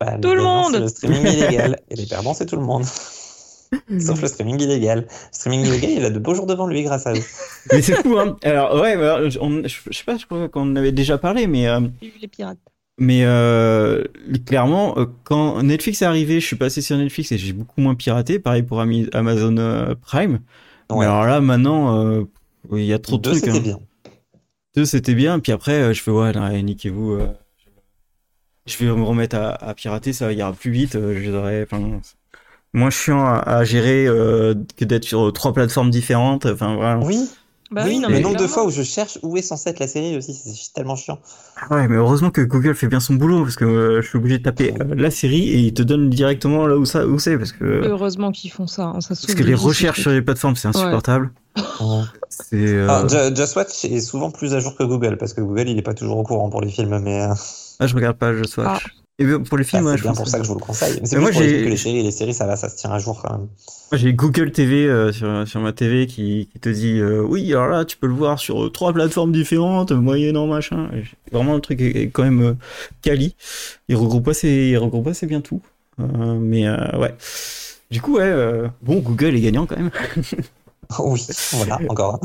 Bah, 0.00 0.16
tout 0.20 0.34
le 0.34 0.42
monde 0.42 0.76
Le 0.76 0.88
streaming 0.88 1.26
illégal. 1.26 1.78
Et 1.90 1.96
les 1.96 2.06
perdants, 2.06 2.32
c'est 2.32 2.46
tout 2.46 2.56
le 2.56 2.62
monde. 2.62 2.84
Sauf 4.00 4.22
le 4.22 4.28
streaming 4.28 4.58
illégal. 4.60 5.00
Le 5.00 5.06
streaming 5.30 5.66
illégal, 5.66 5.90
il 5.90 6.04
a 6.06 6.10
de 6.10 6.18
beaux 6.18 6.34
jours 6.34 6.46
devant 6.46 6.66
lui 6.66 6.82
grâce 6.82 7.06
à 7.06 7.12
eux. 7.12 7.22
Mais 7.72 7.82
c'est 7.82 7.96
fou, 7.96 8.18
hein. 8.18 8.36
Alors, 8.42 8.80
ouais, 8.80 8.96
on, 9.40 9.62
je, 9.62 9.76
sais 9.92 10.04
pas, 10.04 10.16
je 10.16 10.24
crois 10.24 10.48
qu'on 10.48 10.72
en 10.72 10.76
avait 10.76 10.92
déjà 10.92 11.18
parlé, 11.18 11.46
mais. 11.46 11.68
Euh, 11.68 11.80
les 12.00 12.28
pirates. 12.28 12.58
Mais 13.00 13.24
euh, 13.24 14.04
clairement, 14.44 14.98
euh, 14.98 15.06
quand 15.24 15.62
Netflix 15.62 16.02
est 16.02 16.04
arrivé, 16.04 16.38
je 16.38 16.46
suis 16.46 16.56
passé 16.56 16.82
sur 16.82 16.98
Netflix 16.98 17.32
et 17.32 17.38
j'ai 17.38 17.54
beaucoup 17.54 17.80
moins 17.80 17.94
piraté. 17.94 18.38
Pareil 18.38 18.62
pour 18.62 18.78
Amazon 18.78 19.56
euh, 19.56 19.94
Prime. 20.02 20.40
Alors 20.90 21.24
là, 21.24 21.40
maintenant, 21.40 22.04
euh, 22.04 22.24
il 22.72 22.84
y 22.84 22.92
a 22.92 22.98
trop 22.98 23.16
de 23.16 23.22
Deux, 23.22 23.30
trucs. 23.30 23.44
c'était 23.44 23.58
hein. 23.58 23.60
bien. 23.60 23.78
Deux, 24.76 24.84
c'était 24.84 25.14
bien. 25.14 25.38
Puis 25.40 25.52
après, 25.52 25.80
euh, 25.80 25.92
je 25.92 26.02
fais, 26.02 26.10
ouais, 26.10 26.62
niquez-vous. 26.62 27.12
Euh, 27.12 27.26
je 28.66 28.76
vais 28.78 28.86
me 28.86 29.02
remettre 29.02 29.36
à, 29.36 29.74
pirater, 29.74 30.12
ça 30.12 30.32
ira 30.32 30.52
plus 30.52 30.70
vite. 30.70 30.92
J'aurais, 30.92 31.62
enfin, 31.62 32.00
moins 32.72 32.90
chiant 32.90 33.24
à, 33.24 33.64
gérer 33.64 34.04
que 34.04 34.84
d'être 34.84 35.04
sur 35.04 35.32
trois 35.32 35.52
plateformes 35.52 35.90
différentes. 35.90 36.46
Enfin 36.46 36.76
voilà. 36.76 36.98
Oui. 36.98 37.28
Bah 37.70 37.82
oui, 37.84 38.02
le 38.04 38.18
nombre 38.18 38.36
de 38.36 38.48
fois 38.48 38.64
où 38.64 38.70
je 38.70 38.82
cherche 38.82 39.18
où 39.22 39.36
est 39.36 39.42
censée 39.42 39.70
être 39.70 39.78
la 39.78 39.86
série 39.86 40.16
aussi, 40.16 40.34
c'est 40.34 40.72
tellement 40.72 40.96
chiant. 40.96 41.20
Ah 41.56 41.72
ouais, 41.72 41.86
mais 41.86 41.96
heureusement 41.96 42.30
que 42.30 42.40
Google 42.40 42.74
fait 42.74 42.88
bien 42.88 42.98
son 42.98 43.14
boulot 43.14 43.44
parce 43.44 43.54
que 43.54 43.64
euh, 43.64 44.02
je 44.02 44.08
suis 44.08 44.18
obligé 44.18 44.38
de 44.38 44.42
taper 44.42 44.74
euh, 44.80 44.94
la 44.96 45.12
série 45.12 45.48
et 45.50 45.58
il 45.58 45.72
te 45.72 45.82
donne 45.82 46.10
directement 46.10 46.66
là 46.66 46.76
où 46.76 46.84
ça 46.84 47.06
où 47.06 47.20
c'est 47.20 47.38
parce 47.38 47.52
que. 47.52 47.64
Heureusement 47.64 48.32
qu'ils 48.32 48.50
font 48.50 48.66
ça. 48.66 48.86
Hein, 48.86 49.00
ça 49.00 49.10
parce 49.10 49.34
que 49.34 49.42
les 49.44 49.54
recherches 49.54 50.00
sur 50.00 50.10
les 50.10 50.20
plateformes 50.20 50.56
c'est 50.56 50.66
insupportable. 50.66 51.30
c'est. 52.28 52.56
Euh... 52.56 52.88
Ah, 52.88 53.32
Just 53.32 53.54
Watch 53.54 53.84
est 53.84 54.00
souvent 54.00 54.32
plus 54.32 54.52
à 54.54 54.58
jour 54.58 54.74
que 54.74 54.82
Google 54.82 55.16
parce 55.16 55.32
que 55.32 55.40
Google 55.40 55.68
il 55.68 55.78
est 55.78 55.82
pas 55.82 55.94
toujours 55.94 56.18
au 56.18 56.24
courant 56.24 56.50
pour 56.50 56.62
les 56.62 56.70
films, 56.70 56.98
mais. 56.98 57.22
Euh, 57.22 57.34
ah, 57.78 57.86
je 57.86 57.94
regarde 57.94 58.16
pas 58.16 58.34
Just 58.34 58.56
Watch. 58.56 58.66
Ah. 58.84 59.00
Et 59.20 59.26
pour 59.26 59.58
les 59.58 59.64
films, 59.64 59.84
bah, 59.84 59.92
c'est 59.96 60.02
bien 60.02 60.14
pour 60.14 60.26
ça 60.26 60.38
que 60.38 60.44
je 60.44 60.48
vous 60.48 60.58
le 60.58 60.64
conseille. 60.64 60.98
C'est 61.04 61.18
moi, 61.18 61.30
pour 61.30 61.42
les, 61.42 61.64
que 61.64 61.68
les 61.68 61.76
séries, 61.76 62.02
les 62.02 62.10
séries, 62.10 62.32
ça 62.32 62.46
va, 62.46 62.56
ça 62.56 62.70
se 62.70 62.76
tient 62.76 62.90
à 62.90 62.98
jour 62.98 63.20
quand 63.22 63.30
même. 63.32 63.48
Moi, 63.92 63.98
j'ai 63.98 64.14
Google 64.14 64.50
TV 64.50 64.86
euh, 64.86 65.12
sur, 65.12 65.46
sur 65.46 65.60
ma 65.60 65.74
TV 65.74 66.06
qui, 66.06 66.48
qui 66.50 66.58
te 66.58 66.70
dit 66.70 66.98
euh, 66.98 67.20
oui, 67.20 67.52
alors 67.52 67.68
là, 67.68 67.84
tu 67.84 67.98
peux 67.98 68.06
le 68.06 68.14
voir 68.14 68.38
sur 68.38 68.64
euh, 68.64 68.70
trois 68.70 68.94
plateformes 68.94 69.30
différentes, 69.30 69.92
moyennant 69.92 70.46
machin. 70.46 70.88
vraiment, 71.30 71.54
le 71.54 71.60
truc 71.60 71.82
est, 71.82 72.08
quand 72.08 72.22
même 72.22 72.56
quali. 73.02 73.36
Il 73.88 73.96
regroupe 73.96 74.26
assez, 74.28 74.70
il 74.70 74.78
regroupe 74.78 75.08
assez 75.08 75.26
bien 75.26 75.42
tout. 75.42 75.60
mais 75.98 76.70
ouais. 76.70 77.14
Du 77.90 78.00
coup, 78.00 78.16
ouais, 78.16 78.32
bon, 78.80 79.00
Google 79.00 79.36
est 79.36 79.40
gagnant 79.40 79.66
quand 79.66 79.76
même. 79.76 79.90
oui, 81.00 81.26
voilà, 81.52 81.78
encore. 81.90 82.20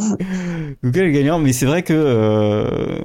Google 0.82 1.02
est 1.02 1.12
gagnant, 1.12 1.40
mais 1.40 1.52
c'est 1.52 1.66
vrai 1.66 1.84
que 1.84 3.02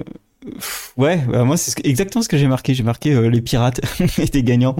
Ouais, 0.96 1.18
bah, 1.29 1.44
moi 1.44 1.57
c'est 1.57 1.85
exactement 1.87 2.22
ce 2.22 2.29
que 2.29 2.37
j'ai 2.37 2.48
marqué. 2.48 2.74
J'ai 2.74 2.83
marqué 2.83 3.14
euh, 3.14 3.29
les 3.29 3.40
pirates 3.40 3.81
étaient 4.18 4.42
gagnants. 4.42 4.76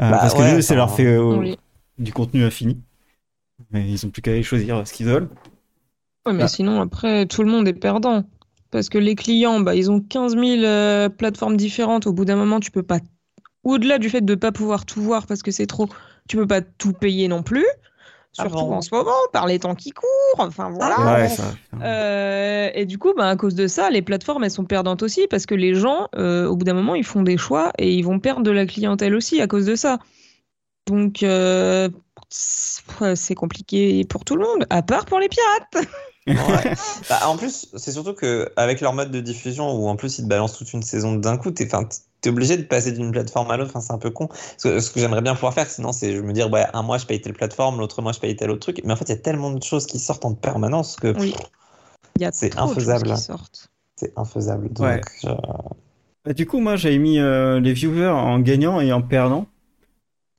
Euh, 0.00 0.10
bah 0.10 0.18
parce 0.20 0.34
que 0.34 0.58
eux, 0.58 0.62
ça 0.62 0.74
leur 0.74 0.94
fait 0.94 1.06
euh, 1.06 1.54
du 1.98 2.12
contenu 2.12 2.44
infini. 2.44 2.80
Mais 3.72 3.88
ils 3.90 4.06
ont 4.06 4.10
plus 4.10 4.22
qu'à 4.22 4.40
choisir 4.42 4.86
ce 4.86 4.92
qu'ils 4.92 5.06
veulent. 5.06 5.28
Ouais, 6.26 6.32
mais 6.32 6.44
ah. 6.44 6.48
sinon, 6.48 6.80
après, 6.80 7.26
tout 7.26 7.42
le 7.42 7.50
monde 7.50 7.66
est 7.66 7.72
perdant. 7.72 8.24
Parce 8.70 8.88
que 8.88 8.98
les 8.98 9.14
clients, 9.14 9.60
bah, 9.60 9.74
ils 9.74 9.90
ont 9.90 10.00
15 10.00 10.36
000 10.36 11.08
plateformes 11.10 11.56
différentes. 11.56 12.06
Au 12.06 12.12
bout 12.12 12.24
d'un 12.24 12.36
moment, 12.36 12.60
tu 12.60 12.70
peux 12.70 12.82
pas. 12.82 13.00
Au-delà 13.64 13.98
du 13.98 14.08
fait 14.08 14.20
de 14.20 14.34
ne 14.34 14.38
pas 14.38 14.52
pouvoir 14.52 14.86
tout 14.86 15.02
voir 15.02 15.26
parce 15.26 15.42
que 15.42 15.50
c'est 15.50 15.66
trop, 15.66 15.88
tu 16.28 16.36
peux 16.36 16.46
pas 16.46 16.60
tout 16.60 16.92
payer 16.92 17.26
non 17.26 17.42
plus. 17.42 17.66
Ah 18.36 18.42
surtout 18.42 18.72
en 18.72 18.82
ce 18.82 18.94
moment, 18.94 19.16
par 19.32 19.46
les 19.46 19.58
temps 19.58 19.74
qui 19.74 19.90
courent, 19.90 20.08
enfin 20.38 20.70
voilà. 20.70 21.26
Euh, 21.82 22.70
et 22.74 22.84
du 22.84 22.98
coup, 22.98 23.12
bah, 23.16 23.28
à 23.28 23.36
cause 23.36 23.54
de 23.54 23.66
ça, 23.66 23.90
les 23.90 24.02
plateformes, 24.02 24.44
elles 24.44 24.50
sont 24.50 24.64
perdantes 24.64 25.02
aussi, 25.02 25.26
parce 25.28 25.46
que 25.46 25.54
les 25.54 25.74
gens, 25.74 26.08
euh, 26.16 26.46
au 26.46 26.56
bout 26.56 26.64
d'un 26.64 26.74
moment, 26.74 26.94
ils 26.94 27.04
font 27.04 27.22
des 27.22 27.36
choix 27.36 27.72
et 27.78 27.92
ils 27.94 28.02
vont 28.02 28.20
perdre 28.20 28.42
de 28.42 28.50
la 28.50 28.66
clientèle 28.66 29.14
aussi 29.14 29.40
à 29.40 29.46
cause 29.46 29.66
de 29.66 29.74
ça. 29.74 29.98
Donc, 30.86 31.22
euh, 31.22 31.88
c'est 32.30 33.34
compliqué 33.34 34.04
pour 34.04 34.24
tout 34.24 34.36
le 34.36 34.44
monde, 34.44 34.66
à 34.70 34.82
part 34.82 35.06
pour 35.06 35.18
les 35.18 35.28
pirates. 35.28 35.86
Bah, 37.08 37.20
en 37.26 37.38
plus, 37.38 37.68
c'est 37.76 37.92
surtout 37.92 38.12
que 38.12 38.52
avec 38.56 38.82
leur 38.82 38.92
mode 38.92 39.10
de 39.10 39.20
diffusion, 39.20 39.72
où 39.72 39.88
en 39.88 39.96
plus 39.96 40.18
ils 40.18 40.24
te 40.24 40.28
balancent 40.28 40.58
toute 40.58 40.74
une 40.74 40.82
saison 40.82 41.14
d'un 41.14 41.38
coup, 41.38 41.50
t'es, 41.50 41.66
t'es 42.20 42.30
obligé 42.30 42.56
de 42.56 42.62
passer 42.62 42.92
d'une 42.92 43.12
plateforme 43.12 43.50
à 43.50 43.56
l'autre. 43.56 43.70
Enfin, 43.70 43.80
c'est 43.80 43.92
un 43.92 43.98
peu 43.98 44.10
con. 44.10 44.28
Ce 44.56 44.90
que, 44.90 45.00
j'aimerais 45.00 45.22
bien 45.22 45.34
pouvoir 45.34 45.54
faire, 45.54 45.68
sinon, 45.68 45.92
c'est 45.92 46.14
je 46.14 46.20
me 46.20 46.32
dire, 46.32 46.50
ouais, 46.50 46.66
un 46.72 46.82
mois 46.82 46.98
je 46.98 47.06
paye 47.06 47.20
telle 47.20 47.34
plateforme, 47.34 47.78
l'autre 47.78 48.02
mois 48.02 48.12
je 48.12 48.20
paye 48.20 48.36
tel 48.36 48.50
autre 48.50 48.60
truc. 48.60 48.80
Mais 48.84 48.92
en 48.92 48.96
fait, 48.96 49.06
il 49.06 49.12
y 49.12 49.18
a 49.18 49.20
tellement 49.20 49.50
de 49.50 49.62
choses 49.62 49.86
qui 49.86 49.98
sortent 49.98 50.24
en 50.24 50.34
permanence 50.34 50.96
que 50.96 51.18
oui. 51.18 51.34
c'est 52.32 52.58
infaisable. 52.58 53.14
C'est 53.96 54.12
infaisable. 54.16 54.72
Donc, 54.72 55.02
bah, 56.24 56.34
du 56.34 56.46
coup, 56.46 56.60
moi, 56.60 56.76
j'avais 56.76 56.98
mis 56.98 57.18
euh, 57.18 57.58
les 57.58 57.72
viewers 57.72 58.08
en 58.08 58.38
gagnant 58.40 58.80
et 58.80 58.92
en 58.92 59.00
perdant. 59.02 59.46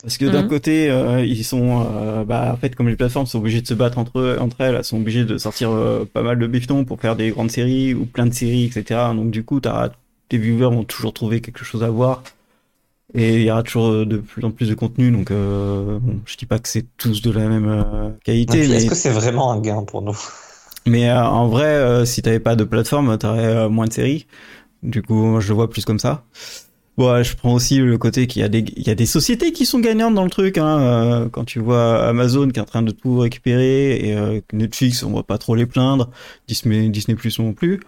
Parce 0.02 0.18
que 0.18 0.26
d'un 0.26 0.44
mhm. 0.44 0.48
côté, 0.48 0.90
euh, 0.90 1.26
ils 1.26 1.44
sont, 1.44 1.84
euh, 1.86 2.24
bah, 2.24 2.52
en 2.54 2.58
fait, 2.58 2.76
comme 2.76 2.88
les 2.88 2.96
plateformes 2.96 3.26
sont 3.26 3.40
obligées 3.40 3.62
de 3.62 3.68
se 3.68 3.74
battre 3.74 3.98
entre, 3.98 4.38
entre 4.40 4.62
elles, 4.62 4.76
elles 4.76 4.84
sont 4.84 4.98
obligées 4.98 5.26
de 5.26 5.38
sortir 5.38 5.72
pas 6.14 6.22
mal 6.22 6.40
de 6.40 6.48
bifetons 6.48 6.86
pour 6.86 7.02
faire 7.02 7.16
des 7.16 7.32
grandes 7.32 7.52
séries 7.52 7.94
ou 7.94 8.06
plein 8.06 8.28
de 8.28 8.34
séries, 8.34 8.66
etc. 8.66 9.00
Donc 9.16 9.32
du 9.32 9.44
coup, 9.44 9.60
t'as 9.60 9.90
les 10.32 10.38
viewers 10.38 10.76
vont 10.76 10.84
toujours 10.84 11.14
trouver 11.14 11.42
quelque 11.42 11.64
chose 11.64 11.84
à 11.84 11.90
voir. 11.90 12.24
Et 13.16 13.38
il 13.38 13.42
y 13.42 13.52
aura 13.52 13.64
toujours 13.64 14.06
de 14.06 14.18
plus 14.18 14.44
en 14.46 14.52
plus 14.52 14.70
de 14.70 14.76
contenu, 14.76 15.10
donc 15.10 15.32
euh, 15.32 15.98
bon, 16.00 16.20
je 16.26 16.38
dis 16.38 16.46
pas 16.46 16.60
que 16.60 16.70
c'est 16.70 16.86
tous 16.98 17.22
de 17.24 17.32
la 17.32 17.48
même 17.48 17.68
euh, 17.68 18.10
qualité. 18.24 18.68
mais... 18.68 18.76
Est-ce 18.76 18.86
que 18.86 18.96
c'est 18.96 19.10
vraiment 19.10 19.52
un 19.52 19.60
gain 19.60 19.84
pour 19.84 20.04
nous? 20.04 20.18
Mais 20.86 21.10
euh, 21.10 21.24
en 21.26 21.48
vrai, 21.48 21.66
euh, 21.66 22.06
si 22.06 22.22
t'avais 22.22 22.40
pas 22.40 22.56
de 22.56 22.64
plateforme, 22.64 23.18
t'aurais 23.18 23.68
moins 23.68 23.88
de 23.88 23.94
séries. 23.94 24.28
Du 24.84 25.02
coup, 25.02 25.16
moi, 25.16 25.40
je 25.40 25.50
le 25.50 25.56
vois 25.56 25.70
plus 25.70 25.86
comme 25.86 25.98
ça. 25.98 26.24
Bon, 26.98 27.24
je 27.24 27.36
prends 27.36 27.54
aussi 27.54 27.80
le 27.80 27.98
côté 27.98 28.28
qu'il 28.28 28.42
y 28.42 28.46
a 28.46 28.50
des, 28.50 28.60
il 28.60 28.86
y 28.86 28.92
a 28.92 28.96
des 28.96 29.06
sociétés 29.06 29.54
qui 29.54 29.66
sont 29.66 29.80
gagnantes 29.80 30.14
dans 30.14 30.24
le 30.24 30.30
truc. 30.30 30.58
Hein. 30.58 31.30
quand 31.32 31.46
tu 31.46 31.60
vois 31.60 32.06
Amazon 32.08 32.50
qui 32.50 32.60
est 32.60 32.62
en 32.62 32.66
train 32.66 32.82
de 32.82 32.92
tout 32.92 33.20
récupérer 33.20 34.10
et 34.10 34.42
Netflix, 34.52 35.04
on 35.04 35.14
va 35.14 35.24
pas 35.24 35.38
trop 35.38 35.56
les 35.56 35.66
plaindre. 35.66 36.10
Disney, 36.48 36.90
Disney 36.90 37.16
Plus 37.16 37.40
non 37.40 37.54
plus. 37.54 37.80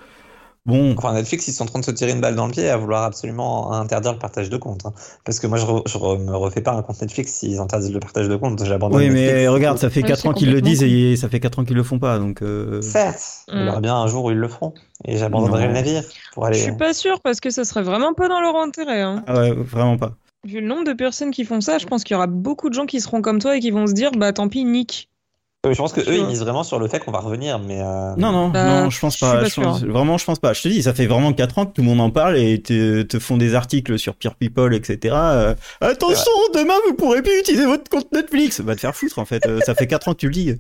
Bon. 0.68 0.94
Enfin, 0.96 1.14
Netflix, 1.14 1.48
ils 1.48 1.54
sont 1.54 1.64
en 1.64 1.68
train 1.68 1.80
de 1.80 1.86
se 1.86 1.92
tirer 1.92 2.12
une 2.12 2.22
balle 2.22 2.36
dans 2.36 2.46
le 2.46 2.52
pied 2.52 2.70
à 2.70 2.78
vouloir 2.78 3.04
absolument 3.04 3.74
interdire 3.74 4.14
le 4.14 4.20
partage 4.20 4.50
de 4.50 4.58
comptes. 4.58 4.86
Hein. 4.86 4.94
Parce 5.26 5.40
que 5.40 5.48
moi, 5.48 5.58
je, 5.58 5.66
ne 5.66 6.24
me 6.24 6.36
refais 6.36 6.62
pas 6.62 6.74
un 6.74 6.84
compte 6.84 7.02
Netflix 7.02 7.34
s'ils 7.34 7.60
interdisent 7.60 7.92
le 7.92 8.00
partage 8.00 8.30
de 8.30 8.36
comptes. 8.36 8.64
J'abandonne. 8.64 9.00
Oui, 9.00 9.10
mais 9.10 9.48
regarde, 9.48 9.80
ça 9.80 9.90
fait 9.90 10.04
4 10.04 10.28
ans 10.28 10.34
qu'ils 10.34 10.52
le 10.52 10.62
disent 10.62 10.84
et 10.84 11.16
ça 11.16 11.30
fait 11.30 11.40
4 11.40 11.60
ans 11.60 11.66
qu'ils 11.66 11.76
le 11.76 11.84
font 11.84 11.98
pas. 11.98 12.20
Donc, 12.20 12.44
euh... 12.44 12.80
Certes, 12.82 13.46
il 13.52 13.66
y 13.66 13.68
aura 13.68 13.80
mm. 13.80 13.82
bien 13.82 13.96
un 13.96 14.08
jour 14.08 14.26
où 14.26 14.32
ils 14.32 14.38
le 14.38 14.48
feront. 14.48 14.74
Et 15.06 15.18
j'abandonnerai 15.18 15.68
le 15.68 15.74
navire 15.74 16.04
pour 16.34 16.46
aller. 16.46 16.58
Je 16.58 16.64
suis 16.64 16.78
pas 16.78 16.94
sûr 16.94 17.22
parce 17.22 17.40
que 17.40 17.50
ça 17.50 17.66
serait 17.66 17.84
vraiment 17.84 18.14
pas 18.14 18.28
dans 18.28 18.40
leur 18.40 18.56
intérêt. 18.58 19.02
Hein. 19.02 19.24
Ah 19.26 19.40
ouais, 19.40 19.52
vraiment 19.54 19.98
pas. 19.98 20.14
Vu 20.46 20.62
le 20.62 20.68
nombre 20.68 20.86
de 20.86 20.94
personnes 20.94 21.32
qui 21.32 21.44
font 21.44 21.62
ça, 21.62 21.78
je 21.78 21.86
pense 21.86 22.04
qu'il 22.04 22.14
y 22.14 22.18
aura 22.18 22.28
beaucoup 22.28 22.70
de 22.70 22.74
gens 22.74 22.86
qui 22.86 23.00
seront 23.00 23.22
comme 23.22 23.40
toi 23.40 23.58
et 23.58 23.60
qui 23.60 23.72
vont 23.72 23.88
se 23.88 23.94
dire 23.94 24.12
bah 24.12 24.34
tant 24.34 24.48
pis, 24.48 24.66
nique. 24.66 25.11
Je 25.70 25.78
pense 25.78 25.94
que 25.94 26.02
eux 26.02 26.18
ils 26.18 26.26
misent 26.26 26.40
vraiment 26.40 26.64
sur 26.64 26.80
le 26.80 26.88
fait 26.88 26.98
qu'on 27.06 27.12
va 27.12 27.20
revenir, 27.20 27.60
mais 27.60 27.80
euh, 27.82 28.16
non 28.18 28.32
non 28.32 28.50
bah, 28.50 28.82
non, 28.82 28.90
je 28.90 29.00
pense 29.00 29.16
pas. 29.18 29.44
vraiment, 29.44 30.18
je 30.18 30.26
pense 30.26 30.40
pas. 30.40 30.54
Je 30.54 30.64
te 30.64 30.68
dis, 30.68 30.82
ça 30.82 30.92
fait 30.92 31.06
vraiment 31.06 31.34
4 31.34 31.60
ans 31.60 31.66
que 31.68 31.74
tout 31.74 31.82
le 31.82 31.88
monde 31.88 32.02
en 32.02 32.10
parle 32.10 32.36
et 32.38 32.60
te, 32.60 33.04
te 33.04 33.20
font 33.20 33.38
des 33.38 33.54
articles 33.54 34.00
sur 34.00 34.16
Peer 34.16 34.34
People, 34.34 34.74
etc. 34.74 35.14
Euh, 35.16 35.54
attention, 35.80 36.32
demain 36.56 36.74
vous 36.88 36.96
pourrez 36.96 37.22
plus 37.22 37.38
utiliser 37.40 37.68
votre 37.68 37.88
compte 37.92 38.12
Netflix. 38.12 38.60
Va 38.60 38.74
te 38.74 38.80
faire 38.80 38.96
foutre 38.96 39.20
en 39.20 39.26
fait. 39.26 39.46
Euh, 39.46 39.60
ça 39.64 39.76
fait 39.76 39.86
4 39.86 40.08
ans 40.08 40.14
que 40.14 40.18
tu 40.22 40.26
le 40.26 40.34
dis. 40.34 40.56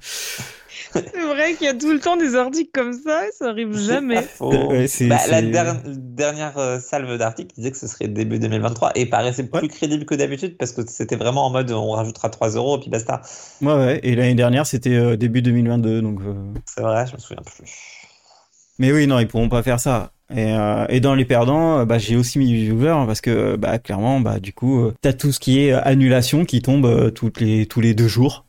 C'est 0.93 1.25
vrai 1.25 1.53
qu'il 1.55 1.67
y 1.67 1.69
a 1.69 1.73
tout 1.73 1.91
le 1.91 1.99
temps 1.99 2.17
des 2.17 2.36
articles 2.36 2.71
comme 2.73 2.93
ça, 2.93 3.23
ça 3.38 3.49
arrive 3.49 3.77
jamais. 3.77 4.25
Bah, 4.41 5.17
la 5.29 5.41
dernière 5.41 6.57
euh, 6.57 6.79
salve 6.79 7.17
d'articles 7.17 7.53
disait 7.55 7.71
que 7.71 7.77
ce 7.77 7.88
serait 7.88 8.07
début 8.07 8.39
2023 8.39 8.91
et 8.95 9.05
paraissait 9.05 9.43
plus 9.43 9.67
crédible 9.67 10.05
que 10.05 10.15
d'habitude 10.15 10.57
parce 10.57 10.71
que 10.71 10.81
c'était 10.88 11.15
vraiment 11.15 11.45
en 11.45 11.49
mode 11.49 11.71
on 11.71 11.91
rajoutera 11.91 12.29
3 12.29 12.51
euros 12.51 12.77
et 12.77 12.81
puis 12.81 12.89
basta. 12.89 13.21
Ouais, 13.62 13.73
ouais, 13.73 13.99
et 14.03 14.15
l'année 14.15 14.36
dernière 14.36 14.65
c'était 14.65 14.95
euh, 14.95 15.17
début 15.17 15.41
2022 15.41 16.01
donc. 16.01 16.19
Euh. 16.21 16.34
C'est 16.65 16.81
vrai, 16.81 17.05
je 17.07 17.13
me 17.13 17.19
souviens 17.19 17.43
plus. 17.43 17.71
Mais 18.79 18.91
oui, 18.91 19.07
non, 19.07 19.19
ils 19.19 19.27
pourront 19.27 19.49
pas 19.49 19.63
faire 19.63 19.79
ça. 19.79 20.12
Et, 20.34 20.55
et 20.89 20.99
dans 21.01 21.13
les 21.13 21.25
perdants, 21.25 21.86
bah, 21.86 21.97
j'ai 21.97 22.15
aussi 22.15 22.39
mis 22.39 22.53
viewer 22.53 22.89
hein, 22.89 23.05
parce 23.05 23.21
que 23.21 23.57
bah, 23.57 23.79
clairement, 23.79 24.21
bah, 24.21 24.39
du 24.39 24.53
coup, 24.53 24.91
t'as 25.01 25.13
tout 25.13 25.31
ce 25.31 25.39
qui 25.39 25.60
est 25.60 25.73
annulation 25.73 26.45
qui 26.45 26.62
tombe 26.62 27.12
toutes 27.13 27.41
les, 27.41 27.65
tous 27.65 27.81
les 27.81 27.93
deux 27.93 28.07
jours. 28.07 28.45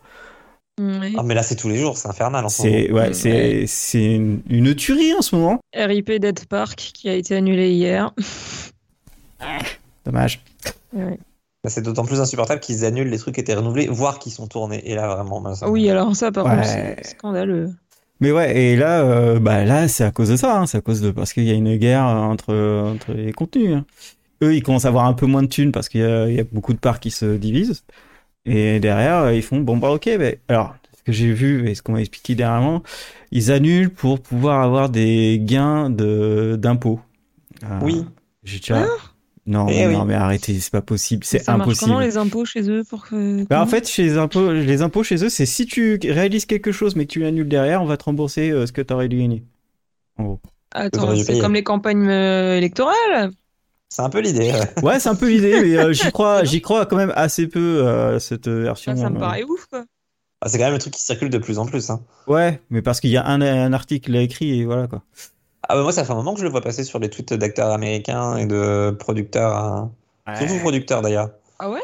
Ah, 0.81 1.23
mais 1.23 1.35
là, 1.35 1.43
c'est 1.43 1.57
tous 1.57 1.69
les 1.69 1.77
jours, 1.77 1.99
c'est 1.99 2.09
infernal 2.09 2.45
en 2.45 2.49
ce 2.49 2.63
moment. 2.63 3.01
Ouais, 3.01 3.13
c'est, 3.13 3.67
c'est 3.67 4.15
une, 4.15 4.75
tuerie 4.75 5.13
en 5.15 5.21
ce 5.21 5.37
moment. 5.37 5.61
RIP 5.75 6.13
Dead 6.13 6.47
Park 6.47 6.77
qui 6.95 7.11
a 7.11 7.15
été 7.15 7.37
annulé 7.37 7.71
hier. 7.73 8.13
Dommage. 10.07 10.43
Bah, 10.95 11.71
c'est 11.71 11.83
d'autant 11.83 12.07
plus 12.07 12.21
insupportable 12.21 12.61
qu'ils 12.61 12.87
annulent 12.87 13.11
les 13.11 13.19
trucs 13.19 13.35
qui 13.35 13.41
étaient 13.41 13.55
renouvelés, 13.55 13.87
voire 13.87 14.19
qui 14.19 14.31
sont 14.31 14.47
tournés. 14.47 14.83
Et 14.89 14.95
là, 14.95 15.15
vraiment. 15.15 15.43
Bah, 15.43 15.55
oui, 15.67 15.91
alors 15.91 16.17
ça, 16.17 16.33
par 16.33 16.45
contre, 16.45 16.65
c'est 16.65 17.05
scandaleux. 17.05 17.71
Mais 18.21 18.33
ouais, 18.33 18.57
et 18.57 18.77
là, 18.77 19.01
euh, 19.01 19.41
bah 19.41 19.65
là, 19.65 19.89
c'est 19.89 20.05
à 20.05 20.13
cause 20.13 20.29
de 20.29 20.37
ça, 20.37 20.59
hein, 20.59 20.67
c'est 20.67 20.79
à 20.79 20.81
cause 20.81 21.01
de 21.01 21.11
parce 21.11 21.33
qu'il 21.33 21.43
y 21.43 21.51
a 21.51 21.55
une 21.55 21.77
guerre 21.77 22.05
entre 22.05 22.55
entre 22.55 23.13
les 23.13 23.33
contenus. 23.33 23.75
Hein. 23.75 23.85
Eux, 24.43 24.55
ils 24.55 24.63
commencent 24.63 24.85
à 24.85 24.89
avoir 24.89 25.07
un 25.07 25.13
peu 25.13 25.27
moins 25.27 25.43
de 25.43 25.49
thunes 25.49 25.73
parce 25.73 25.89
qu'il 25.89 26.01
y, 26.01 26.35
y, 26.35 26.41
a 26.41 26.45
beaucoup 26.51 26.73
de 26.73 26.79
parts 26.79 27.01
qui 27.01 27.11
se 27.11 27.37
divisent. 27.37 27.83
Et 28.45 28.81
derrière, 28.81 29.33
ils 29.33 29.43
font 29.43 29.61
bon 29.61 29.77
bah 29.77 29.91
ok, 29.91 30.11
mais 30.19 30.41
alors 30.49 30.75
ce 30.97 31.03
que 31.03 31.13
j'ai 31.13 31.33
vu 31.33 31.69
et 31.69 31.75
ce 31.75 31.83
qu'on 31.83 31.93
m'a 31.93 32.01
expliqué 32.01 32.35
dernièrement, 32.35 32.83
ils 33.31 33.51
annulent 33.51 33.91
pour 33.91 34.21
pouvoir 34.21 34.63
avoir 34.63 34.89
des 34.89 35.41
gains 35.41 35.91
de 35.91 36.57
d'impôts. 36.59 37.01
Euh, 37.65 37.79
oui. 37.83 38.05
J'ai 38.45 38.59
déjà. 38.59 38.85
Ah 38.85 39.13
non, 39.45 39.67
eh 39.69 39.89
non, 39.89 40.05
mais 40.05 40.15
arrêtez, 40.15 40.61
c'est 40.61 40.71
pas 40.71 40.83
possible, 40.83 41.25
c'est 41.25 41.49
impossible. 41.49 41.87
comment 41.91 41.99
les 41.99 42.17
impôts 42.17 42.45
chez 42.45 42.71
eux 42.71 42.85
pour 42.89 43.05
que... 43.05 43.45
bah, 43.49 43.61
En 43.61 43.67
fait, 43.67 43.89
chez 43.89 44.05
les 44.05 44.17
impôts, 44.17 44.53
les 44.53 44.83
impôts 44.83 45.03
chez 45.03 45.25
eux, 45.25 45.29
c'est 45.29 45.47
si 45.47 45.67
tu 45.67 45.99
réalises 46.05 46.47
quelque 46.47 46.71
chose 46.71 46.95
mais 46.95 47.07
que 47.07 47.13
tu 47.13 47.21
l'annules 47.21 47.49
derrière, 47.49 47.83
on 47.83 47.87
va 47.87 47.97
te 47.97 48.05
rembourser 48.05 48.53
euh, 48.53 48.67
ce 48.67 48.73
que 48.73 48.81
tu 48.81 48.95
aurais 48.95 49.09
dû 49.09 49.19
gagner. 49.19 49.43
En 50.17 50.25
gros. 50.25 50.41
Attends, 50.71 51.17
c'est 51.17 51.41
comme 51.41 51.55
les 51.55 51.65
campagnes 51.65 52.09
euh, 52.09 52.57
électorales? 52.57 53.33
C'est 53.95 54.03
un 54.03 54.09
peu 54.11 54.21
l'idée. 54.21 54.53
Ouais, 54.83 54.99
c'est 55.01 55.09
un 55.11 55.15
peu 55.15 55.29
l'idée, 55.29 55.61
mais 55.61 55.77
euh, 55.77 55.93
j'y 55.93 56.11
crois, 56.13 56.45
j'y 56.45 56.63
crois 56.63 56.87
quand 56.87 56.97
même 56.97 57.13
assez 57.15 57.47
peu 57.47 57.87
à 57.87 58.21
cette 58.21 58.49
version. 58.49 58.97
Ça, 58.97 59.11
me 59.11 59.17
euh. 59.17 59.21
paraît 59.21 59.43
ouf, 59.45 59.67
quoi. 59.67 59.85
Ah, 60.41 60.49
c'est 60.49 60.59
quand 60.59 60.65
même 60.65 60.73
le 60.73 60.79
truc 60.81 60.95
qui 60.95 61.03
circule 61.03 61.31
de 61.31 61.39
plus 61.39 61.59
en 61.59 61.67
plus. 61.67 61.91
Hein. 61.91 62.01
Ouais, 62.27 62.61
mais 62.71 62.83
parce 62.83 63.01
qu'il 63.01 63.11
y 63.11 63.17
a 63.17 63.25
un, 63.27 63.41
un, 63.43 63.73
article 63.73 64.17
écrit 64.17 64.61
et 64.61 64.65
voilà 64.65 64.89
quoi. 64.89 65.03
Ah 65.69 65.77
bah 65.77 65.83
moi, 65.83 65.93
ça 65.93 66.05
fait 66.05 66.13
un 66.13 66.17
moment 66.17 66.33
que 66.35 66.41
je 66.41 66.45
le 66.45 66.51
vois 66.51 66.61
passer 66.63 66.83
sur 66.85 66.99
les 66.99 67.09
tweets 67.11 67.35
d'acteurs 67.35 67.71
américains 67.71 68.37
et 68.37 68.47
de 68.47 68.91
producteurs. 68.99 69.55
Hein. 69.57 69.93
Surtout 70.39 70.59
producteur 70.59 71.01
d'ailleurs. 71.03 71.31
Ah 71.61 71.71
ouais? 71.71 71.81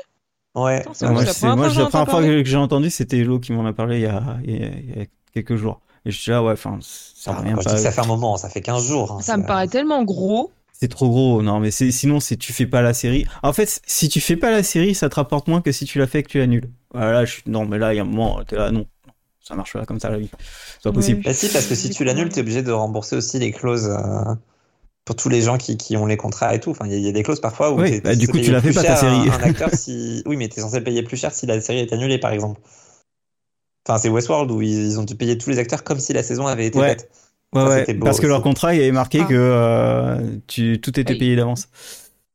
Ouais. 0.56 0.80
Attends, 0.80 0.90
c'est 0.94 1.04
Ah, 1.04 1.12
vrai, 1.12 1.24
moi, 1.24 1.32
c'est 1.32 1.46
la 1.46 1.52
première 1.52 1.56
moi, 1.56 1.64
fois 1.66 1.72
que 1.74 1.78
la 1.78 1.84
j'en 1.84 1.88
première 1.90 2.02
entends 2.02 2.11
fois 2.11 2.20
parler. 2.20 2.42
que 2.42 2.48
j'ai 2.48 2.56
entendu, 2.56 2.90
c'était 2.90 3.18
Hello 3.18 3.38
qui 3.38 3.52
m'en 3.52 3.64
a 3.66 3.72
parlé 3.72 3.98
il 3.98 4.02
y 4.02 4.06
a, 4.06 4.22
il 4.44 4.50
y 4.61 4.64
a- 4.64 4.68
il 4.68 4.98
y 4.98 5.02
a 5.02 5.06
quelques 5.32 5.54
jours. 5.56 5.80
Et 6.04 6.11
je 6.11 6.18
suis 6.18 6.30
là, 6.32 6.42
ouais, 6.42 6.52
enfin, 6.52 6.78
ça 6.80 7.32
revient 7.34 7.50
dis 7.50 7.64
pas. 7.64 7.74
que 7.74 7.76
ça 7.76 7.92
fait 7.92 8.00
un 8.00 8.06
moment, 8.06 8.36
ça 8.38 8.48
fait 8.48 8.61
15 8.62 8.84
jours. 8.86 9.12
hein, 9.12 9.20
Ça 9.20 9.36
me 9.36 9.44
paraît 9.46 9.68
tellement 9.68 10.02
gros. 10.02 10.50
C'est 10.80 10.88
trop 10.88 11.08
gros. 11.08 11.42
Non, 11.42 11.58
mais 11.60 11.70
c'est 11.70 11.90
sinon, 11.90 12.20
c'est 12.20 12.36
tu 12.36 12.52
fais 12.52 12.66
pas 12.66 12.82
la 12.82 12.94
série. 12.94 13.26
En 13.42 13.52
fait, 13.52 13.80
si 13.86 14.08
tu 14.08 14.20
fais 14.20 14.36
pas 14.36 14.50
la 14.52 14.62
série, 14.62 14.94
ça 14.94 15.08
te 15.08 15.16
rapporte 15.16 15.48
moins 15.48 15.60
que 15.60 15.72
si 15.72 15.84
tu 15.84 15.98
l'as 15.98 16.06
fait 16.06 16.20
et 16.20 16.22
que 16.22 16.28
tu 16.28 16.38
l'annules. 16.38 16.70
Voilà, 16.94 17.24
je 17.24 17.32
suis 17.32 17.42
non, 17.46 17.66
mais 17.66 17.78
là, 17.78 17.92
il 17.92 17.96
y 17.96 18.00
a 18.00 18.02
un 18.02 18.06
moment, 18.06 18.42
t'es 18.44 18.54
là, 18.56 18.70
non, 18.70 18.86
ça 19.40 19.54
marche 19.56 19.72
pas 19.72 19.84
comme 19.86 19.98
ça 19.98 20.08
la 20.08 20.18
vie. 20.18 20.30
C'est 20.38 20.84
pas 20.84 20.92
possible. 20.92 21.22
Bah 21.24 21.34
si, 21.34 21.48
parce 21.48 21.66
que 21.66 21.74
si 21.74 21.90
tu 21.90 22.04
l'annules, 22.04 22.28
t'es 22.28 22.40
obligé 22.42 22.62
de 22.62 22.70
rembourser 22.70 23.16
aussi 23.16 23.38
les 23.40 23.50
clauses 23.50 23.88
euh, 23.90 24.34
pour 25.04 25.16
tous 25.16 25.28
les 25.28 25.42
gens 25.42 25.58
qui, 25.58 25.76
qui 25.76 25.96
ont 25.96 26.06
les 26.06 26.16
contrats 26.16 26.54
et 26.54 26.60
tout. 26.60 26.70
Enfin, 26.70 26.86
il 26.86 26.92
y, 26.92 26.94
a- 26.94 26.98
il 26.98 27.04
y 27.04 27.08
a 27.08 27.12
des 27.12 27.24
clauses 27.24 27.40
parfois 27.40 27.72
où 27.72 27.80
Oui, 27.80 28.00
bah, 28.00 28.14
du 28.14 28.28
coup, 28.28 28.38
tu 28.38 28.52
la 28.52 28.62
fais 28.62 28.72
pas, 28.72 28.84
ta 28.84 28.92
un- 28.92 28.96
série. 28.96 29.28
Un, 29.30 29.42
acteur 29.42 29.70
si... 29.74 30.22
Oui, 30.26 30.36
mais 30.36 30.48
t'es 30.48 30.60
censé 30.60 30.80
payer 30.80 31.02
plus 31.02 31.16
cher 31.16 31.32
si 31.32 31.46
la 31.46 31.60
série 31.60 31.80
est 31.80 31.92
annulée, 31.92 32.18
par 32.18 32.30
exemple. 32.32 32.60
Enfin, 33.88 33.98
c'est 33.98 34.10
Westworld 34.10 34.50
où 34.50 34.60
ils, 34.62 34.68
ils 34.92 35.00
ont 35.00 35.04
dû 35.04 35.14
payer 35.16 35.38
tous 35.38 35.50
les 35.50 35.58
acteurs 35.58 35.82
comme 35.82 35.98
si 35.98 36.12
la 36.12 36.22
saison 36.22 36.46
avait 36.46 36.66
été 36.66 36.78
Ouais. 36.78 36.90
faite. 36.90 37.10
Ouais, 37.55 37.62
Ça, 37.62 37.68
ouais, 37.68 37.94
beau 37.94 38.05
parce 38.05 38.20
que 38.20 38.26
leur 38.26 38.42
contrat, 38.42 38.74
il 38.74 38.78
y 38.80 38.82
avait 38.82 38.92
marqué 38.92 39.20
Ah. 39.22 39.26
que 39.28 39.34
euh, 39.34 40.36
tu, 40.46 40.80
tout 40.80 40.99
était 41.01 41.12
Oui. 41.14 41.18
payé 41.18 41.36
d'avance. 41.36 41.68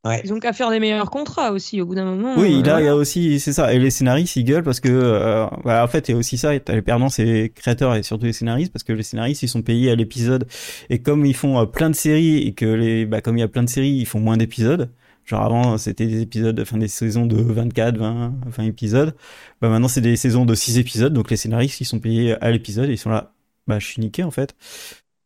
Ouais. 0.05 0.21
Ils 0.25 0.33
ont 0.33 0.39
qu'à 0.39 0.51
faire 0.51 0.69
des 0.69 0.81
meilleurs 0.81 1.09
contrats 1.09 1.51
aussi 1.53 1.79
au 1.79 1.85
bout 1.85 1.95
d'un 1.95 2.03
moment. 2.03 2.33
Oui, 2.37 2.59
euh, 2.59 2.63
là, 2.65 2.81
il 2.81 2.85
y 2.85 2.89
a 2.89 2.95
aussi, 2.95 3.39
c'est 3.39 3.53
ça. 3.53 3.73
Et 3.73 3.79
les 3.79 3.89
scénaristes, 3.89 4.35
ils 4.35 4.43
gueulent 4.43 4.63
parce 4.63 4.81
que, 4.81 4.89
euh, 4.91 5.45
bah, 5.63 5.81
en 5.81 5.87
fait, 5.87 6.09
il 6.09 6.11
y 6.11 6.15
a 6.15 6.17
aussi 6.17 6.37
ça. 6.37 6.59
T'as 6.59 6.73
les 6.73 6.81
perdants, 6.81 7.07
c'est 7.07 7.23
les 7.23 7.49
créateurs 7.49 7.95
et 7.95 8.03
surtout 8.03 8.25
les 8.25 8.33
scénaristes 8.33 8.73
parce 8.73 8.83
que 8.83 8.91
les 8.91 9.03
scénaristes, 9.03 9.43
ils 9.43 9.47
sont 9.47 9.61
payés 9.61 9.91
à 9.91 9.95
l'épisode. 9.95 10.45
Et 10.89 10.99
comme 11.01 11.25
ils 11.25 11.35
font 11.35 11.57
euh, 11.57 11.65
plein 11.65 11.89
de 11.89 11.95
séries 11.95 12.39
et 12.45 12.53
que 12.53 12.65
les, 12.65 13.05
bah, 13.05 13.21
comme 13.21 13.37
il 13.37 13.41
y 13.41 13.43
a 13.43 13.47
plein 13.47 13.63
de 13.63 13.69
séries, 13.69 13.91
ils 13.93 14.05
font 14.05 14.19
moins 14.19 14.35
d'épisodes. 14.35 14.89
Genre 15.25 15.41
avant, 15.41 15.77
c'était 15.77 16.05
des 16.07 16.21
épisodes, 16.21 16.59
enfin 16.59 16.77
des 16.77 16.89
saisons 16.89 17.25
de 17.25 17.37
24, 17.41 17.95
20, 17.97 18.33
20 18.45 18.63
épisodes. 18.65 19.15
Bah 19.61 19.69
maintenant, 19.69 19.87
c'est 19.87 20.01
des 20.01 20.17
saisons 20.17 20.43
de 20.45 20.53
6 20.53 20.79
épisodes. 20.79 21.13
Donc 21.13 21.31
les 21.31 21.37
scénaristes, 21.37 21.79
ils 21.79 21.85
sont 21.85 21.99
payés 21.99 22.33
à 22.41 22.51
l'épisode 22.51 22.89
et 22.89 22.93
ils 22.93 22.97
sont 22.97 23.09
là. 23.11 23.31
Bah, 23.67 23.79
je 23.79 23.85
suis 23.87 24.01
niqué 24.01 24.23
en 24.25 24.31
fait. 24.31 24.53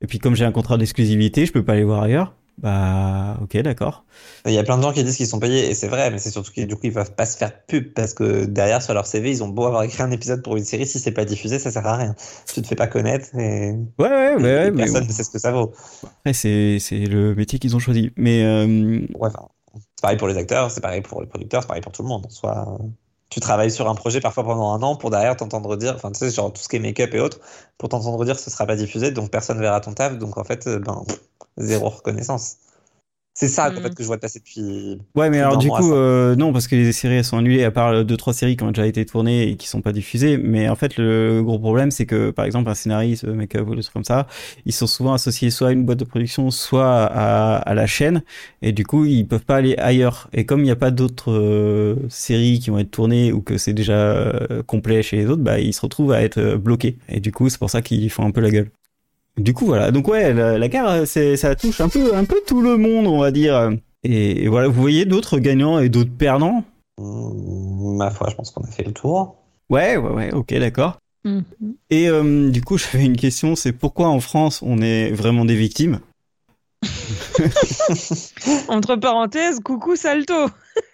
Et 0.02 0.08
puis 0.08 0.20
comme 0.20 0.36
j'ai 0.36 0.46
un 0.46 0.52
contrat 0.52 0.78
d'exclusivité, 0.78 1.46
je 1.46 1.52
peux 1.52 1.64
pas 1.66 1.74
aller 1.74 1.84
voir 1.84 2.04
ailleurs. 2.04 2.36
Bah, 2.60 3.38
ok, 3.44 3.56
d'accord. 3.58 4.04
Il 4.48 4.52
y 4.52 4.58
a 4.58 4.64
plein 4.64 4.78
de 4.78 4.82
gens 4.82 4.92
qui 4.92 5.04
disent 5.04 5.16
qu'ils 5.16 5.28
sont 5.28 5.40
payés 5.40 5.70
et 5.70 5.76
c'est 5.76 5.88
vrai, 5.88 6.10
mais 6.10 6.18
c'est 6.18 6.32
surtout 6.32 6.52
qu'ils 6.52 6.66
du 6.68 6.76
coup 6.76 6.82
ils 6.86 6.94
peuvent 6.94 7.14
pas 7.14 7.28
se 7.28 7.38
faire 7.38 7.66
pub 7.68 7.94
parce 7.94 8.16
que 8.16 8.46
derrière 8.46 8.82
sur 8.82 8.96
leur 8.96 9.06
CV 9.06 9.30
ils 9.30 9.44
ont 9.44 9.48
beau 9.50 9.66
avoir 9.68 9.84
écrit 9.84 10.02
un 10.02 10.10
épisode 10.10 10.42
pour 10.44 10.58
une 10.58 10.66
série, 10.66 10.88
si 10.88 11.00
c'est 11.00 11.12
pas 11.12 11.26
diffusé, 11.26 11.60
ça 11.60 11.70
sert 11.72 11.86
à 11.86 11.98
rien. 11.98 12.16
Tu 12.52 12.62
te 12.64 12.68
fais 12.68 12.76
pas 12.76 12.88
connaître 12.88 13.28
et, 13.38 13.74
Ouais, 14.00 14.10
ouais, 14.10 14.36
ouais, 14.36 14.72
ouais, 14.72 14.72
personne 14.72 15.04
bon. 15.04 15.08
ne 15.08 15.12
sait 15.12 15.24
ce 15.24 15.30
que 15.30 15.40
ça 15.40 15.52
vaut. 15.52 15.72
Après, 16.04 16.34
c'est, 16.34 16.80
c'est 16.80 17.06
le 17.06 17.36
métier 17.36 17.60
qu'ils 17.60 17.76
ont 17.76 17.80
choisi. 17.80 18.12
Mais, 18.18 18.44
euh, 18.44 19.08
Ouais, 19.14 19.30
enfin, 19.30 19.48
c'est 19.74 20.02
pareil 20.02 20.18
pour 20.18 20.28
les 20.28 20.38
acteurs, 20.38 20.72
c'est 20.72 20.82
pareil 20.82 21.02
pour 21.02 21.22
les 21.22 21.28
producteurs, 21.28 21.62
c'est 21.64 21.68
pareil 21.68 21.82
pour 21.82 21.92
tout 21.92 22.04
le 22.04 22.08
monde. 22.10 22.26
En 22.26 22.30
soi, 22.30 22.78
tu 23.30 23.40
travailles 23.40 23.72
sur 23.72 23.90
un 23.90 23.96
projet 23.96 24.22
parfois 24.22 24.44
pendant 24.44 24.72
un 24.74 24.82
an 24.84 24.96
pour 24.96 25.10
derrière 25.10 25.36
t'entendre 25.36 25.76
dire, 25.76 25.94
enfin 25.96 26.12
tu 26.12 26.20
sais, 26.20 26.32
genre 26.32 26.52
tout 26.54 26.62
ce 26.62 26.70
qui 26.70 26.78
est 26.78 26.80
make-up 26.80 27.14
et 27.14 27.20
autres, 27.20 27.40
pour 27.78 27.90
t'entendre 27.90 28.24
dire 28.26 28.40
ce 28.40 28.50
sera 28.50 28.66
pas 28.66 28.76
diffusé, 28.76 29.12
donc 29.12 29.32
personne 29.32 29.60
verra 29.60 29.82
ton 29.82 29.94
taf, 29.94 30.18
donc 30.18 30.38
en 30.38 30.44
fait, 30.44 30.68
euh, 30.68 30.80
ben, 30.80 31.04
zéro 31.58 31.90
reconnaissance. 31.90 32.58
C'est 33.38 33.48
ça 33.50 33.70
en 33.70 33.72
Mm. 33.72 33.82
fait 33.82 33.96
que 33.96 34.04
je 34.04 34.08
vois 34.08 34.18
de 34.18 34.22
passer 34.22 34.40
depuis. 34.40 35.00
Ouais, 35.16 35.32
mais 35.32 35.40
alors 35.40 35.58
du 35.58 35.72
coup, 35.72 35.94
euh, 35.94 36.36
non, 36.36 36.54
parce 36.54 36.68
que 36.68 36.76
les 36.76 36.92
séries 36.92 37.16
elles 37.16 37.24
sont 37.26 37.38
annulées, 37.40 37.64
à 37.64 37.72
part 37.72 37.88
euh, 37.90 38.04
deux 38.04 38.18
trois 38.18 38.34
séries 38.34 38.56
qui 38.56 38.64
ont 38.64 38.68
déjà 38.72 38.86
été 38.86 39.04
tournées 39.04 39.50
et 39.50 39.56
qui 39.58 39.68
sont 39.68 39.82
pas 39.82 39.92
diffusées. 39.92 40.38
Mais 40.38 40.70
en 40.70 40.76
fait, 40.76 40.96
le 40.98 41.42
gros 41.44 41.58
problème, 41.58 41.90
c'est 41.90 42.06
que 42.06 42.30
par 42.30 42.46
exemple 42.46 42.70
un 42.70 42.76
scénariste, 42.76 43.24
euh, 43.24 43.34
make-up 43.34 43.68
ou 43.68 43.76
des 43.76 43.82
trucs 43.82 43.94
comme 43.94 44.04
ça, 44.04 44.28
ils 44.68 44.74
sont 44.74 44.86
souvent 44.86 45.14
associés 45.14 45.50
soit 45.50 45.70
à 45.70 45.72
une 45.72 45.86
boîte 45.86 45.98
de 45.98 46.04
production, 46.06 46.52
soit 46.52 47.06
à, 47.06 47.56
à 47.58 47.74
la 47.74 47.88
chaîne, 47.88 48.24
et 48.62 48.72
du 48.74 48.86
coup, 48.86 49.06
ils 49.06 49.28
peuvent 49.28 49.46
pas 49.46 49.56
aller 49.56 49.76
ailleurs. 49.78 50.30
Et 50.34 50.46
comme 50.46 50.60
il 50.60 50.66
n'y 50.66 50.72
a 50.72 50.76
pas 50.76 50.92
d'autres 50.92 51.32
euh, 51.32 51.96
séries 52.10 52.60
qui 52.60 52.70
vont 52.70 52.78
être 52.78 52.92
tournées 52.92 53.32
ou 53.34 53.42
que 53.42 53.58
c'est 53.58 53.74
déjà 53.74 53.94
euh, 53.96 54.62
complet 54.64 55.02
chez 55.02 55.18
les 55.18 55.26
autres, 55.26 55.42
bah 55.42 55.60
ils 55.60 55.74
se 55.74 55.82
retrouvent 55.82 56.12
à 56.12 56.22
être 56.22 56.38
euh, 56.38 56.58
bloqués. 56.58 56.98
Et 57.10 57.20
du 57.20 57.32
coup, 57.32 57.50
c'est 57.50 57.58
pour 57.60 57.72
ça 57.72 57.82
qu'ils 57.82 58.10
font 58.12 58.24
un 58.26 58.32
peu 58.32 58.42
la 58.42 58.52
gueule. 58.52 58.70
Du 59.38 59.54
coup, 59.54 59.66
voilà. 59.66 59.92
Donc 59.92 60.08
ouais, 60.08 60.34
la, 60.34 60.58
la 60.58 60.68
guerre, 60.68 61.06
c'est, 61.06 61.38
ça 61.38 61.56
touche 61.56 61.80
un 61.82 61.90
peu, 61.90 62.16
un 62.16 62.26
peu 62.26 62.42
tout 62.46 62.62
le 62.62 62.78
monde, 62.78 63.08
on 63.08 63.20
va 63.20 63.32
dire. 63.32 63.72
Et, 64.04 64.44
et 64.44 64.48
voilà, 64.48 64.68
vous 64.68 64.82
voyez 64.82 65.06
d'autres 65.06 65.40
gagnants 65.40 65.80
et 65.80 65.90
d'autres 65.90 66.16
perdants? 66.18 66.64
Mm, 67.00 67.98
Ma 67.98 68.12
foi, 68.12 68.28
je 68.30 68.36
pense 68.36 68.52
qu'on 68.52 68.64
a 68.64 68.68
fait 68.72 68.84
le 68.84 68.94
tour. 68.94 69.36
Ouais, 69.70 69.98
ouais, 69.98 70.12
ouais, 70.12 70.34
ok, 70.34 70.54
d'accord. 70.56 70.98
Mhm. 71.24 71.44
Et 71.90 72.10
euh, 72.10 72.50
du 72.50 72.62
coup, 72.62 72.78
j'avais 72.78 73.06
une 73.06 73.18
question, 73.18 73.56
c'est 73.56 73.74
pourquoi 73.74 74.08
en 74.08 74.20
France 74.20 74.62
on 74.64 74.82
est 74.82 75.12
vraiment 75.12 75.46
des 75.46 75.56
victimes? 75.56 76.00
Entre 78.68 78.96
parenthèses, 78.96 79.60
coucou 79.64 79.96
Salto. 79.96 80.34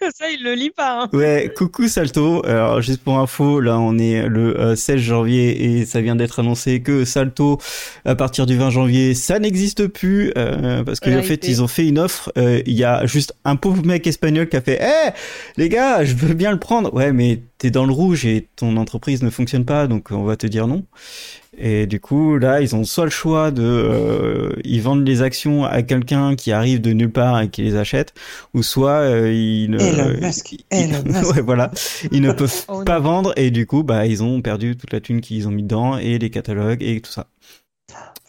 Ça, 0.18 0.30
il 0.30 0.42
le 0.42 0.54
lit 0.54 0.70
pas. 0.70 1.02
hein. 1.02 1.08
Ouais, 1.12 1.52
coucou 1.54 1.88
Salto. 1.88 2.44
Alors 2.46 2.80
juste 2.80 3.02
pour 3.02 3.18
info, 3.18 3.60
là 3.60 3.78
on 3.78 3.98
est 3.98 4.26
le 4.28 4.58
euh, 4.58 4.76
16 4.76 4.98
janvier 4.98 5.78
et 5.80 5.84
ça 5.84 6.00
vient 6.00 6.16
d'être 6.16 6.38
annoncé 6.40 6.80
que 6.80 7.04
Salto, 7.04 7.58
à 8.06 8.14
partir 8.14 8.46
du 8.46 8.56
20 8.56 8.70
janvier, 8.70 9.14
ça 9.14 9.38
n'existe 9.38 9.86
plus 9.88 10.32
euh, 10.38 10.82
parce 10.84 11.00
que 11.00 11.10
en 11.10 11.22
fait 11.22 11.46
ils 11.48 11.62
ont 11.62 11.68
fait 11.68 11.86
une 11.86 11.98
offre. 11.98 12.32
euh, 12.38 12.62
Il 12.66 12.74
y 12.74 12.84
a 12.84 13.04
juste 13.06 13.34
un 13.44 13.56
pauvre 13.56 13.84
mec 13.84 14.06
espagnol 14.06 14.48
qui 14.48 14.56
a 14.56 14.62
fait, 14.62 14.80
Eh 14.80 15.10
les 15.58 15.68
gars, 15.68 16.02
je 16.04 16.14
veux 16.14 16.34
bien 16.34 16.50
le 16.52 16.58
prendre. 16.58 16.92
Ouais, 16.94 17.12
mais 17.12 17.42
t'es 17.58 17.70
dans 17.70 17.84
le 17.84 17.92
rouge 17.92 18.24
et 18.24 18.48
ton 18.56 18.76
entreprise 18.78 19.22
ne 19.22 19.30
fonctionne 19.30 19.64
pas, 19.66 19.86
donc 19.86 20.10
on 20.10 20.24
va 20.24 20.36
te 20.36 20.46
dire 20.46 20.66
non. 20.66 20.84
Et 21.58 21.86
du 21.86 22.00
coup, 22.00 22.36
là, 22.38 22.60
ils 22.60 22.74
ont 22.74 22.84
soit 22.84 23.04
le 23.04 23.10
choix 23.10 23.50
de, 23.50 23.62
euh, 23.62 24.52
ils 24.64 24.82
vendent 24.82 25.06
les 25.06 25.22
actions 25.22 25.64
à 25.64 25.82
quelqu'un 25.82 26.34
qui 26.36 26.52
arrive 26.52 26.80
de 26.80 26.92
nulle 26.92 27.12
part 27.12 27.40
et 27.40 27.48
qui 27.48 27.62
les 27.62 27.76
achète, 27.76 28.12
ou 28.54 28.62
soit 28.62 29.00
euh, 29.00 29.32
ils 29.32 29.70
ne, 29.70 29.78
Elon 29.80 30.20
Musk, 30.20 30.52
ils- 30.52 30.64
Elon 30.70 31.02
Musk. 31.06 31.34
ouais, 31.34 31.42
voilà, 31.42 31.70
ils 32.12 32.20
ne 32.22 32.32
peuvent 32.32 32.64
Oh 32.68 32.78
non. 32.78 32.84
pas 32.84 32.98
vendre 32.98 33.32
et 33.36 33.50
du 33.50 33.66
coup, 33.66 33.82
bah, 33.82 34.06
ils 34.06 34.22
ont 34.22 34.42
perdu 34.42 34.76
toute 34.76 34.92
la 34.92 35.00
thune 35.00 35.20
qu'ils 35.20 35.46
ont 35.48 35.52
mis 35.52 35.62
dedans 35.62 35.96
et 35.98 36.18
les 36.18 36.30
catalogues 36.30 36.82
et 36.82 37.00
tout 37.00 37.10
ça. 37.12 37.26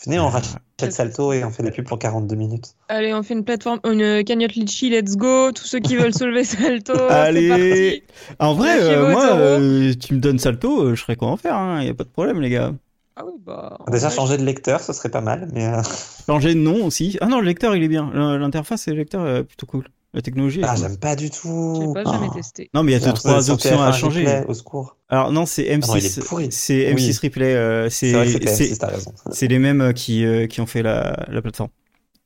Venez, 0.06 0.20
on 0.20 0.28
rachète 0.30 0.60
Salto 0.92 1.34
et 1.34 1.44
on 1.44 1.50
fait 1.50 1.64
des 1.64 1.72
pubs 1.72 1.86
pour 1.88 1.98
42 1.98 2.36
minutes. 2.36 2.76
Allez, 2.90 3.12
on 3.14 3.24
fait 3.24 3.34
une 3.34 3.44
plateforme, 3.44 3.80
une 3.86 4.24
cagnotte 4.24 4.54
litchi, 4.54 4.90
let's 4.92 5.16
go. 5.16 5.52
Tous 5.52 5.64
ceux 5.64 5.80
qui 5.80 5.96
veulent 5.96 6.14
se 6.14 6.26
lever 6.26 6.44
Salto. 6.44 6.94
Allez, 7.10 8.04
en 8.38 8.54
vrai, 8.54 8.80
euh, 8.82 9.12
moi, 9.12 9.26
euh, 9.36 9.94
tu 10.00 10.14
me 10.14 10.20
donnes 10.20 10.38
Salto, 10.38 10.84
euh, 10.84 10.96
je 10.96 11.02
serais 11.02 11.16
quoi 11.16 11.30
en 11.30 11.38
faire, 11.38 11.56
hein, 11.56 11.82
y 11.82 11.90
a 11.90 11.94
pas 11.96 12.04
de 12.04 12.10
problème, 12.10 12.40
les 12.42 12.50
gars. 12.52 12.74
Ah 13.18 13.24
oui, 13.26 13.34
bah. 13.46 13.78
en 13.80 13.92
Déjà, 13.92 14.08
vrai, 14.08 14.16
changer 14.16 14.38
de 14.38 14.44
lecteur, 14.44 14.82
ce 14.82 14.92
serait 14.94 15.10
pas 15.10 15.22
mal, 15.22 15.50
mais 15.54 15.66
euh, 15.68 15.82
Changer 16.28 16.54
de 16.56 16.60
nom 16.60 16.86
aussi. 16.86 17.18
Ah 17.22 17.28
non, 17.28 17.40
le 17.40 17.46
lecteur, 17.46 17.76
il 17.76 17.84
est 17.84 17.88
bien. 17.88 18.12
L'interface 18.38 18.88
et 18.88 18.92
le 18.92 18.98
lecteur, 18.98 19.22
euh, 19.22 19.44
plutôt 19.44 19.66
cool. 19.66 19.88
La 20.14 20.22
technologie. 20.22 20.62
est 20.62 20.64
ah, 20.64 20.76
j'aime 20.76 20.98
pas 20.98 21.16
du 21.16 21.26
J'ai 21.26 21.30
tout. 21.30 21.92
pas 21.94 22.04
jamais 22.06 22.28
Ah. 22.32 22.36
testé. 22.36 22.70
Non, 22.74 22.84
mais 22.84 22.92
il 22.92 22.96
y 22.96 22.98
a 22.98 23.00
J'ai 23.00 23.06
deux, 23.06 23.14
trois 23.14 23.50
options 23.50 23.82
à 23.82 23.92
TF1 23.92 23.92
changer. 23.92 24.20
replay, 24.22 24.46
Au 24.48 24.54
secours. 24.54 24.98
Alors 25.10 25.32
non, 25.32 25.46
c'est 25.46 25.70
Ah 25.70 25.88
non, 25.88 25.96
il 25.96 26.06
M6. 26.06 26.18
est 26.20 26.26
pourri. 26.28 26.52
c'est 26.52 26.94
M6 26.94 27.20
Oui. 27.22 27.28
Replay. 27.28 27.54
euh, 27.56 27.90
C'est 27.90 28.12
vrai 28.14 28.26
que 28.26 28.32
c'est 28.32 28.40
c'était 28.40 28.48
c'est 28.48 28.66
M6, 28.74 28.78
t'as 28.80 28.88
raison. 28.88 29.14
c'est 29.32 29.48
les 29.48 29.60
mêmes 29.60 29.82
euh, 29.82 29.92
qui 29.94 30.26
euh, 30.26 30.48
qui 30.48 30.62
ont 30.62 30.66
fait 30.66 30.82
la 30.84 31.26
la 31.30 31.42
plateforme. 31.42 31.70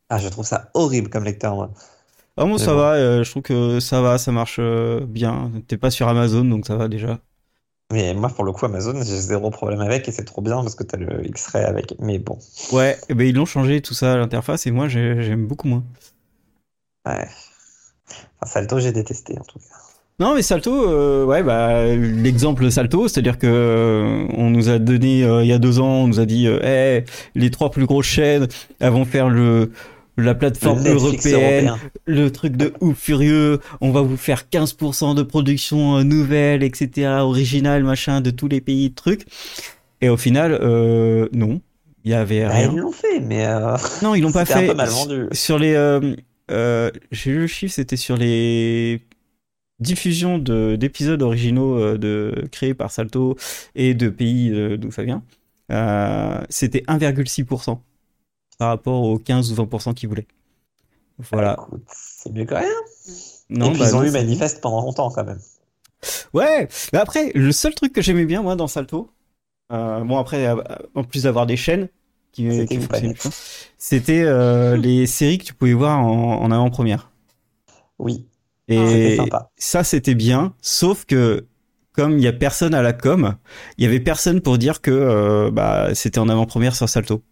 Ah, 0.10 0.18
je 0.20 0.28
trouve 0.30 0.46
ça 0.46 0.70
horrible 0.76 1.10
comme 1.10 1.24
lecteur, 1.24 1.56
moi. 1.56 1.72
Ah 2.38 2.46
bon, 2.46 2.58
ça 2.58 2.74
bon. 2.74 2.78
va. 2.78 2.94
euh, 2.94 3.24
je 3.24 3.30
trouve 3.32 3.44
que 3.44 3.80
ça 3.80 4.02
va, 4.02 4.18
ça 4.18 4.32
marche 4.32 4.58
euh, 4.60 5.06
bien. 5.06 5.52
T'es 5.68 5.78
pas 5.78 5.92
sur 5.92 6.08
Amazon, 6.08 6.46
donc 6.46 6.66
ça 6.68 6.76
va 6.78 6.88
déjà. 6.88 7.20
Mais 7.92 8.14
moi, 8.14 8.30
pour 8.30 8.44
le 8.44 8.52
coup, 8.52 8.66
Amazon, 8.66 8.94
j'ai 9.04 9.20
zéro 9.20 9.50
problème 9.50 9.82
avec 9.82 10.08
et 10.08 10.12
c'est 10.12 10.24
trop 10.26 10.42
bien 10.42 10.58
parce 10.62 10.76
que 10.76 10.84
t'as 10.84 10.98
le 10.98 11.26
X-Ray 11.28 11.64
avec. 11.64 11.96
Mais 12.00 12.20
bon, 12.20 12.38
Ouais. 12.72 12.98
Et 13.10 13.14
ben 13.16 13.28
ils 13.28 13.36
l'ont 13.36 13.46
changé 13.46 13.82
tout 13.82 13.94
ça 13.96 14.16
l'interface 14.18 14.68
et 14.68 14.72
moi 14.72 14.88
j'ai- 14.88 15.22
j'aime 15.24 15.48
beaucoup 15.48 15.68
moins. 15.68 15.84
ouais. 17.06 17.28
Enfin, 18.42 18.46
Salto, 18.54 18.80
j'ai 18.80 18.92
détesté 18.92 19.38
en 19.40 19.44
tout 19.44 19.60
cas. 19.60 19.76
Non, 20.20 20.36
mais 20.36 20.42
Salto, 20.42 20.90
euh, 20.90 21.24
ouais, 21.26 21.44
bah, 21.44 21.86
l'exemple 21.96 22.70
Salto, 22.72 23.08
c'est-à-dire 23.08 23.38
que 23.40 23.48
euh, 23.48 24.28
on 24.36 24.50
nous 24.50 24.68
a 24.70 24.78
donné 24.78 25.24
euh, 25.24 25.44
il 25.44 25.48
y 25.48 25.54
a 25.54 25.60
deux 25.60 25.80
ans, 25.80 26.04
on 26.04 26.08
nous 26.08 26.20
a 26.20 26.26
dit, 26.26 26.46
Eh, 26.48 27.06
les 27.36 27.52
trois 27.52 27.72
plus 27.72 27.86
grosses 27.86 28.06
chaînes, 28.08 28.48
elles 28.80 28.92
vont 28.92 29.06
faire 29.06 29.30
le 29.30 29.72
la 30.20 30.36
plateforme 30.36 30.84
Le 30.84 30.92
européenne, 30.92 31.68
européen. 31.68 31.80
le 32.06 32.32
truc 32.32 32.56
de 32.58 32.74
ouf 32.82 32.98
furieux, 32.98 33.60
on 33.82 33.92
va 33.92 34.02
vous 34.02 34.18
faire 34.18 34.46
15% 34.52 35.16
de 35.16 35.24
production 35.24 35.98
euh, 35.98 36.04
nouvelle, 36.04 36.64
etc., 36.64 37.08
originale, 37.22 37.84
machin, 37.84 38.22
de 38.22 38.30
tous 38.32 38.48
les 38.48 38.62
pays, 38.62 38.90
de 38.90 38.96
trucs. 38.96 39.26
Et 40.02 40.10
au 40.10 40.18
final, 40.18 40.58
euh, 40.62 41.28
non, 41.34 41.62
il 42.06 42.12
y 42.12 42.14
avait 42.14 42.44
Bah, 42.44 42.50
rien. 42.52 42.72
ils 42.74 42.78
l'ont 42.80 42.92
fait, 42.92 43.20
mais 43.20 43.46
euh, 43.46 43.76
Non, 44.02 44.16
ils 44.16 44.22
l'ont 44.22 44.32
pas 44.32 44.46
fait. 44.46 44.54
un 44.66 44.68
peu 44.68 44.74
mal 44.76 44.90
vendu. 44.90 45.26
Sur 45.34 45.60
les, 45.60 45.74
euh, 45.76 46.90
j'ai 47.12 47.32
lu 47.32 47.40
le 47.42 47.48
chiffre, 47.48 47.74
c'était 47.74 47.98
sur 47.98 48.16
les 48.18 49.02
diffusions 49.80 50.38
de 50.40 50.76
d'épisodes 50.78 51.22
originaux 51.22 51.98
de 51.98 52.34
créés 52.52 52.74
par 52.74 52.92
Salto 52.92 53.38
et 53.76 53.94
de 53.94 54.10
pays 54.10 54.52
d'où 54.78 54.92
ça 54.92 55.04
vient. 55.04 55.24
C'était 56.50 56.84
1,6% 56.88 57.80
par 58.60 58.68
rapport 58.68 59.02
aux 59.02 59.18
15 59.18 59.52
ou 59.52 59.56
20% 59.56 59.96
qu'ils 59.96 60.10
voulaient. 60.10 60.28
Voilà. 61.32 61.58
Écoute, 61.60 61.84
c'est 61.88 62.32
mieux 62.32 62.46
que 62.46 62.54
rien. 62.54 62.68
Non, 63.50 63.68
et 63.68 63.72
puis 63.72 63.80
bah 63.80 63.88
ils 63.90 63.96
ont 63.96 64.02
non, 64.02 64.06
eu 64.06 64.12
Manifeste 64.12 64.62
pendant 64.62 64.82
longtemps 64.82 65.10
quand 65.10 65.24
même. 65.24 65.40
Ouais, 66.34 66.68
mais 66.94 67.00
après, 67.00 67.32
le 67.34 67.52
seul 67.52 67.74
truc 67.74 67.94
que 67.94 68.02
j'aimais 68.02 68.26
bien, 68.26 68.44
moi, 68.44 68.56
dans 68.56 68.68
Salto, 68.68 69.12
euh, 69.72 70.04
bon, 70.04 70.18
après, 70.18 70.46
euh, 70.46 70.62
en 70.94 71.04
plus 71.04 71.24
d'avoir 71.24 71.46
des 71.46 71.58
chaînes 71.58 71.88
qui, 72.32 72.48
C'était 73.78 74.22
euh, 74.22 74.78
les 74.78 75.08
séries 75.08 75.40
que 75.40 75.46
tu 75.46 75.54
pouvais 75.54 75.74
voir 75.74 76.00
en, 76.00 76.42
en 76.42 76.52
avant-première. 76.52 77.12
Oui. 77.98 78.28
Et 78.68 79.16
sympa. 79.18 79.50
ça, 79.58 79.84
c'était 79.84 80.14
bien, 80.14 80.54
sauf 80.62 81.06
que 81.06 81.48
comme 82.00 82.18
il 82.18 82.24
y 82.24 82.28
a 82.28 82.34
personne 82.34 82.74
à 82.74 82.82
la 82.82 82.94
com, 82.94 83.36
il 83.78 83.84
y 83.84 83.88
avait 83.88 84.00
personne 84.00 84.40
pour 84.40 84.58
dire 84.58 84.82
que 84.82 84.92
euh, 84.92 85.52
bah, 85.52 85.94
c'était 85.96 86.20
en 86.20 86.30
avant-première 86.30 86.74
sur 86.74 86.88
Salto. 86.88 87.24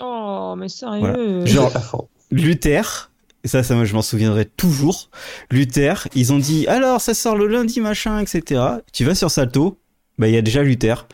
Oh, 0.00 0.15
mais 0.56 0.68
sérieux. 0.68 1.00
Voilà. 1.00 1.44
Genre-. 1.46 2.08
Luther, 2.30 3.10
et 3.44 3.48
ça, 3.48 3.62
ça 3.62 3.84
je 3.84 3.94
m'en 3.94 4.02
souviendrai 4.02 4.44
toujours. 4.46 5.10
Luther, 5.50 6.08
ils 6.14 6.32
ont 6.32 6.38
dit 6.38 6.66
alors 6.66 7.00
ça 7.00 7.14
sort 7.14 7.36
le 7.36 7.46
lundi 7.46 7.80
machin, 7.80 8.18
etc. 8.18 8.62
Tu 8.92 9.04
vas 9.04 9.14
sur 9.14 9.30
Salto, 9.30 9.78
bah 10.18 10.26
il 10.28 10.34
y 10.34 10.36
a 10.36 10.42
déjà 10.42 10.62
Luther. 10.62 11.06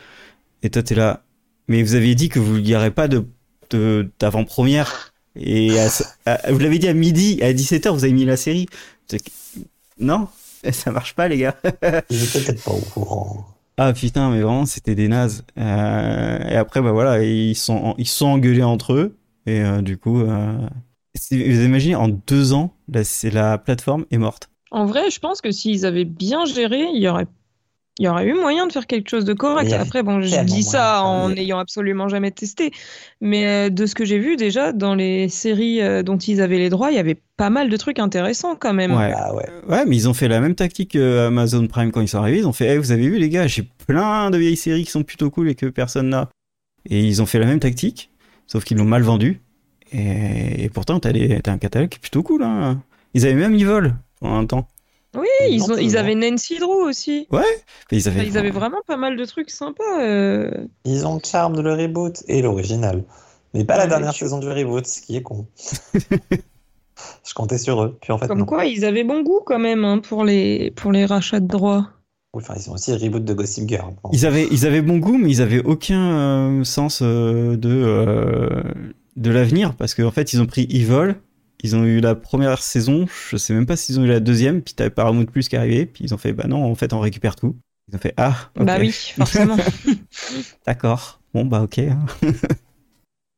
Et 0.63 0.69
toi 0.69 0.81
t'es 0.81 0.95
là. 0.95 1.23
Mais 1.67 1.83
vous 1.83 1.93
aviez 1.95 2.15
dit 2.15 2.29
que 2.29 2.39
vous 2.39 2.59
n'y 2.59 2.75
aurez 2.75 2.91
pas 2.91 3.07
de 3.07 3.25
de- 3.69 4.09
d'avant-première. 4.19 5.11
Et 5.35 5.79
à 5.79 5.89
ce- 5.89 6.03
à- 6.25 6.51
vous 6.51 6.59
l'avez 6.59 6.77
dit 6.79 6.87
à 6.87 6.93
midi, 6.93 7.39
à 7.41 7.53
17h, 7.53 7.89
vous 7.93 8.03
avez 8.03 8.13
mis 8.13 8.25
la 8.25 8.37
série. 8.37 8.65
Non, 9.99 10.27
ça 10.71 10.91
marche 10.91 11.13
pas 11.15 11.27
les 11.27 11.37
gars. 11.37 11.55
Peut-être 11.61 12.63
pas 12.63 12.71
au 12.71 12.79
courant. 12.79 13.45
Ah 13.77 13.91
putain, 13.93 14.29
mais 14.29 14.41
vraiment, 14.41 14.65
c'était 14.67 14.93
des 14.95 15.07
nazes. 15.07 15.43
Euh, 15.57 16.39
et 16.49 16.55
après, 16.55 16.81
bah 16.81 16.91
voilà, 16.91 17.23
ils 17.23 17.55
sont, 17.55 17.95
ils 17.97 18.07
se 18.07 18.17
sont 18.17 18.27
engueulés 18.27 18.61
entre 18.63 18.93
eux. 18.93 19.15
Et 19.45 19.61
euh, 19.61 19.81
du 19.81 19.97
coup, 19.97 20.21
euh, 20.21 20.53
vous 21.31 21.63
imaginez, 21.63 21.95
en 21.95 22.07
deux 22.07 22.53
ans, 22.53 22.73
la, 22.87 23.03
c'est 23.03 23.31
la 23.31 23.57
plateforme 23.57 24.05
est 24.11 24.17
morte. 24.17 24.49
En 24.71 24.85
vrai, 24.85 25.09
je 25.11 25.19
pense 25.19 25.41
que 25.41 25.51
s'ils 25.51 25.85
avaient 25.85 26.05
bien 26.05 26.45
géré, 26.45 26.87
il 26.93 27.01
y 27.01 27.07
aurait, 27.07 27.27
il 27.99 28.05
y 28.05 28.07
aurait 28.07 28.25
eu 28.25 28.33
moyen 28.33 28.65
de 28.65 28.71
faire 28.71 28.87
quelque 28.87 29.07
chose 29.07 29.23
de 29.23 29.33
correct. 29.33 29.71
Après, 29.71 30.01
bon, 30.01 30.19
je 30.19 30.43
dis 30.43 30.63
ça 30.63 31.03
en 31.03 31.29
n'ayant 31.29 31.59
absolument 31.59 32.07
jamais 32.07 32.31
testé. 32.31 32.71
Mais 33.21 33.47
euh, 33.47 33.69
de 33.69 33.85
ce 33.85 33.93
que 33.93 34.03
j'ai 34.03 34.17
vu 34.17 34.35
déjà, 34.35 34.71
dans 34.71 34.95
les 34.95 35.29
séries 35.29 35.79
euh, 35.81 36.01
dont 36.01 36.17
ils 36.17 36.41
avaient 36.41 36.57
les 36.57 36.69
droits, 36.69 36.89
il 36.89 36.95
y 36.95 36.99
avait 36.99 37.21
pas 37.37 37.51
mal 37.51 37.69
de 37.69 37.77
trucs 37.77 37.99
intéressants 37.99 38.55
quand 38.55 38.73
même. 38.73 38.95
Ouais. 38.95 39.13
Ah 39.15 39.35
ouais. 39.35 39.47
Ouais, 39.69 39.85
mais 39.85 39.95
ils 39.95 40.09
ont 40.09 40.15
fait 40.15 40.27
la 40.27 40.39
même 40.39 40.55
tactique 40.55 40.93
que 40.93 41.27
Amazon 41.27 41.67
Prime 41.67 41.91
quand 41.91 42.01
ils 42.01 42.07
sont 42.07 42.17
arrivés. 42.17 42.39
Ils 42.39 42.47
ont 42.47 42.53
fait, 42.53 42.73
Eh, 42.73 42.77
vous 42.79 42.91
avez 42.91 43.07
vu 43.07 43.19
les 43.19 43.29
gars, 43.29 43.45
j'ai 43.45 43.69
plein 43.85 44.31
de 44.31 44.39
vieilles 44.39 44.57
séries 44.57 44.85
qui 44.85 44.91
sont 44.91 45.03
plutôt 45.03 45.29
cool 45.29 45.49
et 45.49 45.55
que 45.55 45.67
personne 45.67 46.09
n'a. 46.09 46.29
Et 46.89 46.99
ils 46.99 47.21
ont 47.21 47.27
fait 47.27 47.39
la 47.39 47.45
même 47.45 47.59
tactique, 47.59 48.09
sauf 48.47 48.63
qu'ils 48.63 48.77
l'ont 48.77 48.85
mal 48.85 49.01
vendu. 49.03 49.41
Et, 49.91 50.63
et 50.63 50.69
pourtant, 50.69 50.99
t'as, 50.99 51.09
un 51.11 51.57
catalogue 51.57 51.89
qui 51.89 51.97
est 51.97 52.01
plutôt 52.01 52.23
cool. 52.23 52.43
Hein. 52.43 52.81
Ils 53.13 53.25
avaient 53.25 53.35
même 53.35 53.53
Evil 53.53 53.93
pendant 54.19 54.35
un 54.37 54.45
temps. 54.45 54.67
Oui, 55.15 55.27
ils, 55.47 55.61
ont, 55.71 55.77
ils 55.77 55.91
Gentiment. 55.91 55.99
avaient 55.99 56.15
Nancy 56.15 56.57
Drew 56.57 56.87
aussi. 56.87 57.27
Enfin, 57.29 57.43
ils, 57.91 58.07
avaient, 58.07 58.21
Enfin, 58.21 58.27
ils 58.29 58.37
avaient 58.39 58.49
vraiment 58.49 58.79
pas 58.87 58.97
mal 58.97 59.15
de 59.15 59.25
trucs 59.25 59.51
sympas. 59.51 60.01
euh. 60.01 60.49
Ils 60.85 61.05
ont 61.05 61.15
le 61.15 61.21
charme 61.23 61.55
de 61.55 61.61
le 61.61 61.73
reboot 61.73 62.23
et 62.27 62.41
l'original. 62.41 63.03
Mais 63.53 63.63
pas 63.63 63.77
la 63.77 63.83
Ouais, 63.83 63.89
dernière 63.89 64.13
je- 64.13 64.17
saison 64.17 64.39
du 64.39 64.49
reboot, 64.49 64.87
ce 64.87 65.01
qui 65.01 65.15
est 65.15 65.21
con. 65.21 65.45
Je 67.27 67.33
comptais 67.33 67.57
sur 67.57 67.83
eux, 67.83 67.97
puis 68.01 68.11
en 68.11 68.17
fait 68.17 68.27
Comme 68.27 68.39
non. 68.39 68.45
quoi, 68.45 68.65
ils 68.65 68.85
avaient 68.85 69.03
bon 69.03 69.21
goût 69.23 69.41
quand 69.45 69.59
même 69.59 69.83
hein, 69.83 69.99
pour, 69.99 70.23
les, 70.23 70.71
pour 70.71 70.91
les 70.91 71.05
rachats 71.05 71.39
de 71.39 71.47
droits. 71.47 71.89
Enfin, 72.35 72.55
ils 72.57 72.69
ont 72.69 72.73
aussi 72.73 72.91
le 72.91 72.97
reboot 72.97 73.23
de 73.23 73.33
Gossip 73.33 73.69
Girl. 73.69 73.93
Bon. 74.03 74.09
Ils 74.11 74.25
avaient, 74.25 74.47
ils 74.49 74.65
avaient 74.65 74.81
bon 74.81 74.97
goût, 74.97 75.17
mais 75.17 75.29
ils 75.29 75.41
avaient 75.41 75.63
aucun 75.63 76.17
euh, 76.17 76.63
sens 76.63 77.01
euh, 77.03 77.55
de, 77.55 77.69
euh, 77.69 78.63
de 79.15 79.29
l'avenir 79.29 79.75
parce 79.75 79.93
qu'en 79.93 80.09
fait, 80.09 80.33
ils 80.33 80.41
ont 80.41 80.47
pris 80.47 80.63
Evil, 80.71 81.15
ils 81.61 81.75
ont 81.75 81.83
eu 81.83 81.99
la 81.99 82.15
première 82.15 82.61
saison, 82.63 83.05
je 83.29 83.37
sais 83.37 83.53
même 83.53 83.67
pas 83.67 83.75
s'ils 83.75 83.99
ont 83.99 84.03
eu 84.03 84.07
la 84.07 84.19
deuxième, 84.19 84.63
puis 84.63 84.73
t'avais 84.73 84.89
Paramount 84.89 85.25
Plus 85.25 85.47
qui 85.47 85.55
est 85.55 85.59
arrivé, 85.59 85.85
puis 85.85 86.05
ils 86.05 86.13
ont 86.13 86.17
fait 86.17 86.33
bah 86.33 86.47
non, 86.47 86.65
en 86.65 86.75
fait, 86.75 86.91
on 86.93 86.99
récupère 86.99 87.35
tout. 87.35 87.55
Ils 87.87 87.95
ont 87.95 87.99
fait 87.99 88.13
ah, 88.17 88.35
ok, 88.57 88.65
Bah 88.65 88.77
oui, 88.79 88.91
forcément. 88.91 89.57
d'accord, 90.65 91.19
bon 91.35 91.45
bah 91.45 91.61
ok. 91.61 91.81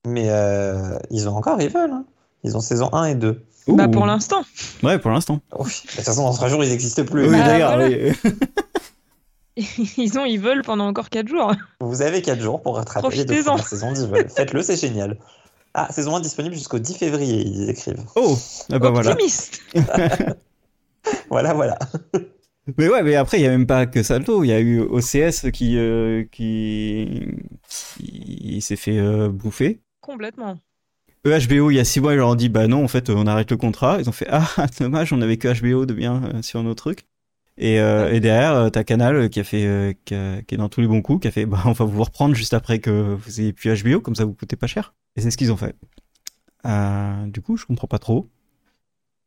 Mais 0.07 0.29
euh, 0.29 0.97
ils 1.09 1.27
ont 1.27 1.35
encore 1.35 1.59
Evil. 1.59 1.77
Hein. 1.77 2.05
Ils 2.43 2.55
ont 2.55 2.61
saison 2.61 2.93
1 2.93 3.05
et 3.05 3.15
2. 3.15 3.43
Bah 3.67 3.87
pour 3.87 4.05
l'instant. 4.05 4.43
Ouais, 4.83 4.99
pour 4.99 5.11
l'instant. 5.11 5.41
Oui. 5.57 5.65
De 5.85 5.91
toute 5.97 6.01
façon, 6.05 6.23
dans 6.23 6.33
3 6.33 6.49
jours, 6.49 6.63
ils 6.63 6.69
n'existent 6.69 7.03
plus. 7.05 7.25
Oui, 7.25 7.31
Bah, 7.31 7.45
d'ailleurs. 7.45 7.75
voilà. 7.77 7.95
oui. 7.95 8.11
Ils 9.97 10.19
ont, 10.19 10.25
ils 10.25 10.39
veulent 10.39 10.63
pendant 10.63 10.85
encore 10.85 11.09
4 11.09 11.29
jours. 11.29 11.53
Vous 11.79 12.01
avez 12.01 12.21
4 12.21 12.41
jours 12.41 12.61
pour 12.61 12.75
rattraper 12.75 13.07
les 13.15 13.23
deux 13.23 13.41
Profitez-en. 13.43 13.53
premières 13.53 13.67
saisons 13.67 13.91
d'Evil. 13.93 14.27
Faites-le, 14.29 14.61
c'est 14.61 14.75
génial. 14.75 15.17
Ah, 15.73 15.87
saison 15.91 16.15
1 16.17 16.19
disponible 16.19 16.55
jusqu'au 16.55 16.77
10 16.77 16.97
février, 16.97 17.41
ils 17.45 17.69
écrivent. 17.69 18.03
Oh, 18.15 18.37
ah 18.71 18.79
bah 18.79 18.89
voilà. 18.89 19.11
Optimiste. 19.11 19.61
Voilà, 21.29 21.53
voilà. 21.53 21.77
Mais 22.77 22.89
ouais, 22.89 23.03
mais 23.03 23.15
après, 23.15 23.39
il 23.39 23.43
y 23.43 23.45
a 23.45 23.51
même 23.51 23.67
pas 23.67 23.85
que 23.85 24.01
Salto, 24.01 24.43
il 24.43 24.47
y 24.47 24.53
a 24.53 24.59
eu 24.59 24.79
OCS 24.81 25.51
qui, 25.53 25.77
euh, 25.77 26.23
qui, 26.31 27.27
qui 27.69 28.59
s'est 28.61 28.75
fait 28.75 28.97
euh, 28.97 29.29
bouffer. 29.29 29.81
Complètement. 30.01 30.57
EHBO, 31.25 31.71
il 31.71 31.75
y 31.75 31.79
a 31.79 31.85
six 31.85 31.99
mois, 31.99 32.13
ils 32.13 32.17
leur 32.17 32.29
ont 32.29 32.35
dit 32.35 32.49
bah 32.49 32.67
non, 32.67 32.83
en 32.83 32.87
fait, 32.87 33.09
on 33.09 33.25
arrête 33.27 33.49
le 33.51 33.57
contrat. 33.57 33.97
Ils 33.99 34.09
ont 34.09 34.11
fait 34.13 34.27
ah 34.29 34.47
dommage, 34.79 35.11
on 35.13 35.21
avait 35.21 35.37
que 35.37 35.47
HBO 35.47 35.85
de 35.85 35.93
bien 35.93 36.23
euh, 36.35 36.41
sur 36.41 36.63
nos 36.63 36.73
trucs. 36.75 37.05
Et, 37.57 37.79
euh, 37.79 38.11
et 38.11 38.19
derrière, 38.19 38.53
euh, 38.53 38.69
t'as 38.69 38.83
Canal 38.83 39.15
euh, 39.15 39.27
qui 39.29 39.39
a 39.39 39.43
fait, 39.43 39.97
qui, 40.05 40.13
a- 40.13 40.41
qui 40.41 40.55
est 40.55 40.57
dans 40.57 40.69
tous 40.69 40.81
les 40.81 40.87
bons 40.87 41.01
coups, 41.01 41.21
qui 41.21 41.27
a 41.27 41.31
fait 41.31 41.45
bah 41.45 41.61
on 41.65 41.71
va 41.71 41.85
vous 41.85 42.03
reprendre 42.03 42.35
juste 42.35 42.53
après 42.53 42.79
que 42.79 42.89
vous 43.15 43.41
ayez 43.41 43.53
plus 43.53 43.81
HBO, 43.83 44.01
comme 44.01 44.15
ça 44.15 44.25
vous 44.25 44.33
coûtez 44.33 44.55
pas 44.55 44.67
cher. 44.67 44.93
Et 45.15 45.21
c'est 45.21 45.31
ce 45.31 45.37
qu'ils 45.37 45.51
ont 45.51 45.57
fait. 45.57 45.75
Du 47.31 47.41
coup, 47.41 47.57
je 47.57 47.65
comprends 47.65 47.87
pas 47.87 47.99
trop. 47.99 48.29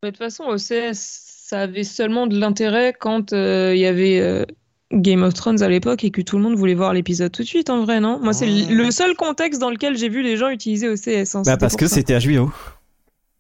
Mais 0.03 0.11
de 0.11 0.16
toute 0.16 0.18
façon, 0.18 0.44
OCS, 0.44 0.92
ça 0.94 1.62
avait 1.62 1.84
seulement 1.84 2.26
de 2.26 2.38
l'intérêt 2.38 2.92
quand 2.99 3.32
il 3.32 3.78
y 3.78 3.86
avait 3.86 4.46
Game 4.93 5.22
of 5.22 5.34
Thrones 5.34 5.62
à 5.62 5.68
l'époque 5.68 6.03
et 6.05 6.11
que 6.11 6.22
tout 6.22 6.36
le 6.39 6.43
monde 6.43 6.55
voulait 6.57 6.74
voir 6.74 6.93
l'épisode 6.95 7.30
tout 7.30 7.43
de 7.43 7.47
suite, 7.47 7.68
en 7.70 7.84
vrai, 7.84 8.01
non? 8.01 8.18
Moi, 8.22 8.32
c'est 8.32 8.47
le 8.47 8.91
seul 8.91 9.14
contexte 9.16 9.61
dans 9.61 9.70
lequel 9.70 9.97
j'ai 9.99 10.09
vu 10.09 10.22
les 10.22 10.36
gens 10.36 10.49
utiliser 10.49 10.89
OCS. 10.89 11.34
hein, 11.34 11.43
Bah 11.45 11.57
parce 11.59 11.76
que 11.76 11.86
c'était 11.86 12.18
HBO. 12.18 12.51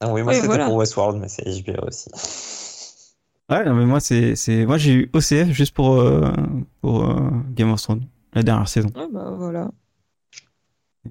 Ah 0.00 0.12
oui, 0.12 0.22
moi 0.22 0.30
Oui, 0.30 0.34
c'était 0.36 0.46
voilà. 0.46 0.66
pour 0.66 0.76
Westworld, 0.76 1.18
mais 1.20 1.28
c'est 1.28 1.44
HBO 1.44 1.86
aussi. 1.86 2.10
Ouais, 3.50 3.64
non, 3.64 3.74
mais 3.74 3.86
moi 3.86 3.98
c'est, 3.98 4.36
c'est, 4.36 4.66
moi 4.66 4.76
j'ai 4.76 4.92
eu 4.92 5.10
OCF 5.14 5.50
juste 5.52 5.74
pour 5.74 5.94
euh, 5.94 6.30
pour 6.82 7.08
euh, 7.08 7.30
Game 7.54 7.72
of 7.72 7.80
Thrones, 7.80 8.02
la 8.34 8.42
dernière 8.42 8.68
saison. 8.68 8.90
Ouais, 8.94 9.06
bah 9.10 9.32
voilà. 9.38 9.70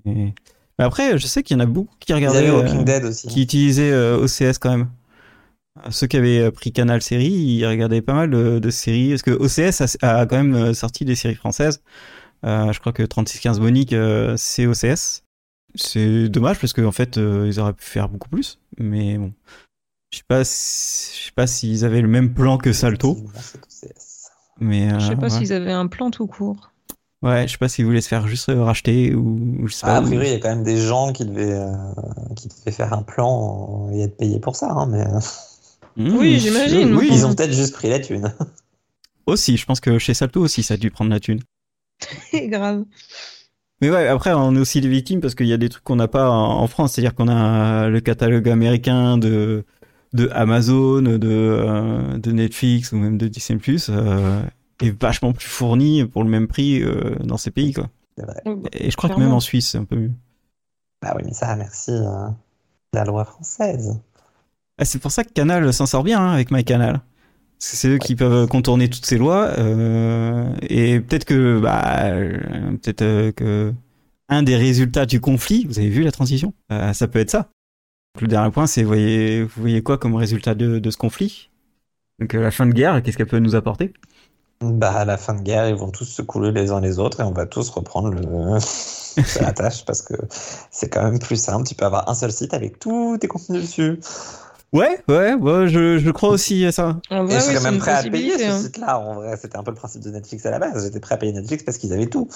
Et- 0.06 0.34
Mais 0.78 0.86
après, 0.86 1.18
je 1.18 1.26
sais 1.26 1.42
qu'il 1.42 1.58
y 1.58 1.60
en 1.60 1.64
a 1.64 1.66
beaucoup 1.66 1.96
qui 2.00 2.14
regardaient. 2.14 2.48
euh, 2.48 2.62
Walking 2.62 2.84
Dead 2.86 3.04
aussi. 3.06 3.28
qui 3.28 3.42
utilisaient 3.42 3.92
euh, 3.92 4.20
OCS 4.24 4.60
quand 4.60 4.70
même. 4.70 4.88
Euh, 5.86 5.92
Ceux 5.92 6.08
qui 6.08 6.18
avaient 6.18 6.40
euh, 6.42 6.52
pris 6.52 6.72
Canal 6.72 7.02
Série, 7.02 7.30
ils 7.32 7.66
regardaient 7.66 8.02
pas 8.02 8.14
mal 8.14 8.30
de, 8.30 8.60
de 8.60 8.70
séries. 8.70 9.10
Parce 9.10 9.22
que 9.24 9.32
OCS 9.32 9.98
a, 10.04 10.20
a 10.20 10.26
quand 10.26 10.38
même 10.38 10.56
euh, 10.56 10.74
sorti 10.74 11.06
des 11.06 11.16
séries 11.16 11.36
françaises. 11.36 11.82
Euh, 12.46 12.72
je 12.72 12.80
crois 12.80 12.94
que 12.94 13.04
3615 13.04 13.60
Monique, 13.60 13.94
euh, 13.94 14.36
c'est 14.38 14.68
OCS. 14.68 15.24
C'est 15.76 16.30
dommage 16.30 16.60
parce 16.60 16.74
qu'en 16.74 16.92
fait, 16.92 17.18
euh, 17.18 17.46
ils 17.48 17.60
auraient 17.60 17.74
pu 17.74 17.86
faire 17.86 18.10
beaucoup 18.10 18.30
plus. 18.30 18.60
Mais 18.78 19.18
bon. 19.18 19.34
Je 20.12 20.20
sais 20.20 20.24
pas, 20.28 20.44
si- 20.46 21.20
je 21.20 21.26
sais 21.26 21.32
pas 21.36 21.48
s'ils 21.48 21.84
avaient 21.86 22.02
le 22.02 22.08
même 22.08 22.34
plan 22.34 22.58
que 22.58 22.72
Salto. 22.72 23.18
Mais 24.60 24.92
euh, 24.92 25.00
Je 25.00 25.08
sais 25.08 25.16
pas 25.16 25.24
ouais. 25.24 25.30
s'ils 25.30 25.54
avaient 25.54 25.72
un 25.74 25.88
plan 25.88 26.10
tout 26.12 26.28
court. 26.28 26.72
Ouais, 27.24 27.48
je 27.48 27.54
sais 27.54 27.58
pas 27.58 27.68
s'ils 27.68 27.84
voulaient 27.86 28.02
se 28.02 28.08
faire 28.08 28.28
juste 28.28 28.52
racheter 28.56 29.14
ou 29.16 29.68
je 29.68 29.74
sais 29.74 29.82
Ah, 29.84 29.94
pas. 29.94 29.98
a 29.98 30.02
priori, 30.04 30.28
il 30.28 30.32
y 30.34 30.36
a 30.36 30.40
quand 30.40 30.50
même 30.50 30.64
des 30.64 30.78
gens 30.78 31.12
qui 31.14 31.26
devaient, 31.26 31.52
euh, 31.52 31.74
qui 32.36 32.48
devaient 32.48 32.72
faire 32.72 32.94
un 32.94 33.02
plan 33.02 33.90
et 33.92 34.02
être 34.04 34.18
payés 34.18 34.40
pour 34.40 34.56
ça. 34.56 34.70
hein, 34.72 34.86
mais 34.88 35.04
Mmh, 35.98 36.16
Oui, 36.16 36.40
j'imagine, 36.40 36.96
Oui, 36.96 37.10
ils 37.12 37.26
ont 37.26 37.34
peut-être 37.36 37.54
juste 37.54 37.74
pris 37.74 37.90
la 37.90 38.00
thune. 38.00 38.34
aussi. 39.26 39.58
Je 39.58 39.66
pense 39.66 39.80
que 39.80 40.00
chez 40.00 40.14
Salto 40.14 40.42
aussi, 40.42 40.64
ça 40.64 40.76
a 40.76 40.78
dû 40.78 40.90
prendre 40.90 41.12
la 41.12 41.20
thune. 41.20 41.42
Grave. 42.34 42.86
Mais 43.82 43.92
ouais, 43.92 44.08
après, 44.08 44.34
on 44.34 44.56
est 44.56 44.60
aussi 44.60 44.82
des 44.82 44.88
victimes 44.88 45.22
parce 45.22 45.36
qu'il 45.36 45.48
y 45.48 45.54
a 45.54 45.58
des 45.58 45.70
trucs 45.70 45.84
qu'on 45.84 45.98
n'a 45.98 46.08
pas 46.08 46.30
en 46.30 46.62
en 46.62 46.68
France. 46.68 46.94
C'est-à-dire 46.94 47.14
qu'on 47.14 47.28
a 47.28 47.90
le 47.90 48.00
catalogue 48.00 48.50
américain 48.50 49.18
de, 49.18 49.66
de 50.14 50.30
Amazon, 50.32 51.02
de, 51.02 51.20
euh, 51.24 52.18
de 52.18 52.32
Netflix 52.32 52.92
ou 52.92 52.98
même 52.98 53.18
de 53.18 53.28
Disney+, 53.28 53.60
euh, 53.90 54.42
est 54.82 55.02
vachement 55.02 55.34
plus 55.34 55.48
fourni 55.48 56.06
pour 56.06 56.24
le 56.24 56.30
même 56.30 56.48
prix 56.48 56.82
euh, 56.82 57.16
dans 57.24 57.38
ces 57.38 57.52
pays, 57.52 57.74
quoi. 57.74 57.90
Ouais, 58.18 58.26
bah, 58.46 58.70
Et 58.74 58.90
je 58.90 58.98
crois 58.98 59.10
que 59.10 59.20
même 59.20 59.34
en 59.34 59.40
Suisse, 59.40 59.70
c'est 59.70 59.78
un 59.78 59.86
peu 59.86 59.96
mieux. 59.96 60.12
Bah 61.02 61.14
oui, 61.16 61.22
mais 61.26 61.34
ça, 61.34 61.56
merci 61.56 61.92
euh, 61.92 62.30
la 62.94 63.04
loi 63.04 63.26
française. 63.26 64.00
Ah, 64.78 64.86
c'est 64.86 65.00
pour 65.00 65.12
ça 65.12 65.24
que 65.24 65.32
Canal 65.32 65.74
s'en 65.74 65.86
sort 65.86 66.04
bien 66.04 66.20
hein, 66.22 66.32
avec 66.34 66.52
MyCanal. 66.52 67.02
C'est 67.60 67.90
eux 67.90 67.98
qui 68.00 68.16
peuvent 68.16 68.48
contourner 68.48 68.90
toutes 68.90 69.06
ces 69.06 69.18
lois. 69.18 69.48
euh, 69.60 70.54
et 70.64 71.00
peut-être 71.02 71.26
que, 71.26 71.60
bah, 71.60 72.06
euh, 72.12 72.38
peut-être 72.84 73.02
euh, 73.04 73.32
que 73.34 73.74
un 74.30 74.44
des 74.44 74.56
résultats 74.58 75.06
du 75.06 75.22
conflit, 75.22 75.66
vous 75.68 75.80
avez 75.80 75.90
vu 75.90 76.04
la 76.04 76.12
transition, 76.12 76.54
Euh, 76.72 76.94
ça 76.94 77.08
peut 77.08 77.20
être 77.20 77.32
ça. 77.32 77.50
Donc, 78.16 78.24
le 78.24 78.28
dernier 78.30 78.52
point, 78.52 78.68
c'est 78.68 78.84
vous 78.84 78.90
voyez, 78.90 79.44
vous 79.44 79.62
voyez 79.62 79.84
quoi 79.84 79.98
comme 80.00 80.16
résultat 80.16 80.56
de, 80.56 80.80
de 80.80 80.92
ce 80.92 80.98
conflit? 80.98 81.50
Donc 82.20 82.36
euh, 82.36 82.42
la 82.42 82.52
fin 82.52 82.66
de 82.68 82.74
guerre, 82.74 83.04
qu'est-ce 83.04 83.18
qu'elle 83.18 83.28
peut 83.28 83.40
nous 83.40 83.56
apporter? 83.56 83.94
Bah, 84.60 84.92
à 84.92 85.06
la 85.06 85.18
fin 85.18 85.36
de 85.36 85.42
guerre, 85.42 85.70
ils 85.70 85.76
vont 85.76 85.92
tous 85.92 86.06
se 86.06 86.22
couler 86.24 86.52
les 86.52 86.72
uns 86.72 86.82
les 86.82 86.98
autres 86.98 87.20
et 87.20 87.24
on 87.24 87.32
va 87.32 87.46
tous 87.46 87.70
reprendre 87.70 88.10
le... 88.10 88.22
la 89.40 89.54
tâche 89.54 89.86
parce 89.86 90.02
que 90.02 90.14
c'est 90.72 90.90
quand 90.90 91.04
même 91.04 91.20
plus 91.20 91.36
simple. 91.40 91.68
Tu 91.68 91.76
peux 91.76 91.86
avoir 91.86 92.10
un 92.10 92.16
seul 92.16 92.32
site 92.32 92.54
avec 92.56 92.80
tous 92.80 93.18
tes 93.20 93.28
contenus 93.28 93.62
dessus. 93.62 94.00
Ouais, 94.74 95.00
ouais, 95.08 95.34
ouais, 95.34 95.68
je, 95.68 95.98
je 95.98 96.12
crois 96.12 96.30
aussi 96.30 96.66
à 96.66 96.72
ça. 96.72 97.00
En 97.10 97.26
Et 97.30 97.34
vrai, 97.34 97.40
je 97.40 97.46
oui, 97.48 97.54
serais 97.54 97.60
c'est 97.60 97.72
même 97.72 97.78
prêt 97.78 97.92
à 97.94 98.04
payer 98.04 98.38
ce 98.38 98.44
hein. 98.44 98.62
site-là. 98.64 99.00
En 99.00 99.16
vrai, 99.16 99.38
c'était 99.38 99.58
un 99.58 99.64
peu 99.64 99.72
le 99.72 99.76
principe 99.78 100.02
de 100.04 100.10
Netflix 100.12 100.46
à 100.46 100.52
la 100.52 100.60
base. 100.60 100.84
J'étais 100.86 101.00
prêt 101.00 101.16
à 101.16 101.18
payer 101.18 101.32
Netflix 101.34 101.64
parce 101.64 101.78
qu'ils 101.78 101.94
avaient 101.94 102.08
tout. 102.08 102.28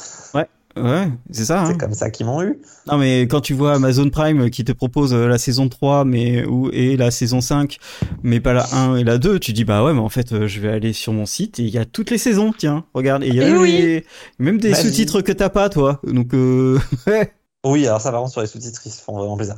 Ouais, 0.77 1.09
c'est 1.31 1.45
ça. 1.45 1.65
C'est 1.65 1.73
hein. 1.73 1.77
comme 1.77 1.93
ça 1.93 2.09
qu'ils 2.09 2.25
m'ont 2.25 2.41
eu. 2.41 2.61
Non, 2.87 2.97
mais 2.97 3.23
quand 3.23 3.41
tu 3.41 3.53
vois 3.53 3.73
Amazon 3.75 4.09
Prime 4.09 4.49
qui 4.49 4.63
te 4.63 4.71
propose 4.71 5.13
euh, 5.13 5.27
la 5.27 5.37
saison 5.37 5.67
3 5.67 6.05
mais, 6.05 6.45
ou, 6.45 6.69
et 6.71 6.95
la 6.97 7.11
saison 7.11 7.41
5, 7.41 7.77
mais 8.23 8.39
pas 8.39 8.53
la 8.53 8.65
1 8.73 8.95
et 8.95 9.03
la 9.03 9.17
2, 9.17 9.37
tu 9.39 9.51
dis, 9.53 9.65
bah 9.65 9.83
ouais, 9.83 9.93
mais 9.93 9.99
en 9.99 10.09
fait, 10.09 10.31
euh, 10.31 10.47
je 10.47 10.59
vais 10.61 10.69
aller 10.69 10.93
sur 10.93 11.11
mon 11.13 11.25
site 11.25 11.59
et 11.59 11.63
il 11.63 11.69
y 11.69 11.77
a 11.77 11.85
toutes 11.85 12.09
les 12.09 12.17
saisons, 12.17 12.53
tiens, 12.57 12.85
regarde. 12.93 13.23
Et 13.23 13.27
il 13.27 13.35
y 13.35 13.41
a 13.41 13.43
Eh 13.43 13.51
même, 13.51 13.61
oui. 13.61 13.71
les- 13.81 14.05
même 14.39 14.59
des 14.59 14.73
sous-titres 14.73 15.21
que 15.21 15.33
t'as 15.33 15.49
pas, 15.49 15.69
toi. 15.69 15.99
Donc, 16.05 16.33
euh, 16.33 16.79
ouais. 17.07 17.33
Oui, 17.63 17.85
alors 17.87 18.01
ça, 18.01 18.11
par 18.11 18.21
contre, 18.21 18.31
sur 18.31 18.41
les 18.41 18.47
sous-titres, 18.47 18.81
ils 18.85 18.91
se 18.91 19.01
font 19.01 19.17
vraiment 19.17 19.37
plaisir. 19.37 19.55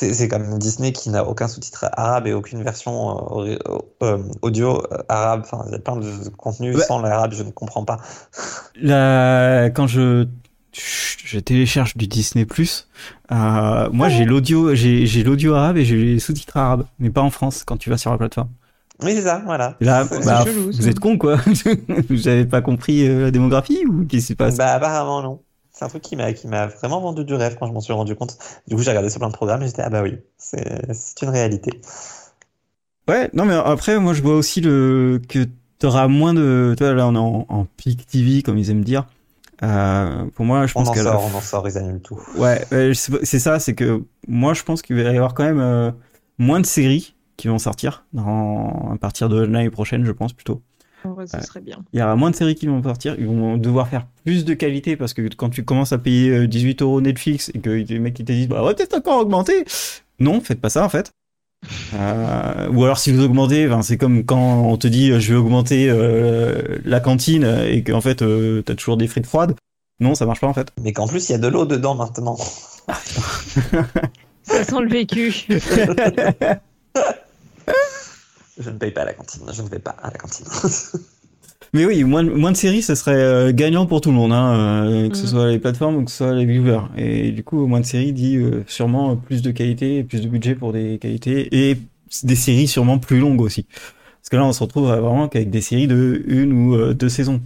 C'est 0.00 0.14
c'est 0.14 0.28
comme 0.28 0.58
Disney 0.58 0.92
qui 0.92 1.10
n'a 1.10 1.26
aucun 1.26 1.46
sous-titre 1.46 1.84
arabe 1.92 2.26
et 2.26 2.32
aucune 2.32 2.62
version 2.62 3.10
euh, 3.44 3.58
au- 3.68 3.84
euh, 4.02 4.16
audio 4.40 4.78
euh, 4.92 4.96
arabe. 5.10 5.42
Enfin, 5.44 5.62
il 5.66 5.72
y 5.72 5.74
a 5.74 5.78
plein 5.78 5.96
de 5.96 6.10
contenus 6.38 6.74
Ouais. 6.76 6.82
sans 6.84 7.02
l'arabe, 7.02 7.34
je 7.34 7.42
ne 7.42 7.50
comprends 7.50 7.84
pas. 7.84 7.98
La... 8.80 9.68
Quand 9.74 9.86
je, 9.86 10.26
je 10.72 11.38
télécharge 11.38 11.98
du 11.98 12.06
Disney+, 12.06 12.46
euh, 13.32 13.88
moi 13.92 14.08
j'ai 14.08 14.24
l'audio, 14.24 14.74
j'ai 14.74 15.04
j'ai 15.06 15.22
l'audio 15.22 15.54
arabe 15.54 15.76
et 15.76 15.84
j'ai 15.84 15.96
les 15.96 16.18
sous-titres 16.18 16.56
arabes, 16.56 16.86
mais 16.98 17.10
pas 17.10 17.20
en 17.20 17.30
France 17.30 17.62
quand 17.66 17.76
tu 17.76 17.90
vas 17.90 17.98
sur 17.98 18.10
la 18.10 18.16
plateforme. 18.16 18.48
Oui, 19.02 19.12
c'est 19.14 19.22
ça, 19.22 19.42
voilà. 19.44 19.76
Et 19.80 19.84
Là, 19.84 20.06
C'est- 20.10 20.24
bah, 20.24 20.44
chelou, 20.46 20.70
vous 20.72 20.88
êtes 20.88 20.98
con 21.00 21.18
quoi 21.18 21.36
Vous 22.10 22.28
avez 22.28 22.46
pas 22.46 22.62
compris 22.62 23.06
euh, 23.06 23.24
la 23.24 23.30
démographie 23.30 23.84
ou 23.86 24.04
qu'est-ce 24.06 24.26
qui 24.28 24.32
se 24.32 24.36
passe? 24.36 24.56
Bah, 24.56 24.72
apparemment, 24.74 25.22
non. 25.22 25.42
C'est 25.80 25.86
un 25.86 25.88
truc 25.88 26.02
qui 26.02 26.14
m'a 26.14 26.30
qui 26.34 26.46
m'a 26.46 26.66
vraiment 26.66 27.00
vendu 27.00 27.24
du 27.24 27.32
rêve 27.32 27.56
quand 27.58 27.66
je 27.66 27.72
m'en 27.72 27.80
suis 27.80 27.94
rendu 27.94 28.14
compte. 28.14 28.36
Du 28.68 28.76
coup, 28.76 28.82
j'ai 28.82 28.90
regardé 28.90 29.08
sur 29.08 29.18
plein 29.18 29.28
de 29.30 29.32
programmes 29.32 29.62
et 29.62 29.66
j'étais, 29.66 29.80
ah 29.80 29.88
bah 29.88 30.02
oui, 30.02 30.18
c'est 30.36 30.92
c'est 30.92 31.22
une 31.22 31.30
réalité. 31.30 31.80
Ouais, 33.08 33.28
non 33.32 33.44
mais 33.44 33.54
après 33.54 33.98
moi 33.98 34.12
je 34.14 34.22
vois 34.22 34.34
aussi 34.36 34.60
le 34.60 35.20
que 35.28 35.46
t'auras 35.78 36.06
moins 36.06 36.32
de, 36.34 36.74
tu 36.76 36.84
vois 36.84 36.92
là 36.94 37.06
on 37.08 37.14
est 37.14 37.18
en, 37.18 37.46
en 37.48 37.64
peak 37.64 38.06
TV 38.06 38.42
comme 38.42 38.58
ils 38.58 38.70
aiment 38.70 38.84
dire. 38.84 39.06
Euh, 39.62 40.26
pour 40.34 40.44
moi 40.46 40.66
je 40.66 40.74
On 40.74 40.80
pense 40.80 40.88
en 40.88 40.92
qu'à 40.94 41.02
la 41.02 41.18
on 41.18 41.34
en 41.34 41.40
sort, 41.40 41.68
ils 41.68 41.78
annulent 41.78 42.02
tout. 42.02 42.20
Ouais, 42.34 42.64
c'est 42.94 43.24
c'est 43.24 43.38
ça, 43.38 43.58
c'est 43.58 43.74
que 43.74 44.04
moi 44.28 44.54
je 44.54 44.62
pense 44.62 44.82
qu'il 44.82 44.96
va 44.96 45.02
y 45.02 45.16
avoir 45.16 45.34
quand 45.34 45.44
même 45.44 45.60
euh, 45.60 45.90
moins 46.38 46.60
de 46.60 46.66
séries 46.66 47.14
qui 47.36 47.48
vont 47.48 47.58
sortir 47.58 48.04
dans, 48.12 48.92
à 48.92 48.98
partir 48.98 49.28
de 49.28 49.40
l'année 49.40 49.70
prochaine, 49.70 50.04
je 50.04 50.12
pense 50.12 50.32
plutôt. 50.32 50.62
En 51.04 51.12
vrai, 51.12 51.26
ce 51.26 51.36
Ouais. 51.36 51.42
serait 51.42 51.60
bien. 51.60 51.78
Il 51.92 52.00
y 52.00 52.02
aura 52.02 52.14
moins 52.16 52.30
de 52.30 52.36
séries 52.36 52.54
qui 52.54 52.66
vont 52.66 52.82
sortir, 52.82 53.14
ils 53.18 53.26
vont 53.26 53.56
devoir 53.56 53.88
faire 53.88 54.06
plus 54.24 54.44
de 54.44 54.54
qualité 54.54 54.96
parce 54.96 55.14
que 55.14 55.22
quand 55.34 55.48
tu 55.50 55.64
commences 55.64 55.92
à 55.92 55.98
payer 55.98 56.30
euh, 56.30 56.46
18 56.46 56.82
euros 56.82 57.00
Netflix 57.00 57.50
et 57.54 57.58
que 57.60 57.70
les 57.70 57.98
mecs 57.98 58.18
ils 58.18 58.24
te 58.24 58.32
disent 58.32 58.48
bah 58.48 58.58
on 58.60 58.66
va 58.66 58.74
peut-être 58.74 58.94
encore 58.96 59.20
augmenter. 59.20 59.64
Non, 60.18 60.40
faites 60.40 60.60
pas 60.60 60.70
ça 60.70 60.84
en 60.84 60.88
fait. 60.88 61.10
Euh, 61.94 62.68
ou 62.72 62.84
alors 62.84 62.98
si 62.98 63.12
vous 63.12 63.22
augmentez, 63.22 63.66
ben, 63.66 63.82
c'est 63.82 63.98
comme 63.98 64.24
quand 64.24 64.62
on 64.64 64.76
te 64.78 64.86
dit 64.86 65.10
euh, 65.10 65.20
je 65.20 65.32
vais 65.34 65.38
augmenter 65.38 65.90
euh, 65.90 66.78
la 66.86 67.00
cantine 67.00 67.44
et 67.68 67.82
qu'en 67.82 68.00
fait 68.00 68.22
euh, 68.22 68.62
t'as 68.62 68.74
toujours 68.76 68.96
des 68.96 69.06
frites 69.08 69.26
froides. 69.26 69.54
Non, 69.98 70.14
ça 70.14 70.24
marche 70.24 70.40
pas 70.40 70.46
en 70.46 70.54
fait. 70.54 70.72
Mais 70.82 70.92
qu'en 70.94 71.06
plus, 71.06 71.28
il 71.28 71.32
y 71.32 71.34
a 71.34 71.38
de 71.38 71.48
l'eau 71.48 71.66
dedans 71.66 71.94
maintenant. 71.94 72.36
Ça 74.42 74.64
sent 74.64 74.80
le 74.80 74.88
vécu. 74.88 75.46
Je 78.60 78.70
ne 78.70 78.76
paye 78.78 78.92
pas 78.92 79.02
à 79.02 79.06
la 79.06 79.14
cantine, 79.14 79.42
je 79.52 79.62
ne 79.62 79.68
vais 79.68 79.78
pas 79.80 79.90
à 80.02 80.10
la 80.10 80.18
cantine. 80.18 80.46
Mais 81.72 81.84
oui, 81.86 82.02
moins, 82.02 82.24
de- 82.24 82.30
moins 82.30 82.50
de 82.50 82.56
séries, 82.56 82.82
ça 82.82 82.96
serait 82.96 83.14
euh, 83.14 83.52
gagnant 83.52 83.86
pour 83.86 84.00
tout 84.00 84.10
le 84.10 84.16
monde, 84.16 84.32
hein, 84.32 84.86
euh, 84.86 85.08
que 85.08 85.16
ce 85.16 85.22
Mhm. 85.22 85.28
soit 85.28 85.48
les 85.50 85.58
plateformes 85.60 85.96
ou 85.96 86.04
que 86.04 86.10
ce 86.10 86.16
soit 86.18 86.34
les 86.34 86.44
viewers. 86.44 86.80
Et 86.96 87.30
du 87.30 87.44
coup, 87.44 87.64
moins 87.66 87.80
de 87.80 87.86
séries 87.86 88.12
dit 88.12 88.36
euh, 88.36 88.64
sûrement 88.66 89.16
plus 89.16 89.40
de 89.40 89.52
qualité, 89.52 90.02
plus 90.02 90.20
de 90.20 90.28
budget 90.28 90.56
pour 90.56 90.72
des 90.72 90.98
qualités 90.98 91.70
et 91.70 91.76
des 92.24 92.34
séries 92.34 92.66
sûrement 92.66 92.98
plus 92.98 93.20
longues 93.20 93.40
aussi. 93.40 93.64
Parce 93.64 94.28
que 94.30 94.36
là, 94.36 94.44
on 94.44 94.52
se 94.52 94.62
retrouve 94.64 94.88
vraiment 94.88 95.28
qu'avec 95.28 95.50
des 95.50 95.60
séries 95.60 95.86
de 95.86 96.22
une 96.26 96.52
ou 96.52 96.74
euh, 96.74 96.92
deux 96.92 97.08
saisons. 97.08 97.40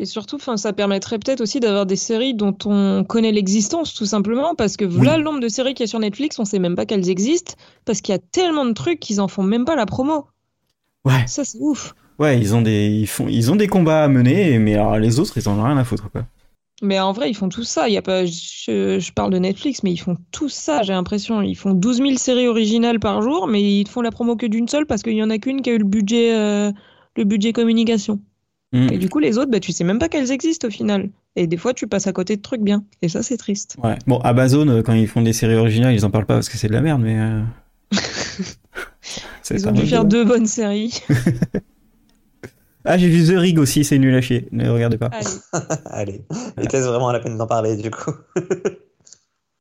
Et 0.00 0.06
surtout, 0.06 0.36
enfin, 0.36 0.56
ça 0.56 0.72
permettrait 0.72 1.18
peut-être 1.18 1.42
aussi 1.42 1.60
d'avoir 1.60 1.84
des 1.86 1.94
séries 1.96 2.34
dont 2.34 2.56
on 2.64 3.04
connaît 3.04 3.32
l'existence, 3.32 3.94
tout 3.94 4.06
simplement, 4.06 4.54
parce 4.56 4.76
que 4.76 4.84
voilà 4.86 5.18
le 5.18 5.22
nombre 5.24 5.40
de 5.40 5.48
séries 5.48 5.74
qu'il 5.74 5.84
y 5.84 5.88
a 5.88 5.88
sur 5.88 6.00
Netflix, 6.00 6.38
on 6.40 6.44
sait 6.46 6.58
même 6.58 6.74
pas 6.74 6.86
qu'elles 6.86 7.10
existent, 7.10 7.54
parce 7.84 8.00
qu'il 8.00 8.12
y 8.14 8.16
a 8.16 8.20
tellement 8.32 8.64
de 8.64 8.72
trucs 8.72 8.98
qu'ils 8.98 9.20
en 9.20 9.28
font 9.28 9.42
même 9.44 9.64
pas 9.66 9.76
la 9.76 9.86
promo. 9.86 10.26
Ouais, 11.04 11.26
Ça, 11.26 11.44
c'est 11.44 11.58
ouf. 11.60 11.94
ouais, 12.18 12.38
ils 12.40 12.54
ont 12.54 12.62
des, 12.62 12.88
ils 12.88 13.06
font, 13.06 13.28
ils 13.28 13.50
ont 13.52 13.56
des 13.56 13.68
combats 13.68 14.04
à 14.04 14.08
mener, 14.08 14.58
mais 14.58 14.74
alors 14.74 14.98
les 14.98 15.20
autres, 15.20 15.36
ils 15.38 15.48
en 15.48 15.58
ont 15.58 15.64
rien 15.64 15.76
à 15.78 15.84
foutre, 15.84 16.10
quoi. 16.10 16.26
Mais 16.82 16.98
en 16.98 17.12
vrai, 17.12 17.28
ils 17.30 17.34
font 17.34 17.48
tout 17.50 17.64
ça. 17.64 17.88
Il 17.88 17.92
y 17.94 17.98
a 17.98 18.02
pas, 18.02 18.24
je, 18.24 18.98
je 18.98 19.12
parle 19.12 19.30
de 19.32 19.38
Netflix, 19.38 19.82
mais 19.82 19.92
ils 19.92 19.98
font 19.98 20.16
tout 20.30 20.48
ça, 20.48 20.82
j'ai 20.82 20.92
l'impression. 20.94 21.42
Ils 21.42 21.54
font 21.56 21.74
12 21.74 22.00
000 22.00 22.16
séries 22.18 22.48
originales 22.48 22.98
par 23.00 23.20
jour, 23.22 23.46
mais 23.46 23.62
ils 23.62 23.86
font 23.88 24.00
la 24.00 24.10
promo 24.10 24.36
que 24.36 24.46
d'une 24.46 24.66
seule 24.68 24.86
parce 24.86 25.02
qu'il 25.02 25.12
y 25.14 25.22
en 25.22 25.28
a 25.30 25.38
qu'une 25.38 25.60
qui 25.60 25.70
a 25.70 25.74
eu 25.74 25.78
le 25.78 25.84
budget, 25.84 26.34
euh, 26.34 26.72
le 27.16 27.24
budget 27.24 27.52
communication. 27.52 28.20
Mm. 28.72 28.92
Et 28.92 28.98
du 28.98 29.08
coup, 29.08 29.18
les 29.18 29.36
autres, 29.38 29.50
bah, 29.50 29.58
tu 29.60 29.72
sais 29.72 29.84
même 29.84 29.98
pas 29.98 30.08
qu'elles 30.08 30.30
existent 30.30 30.68
au 30.68 30.70
final. 30.70 31.08
Et 31.36 31.46
des 31.46 31.56
fois, 31.56 31.74
tu 31.74 31.86
passes 31.86 32.06
à 32.06 32.12
côté 32.12 32.36
de 32.36 32.42
trucs 32.42 32.62
bien. 32.62 32.84
Et 33.02 33.08
ça, 33.08 33.22
c'est 33.22 33.36
triste. 33.36 33.76
Ouais. 33.82 33.96
Bon, 34.06 34.18
Amazon, 34.20 34.68
euh, 34.68 34.82
quand 34.82 34.92
ils 34.94 35.08
font 35.08 35.22
des 35.22 35.32
séries 35.32 35.56
originales, 35.56 35.94
ils 35.94 36.04
en 36.04 36.10
parlent 36.10 36.26
pas 36.26 36.34
parce 36.34 36.48
que 36.48 36.56
c'est 36.56 36.68
de 36.68 36.72
la 36.72 36.80
merde, 36.80 37.02
mais. 37.02 37.18
euh, 37.18 37.42
Ils 39.52 39.66
ont 39.68 39.72
dû 39.72 39.86
faire 39.86 40.04
deux 40.04 40.24
bonnes 40.24 40.46
séries. 40.46 41.00
Ah, 42.86 42.96
j'ai 42.96 43.08
vu 43.08 43.22
The 43.26 43.36
Rig 43.38 43.58
aussi, 43.58 43.84
c'est 43.84 43.98
nul 43.98 44.14
à 44.14 44.22
chier. 44.22 44.48
Ne 44.52 44.70
regardez 44.70 44.96
pas. 44.96 45.10
Allez. 45.12 45.28
Allez, 45.90 46.24
était-ce 46.62 46.86
vraiment 46.86 47.12
la 47.12 47.20
peine 47.20 47.36
d'en 47.36 47.46
parler 47.46 47.76
du 47.76 47.90
coup 47.90 48.10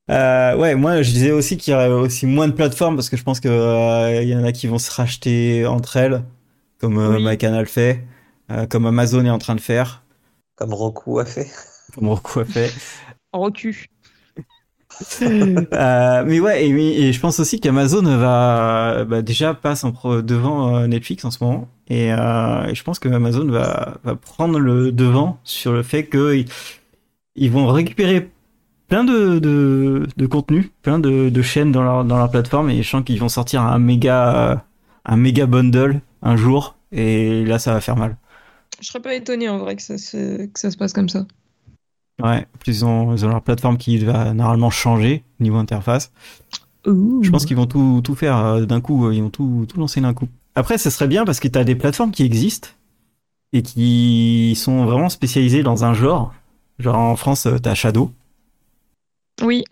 Euh, 0.09 0.55
ouais, 0.55 0.73
moi 0.75 1.01
je 1.03 1.11
disais 1.11 1.31
aussi 1.31 1.57
qu'il 1.57 1.73
y 1.73 1.75
aurait 1.75 1.89
aussi 1.89 2.25
moins 2.25 2.47
de 2.47 2.53
plateformes 2.53 2.95
parce 2.95 3.09
que 3.09 3.17
je 3.17 3.23
pense 3.23 3.41
que 3.41 3.49
euh, 3.49 4.23
il 4.23 4.29
y 4.29 4.35
en 4.35 4.43
a 4.45 4.51
qui 4.53 4.67
vont 4.67 4.79
se 4.79 4.89
racheter 4.89 5.65
entre 5.67 5.97
elles, 5.97 6.23
comme 6.79 6.97
euh, 6.97 7.17
Oui. 7.17 7.23
MyCanal 7.25 7.65
fait, 7.67 8.03
euh, 8.51 8.65
comme 8.67 8.85
Amazon 8.85 9.25
est 9.25 9.29
en 9.29 9.37
train 9.39 9.55
de 9.55 9.61
faire, 9.61 10.03
Comme 10.55 10.75
Roku 10.75 11.17
a 11.19 11.25
fait. 11.25 11.49
comme 11.93 12.07
Roku 12.09 12.39
a 12.41 12.45
fait. 12.45 12.79
En 13.33 13.41
recul. 13.41 13.75
Euh, 15.73 16.23
mais 16.25 16.39
ouais, 16.39 16.67
et, 16.67 16.73
oui, 16.73 16.93
et 16.97 17.13
je 17.13 17.19
pense 17.19 17.39
aussi 17.39 17.59
qu'Amazon 17.59 18.01
va 18.17 19.05
bah, 19.05 19.21
déjà 19.21 19.53
passe 19.53 19.83
en 19.83 19.91
pro- 19.91 20.21
devant 20.21 20.75
euh, 20.77 20.87
Netflix 20.87 21.23
en 21.25 21.31
ce 21.31 21.43
moment, 21.43 21.69
et, 21.89 22.11
euh, 22.11 22.65
et 22.65 22.75
je 22.75 22.83
pense 22.83 22.99
que 22.99 23.07
Amazon 23.09 23.45
va, 23.49 23.97
va 24.03 24.15
prendre 24.15 24.59
le 24.59 24.91
devant 24.91 25.39
sur 25.43 25.73
le 25.73 25.83
fait 25.83 26.05
que 26.05 26.35
ils, 26.35 26.45
ils 27.35 27.51
vont 27.51 27.67
récupérer 27.67 28.31
plein 28.87 29.03
de, 29.05 29.39
de, 29.39 30.07
de 30.17 30.27
contenu, 30.27 30.71
plein 30.83 30.99
de, 30.99 31.29
de 31.29 31.41
chaînes 31.43 31.71
dans 31.71 31.83
leur, 31.83 32.05
dans 32.05 32.17
leur 32.17 32.31
plateforme, 32.31 32.69
et 32.71 32.83
je 32.83 32.89
sens 32.89 33.03
qu'ils 33.05 33.19
vont 33.19 33.29
sortir 33.29 33.61
un 33.63 33.79
méga, 33.79 34.65
un 35.05 35.17
méga 35.17 35.45
bundle 35.47 36.01
un 36.23 36.35
jour, 36.37 36.77
et 36.91 37.45
là 37.45 37.59
ça 37.59 37.73
va 37.73 37.81
faire 37.81 37.97
mal. 37.97 38.17
Je 38.79 38.87
serais 38.87 39.01
pas 39.01 39.13
étonné 39.13 39.49
en 39.49 39.57
vrai 39.57 39.75
que 39.75 39.81
ça 39.81 39.97
se, 39.97 40.45
que 40.45 40.59
ça 40.59 40.71
se 40.71 40.77
passe 40.77 40.93
comme 40.93 41.09
ça. 41.09 41.25
Ouais, 42.21 42.45
plus 42.59 42.79
ils 42.79 42.85
ont, 42.85 43.15
ils 43.15 43.25
ont 43.25 43.29
leur 43.29 43.41
plateforme 43.41 43.77
qui 43.77 43.97
va 43.99 44.33
normalement 44.33 44.69
changer 44.69 45.23
niveau 45.39 45.57
interface. 45.57 46.11
Ouh. 46.85 47.23
Je 47.23 47.29
pense 47.29 47.45
qu'ils 47.45 47.55
vont 47.55 47.65
tout, 47.65 48.01
tout 48.03 48.15
faire 48.15 48.37
euh, 48.37 48.65
d'un 48.65 48.81
coup, 48.81 49.07
euh, 49.07 49.13
ils 49.13 49.21
vont 49.21 49.29
tout, 49.29 49.65
tout 49.69 49.79
lancer 49.79 50.01
d'un 50.01 50.13
coup. 50.13 50.27
Après, 50.55 50.77
ce 50.77 50.89
serait 50.89 51.07
bien 51.07 51.25
parce 51.25 51.39
que 51.39 51.47
tu 51.47 51.57
as 51.57 51.63
des 51.63 51.75
plateformes 51.75 52.11
qui 52.11 52.23
existent 52.23 52.69
et 53.53 53.61
qui 53.61 54.55
sont 54.55 54.85
vraiment 54.85 55.09
spécialisées 55.09 55.63
dans 55.63 55.85
un 55.85 55.93
genre. 55.93 56.33
Genre 56.77 56.97
en 56.97 57.15
France, 57.15 57.45
euh, 57.45 57.57
t'as 57.57 57.75
Shadow. 57.75 58.11
Oui. 59.41 59.63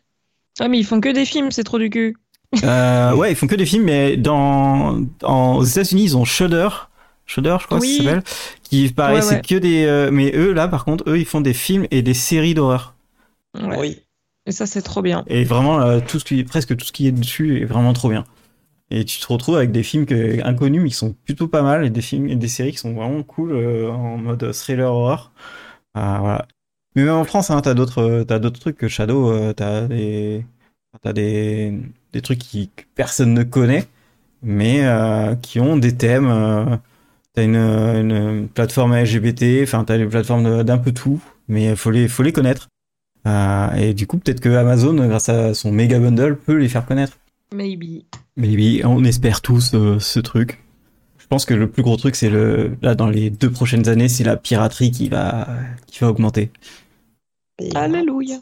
Ah, 0.59 0.67
mais 0.67 0.79
ils 0.79 0.85
font 0.85 1.01
que 1.01 1.09
des 1.09 1.25
films, 1.25 1.51
c'est 1.51 1.63
trop 1.63 1.79
du 1.79 1.89
cul. 1.89 2.15
Euh, 2.63 3.13
ouais, 3.15 3.31
ils 3.31 3.35
font 3.35 3.47
que 3.47 3.55
des 3.55 3.65
films, 3.65 3.83
mais 3.83 4.17
dans, 4.17 5.01
en, 5.23 5.57
aux 5.57 5.63
États-Unis, 5.63 6.03
ils 6.03 6.17
ont 6.17 6.25
Shudder. 6.25 6.69
Shudder, 7.27 7.57
je 7.61 7.65
crois, 7.67 7.79
Oui. 7.79 7.97
ça 7.97 8.03
s'appelle. 8.03 8.23
Qui 8.63 8.89
pareil, 8.91 9.17
Ouais, 9.17 9.21
c'est 9.21 9.35
ouais. 9.35 9.41
que 9.41 9.55
des. 9.55 9.85
euh, 9.85 10.09
mais 10.11 10.31
eux, 10.35 10.53
là, 10.53 10.67
par 10.67 10.85
contre, 10.85 11.03
eux, 11.07 11.19
ils 11.19 11.25
font 11.25 11.41
des 11.41 11.53
films 11.53 11.85
et 11.91 12.01
des 12.01 12.13
séries 12.15 12.53
d'horreur. 12.55 12.95
Ouais. 13.55 13.77
Oui. 13.77 14.01
Et 14.45 14.51
ça, 14.51 14.65
c'est 14.65 14.81
trop 14.81 15.01
bien. 15.01 15.23
Et 15.27 15.43
vraiment, 15.43 15.81
euh, 15.81 15.99
tout 15.99 16.19
ce 16.19 16.25
qui, 16.25 16.43
presque 16.45 16.75
tout 16.75 16.85
ce 16.85 16.91
qui 16.93 17.07
est 17.07 17.11
dessus 17.11 17.61
est 17.61 17.65
vraiment 17.65 17.93
trop 17.93 18.09
bien. 18.09 18.23
Et 18.89 19.03
tu 19.03 19.19
te 19.19 19.27
retrouves 19.27 19.57
avec 19.57 19.71
des 19.73 19.83
films 19.83 20.05
que, 20.05 20.41
inconnus, 20.45 20.81
mais 20.81 20.87
qui 20.89 20.95
sont 20.95 21.13
plutôt 21.25 21.49
pas 21.49 21.61
mal, 21.61 21.85
et 21.85 21.89
des 21.89 22.01
films 22.01 22.29
et 22.29 22.37
des 22.37 22.47
séries 22.47 22.71
qui 22.71 22.77
sont 22.77 22.93
vraiment 22.93 23.21
cool 23.23 23.51
euh, 23.51 23.91
en 23.91 24.17
mode 24.17 24.53
thriller 24.53 24.89
horror. 24.93 25.31
Euh, 25.97 26.17
voilà. 26.19 26.47
Mais 26.95 27.03
même 27.03 27.15
en 27.15 27.25
France, 27.25 27.51
hein, 27.51 27.59
t'as 27.61 27.73
d'autres, 27.73 28.23
t'as 28.25 28.39
d'autres 28.39 28.59
trucs 28.61 28.77
que 28.77 28.87
Shadow, 28.87 29.29
euh, 29.31 29.53
t'as 29.53 29.81
des, 29.87 30.45
t'as 31.01 31.11
des, 31.13 31.73
des 32.13 32.21
trucs 32.21 32.39
qui, 32.39 32.69
que 32.75 32.83
personne 32.95 33.33
ne 33.33 33.43
connaît, 33.43 33.85
mais 34.41 34.85
euh, 34.85 35.35
qui 35.35 35.59
ont 35.59 35.75
des 35.77 35.95
thèmes. 35.97 36.79
T'as 37.37 37.43
une, 37.43 37.55
une 37.55 38.47
plateforme 38.47 38.95
LGBT, 38.95 39.61
enfin 39.61 39.83
t'as 39.83 39.99
des 39.99 40.07
plateformes 40.07 40.63
d'un 40.63 40.79
peu 40.79 40.91
tout, 40.91 41.21
mais 41.47 41.75
faut 41.75 41.91
les, 41.91 42.07
faut 42.07 42.23
les 42.23 42.33
connaître. 42.33 42.67
Euh, 43.27 43.71
et 43.75 43.93
du 43.93 44.07
coup, 44.07 44.17
peut-être 44.17 44.39
que 44.39 44.49
Amazon, 44.49 44.95
grâce 45.07 45.29
à 45.29 45.53
son 45.53 45.71
méga 45.71 45.99
bundle, 45.99 46.35
peut 46.35 46.55
les 46.55 46.67
faire 46.67 46.83
connaître. 46.83 47.19
Maybe. 47.53 48.05
Mais 48.37 48.47
oui, 48.47 48.81
on 48.83 49.03
espère 49.03 49.41
tous 49.41 49.75
euh, 49.75 49.99
ce 49.99 50.19
truc. 50.19 50.63
Je 51.19 51.27
pense 51.27 51.45
que 51.45 51.53
le 51.53 51.69
plus 51.69 51.83
gros 51.83 51.95
truc, 51.95 52.15
c'est 52.15 52.31
le 52.31 52.75
là 52.81 52.95
dans 52.95 53.07
les 53.07 53.29
deux 53.29 53.51
prochaines 53.51 53.87
années, 53.87 54.09
c'est 54.09 54.23
la 54.23 54.35
piraterie 54.35 54.89
qui 54.89 55.07
va 55.07 55.47
qui 55.85 55.99
va 55.99 56.09
augmenter. 56.09 56.49
Alléluia. 57.75 58.39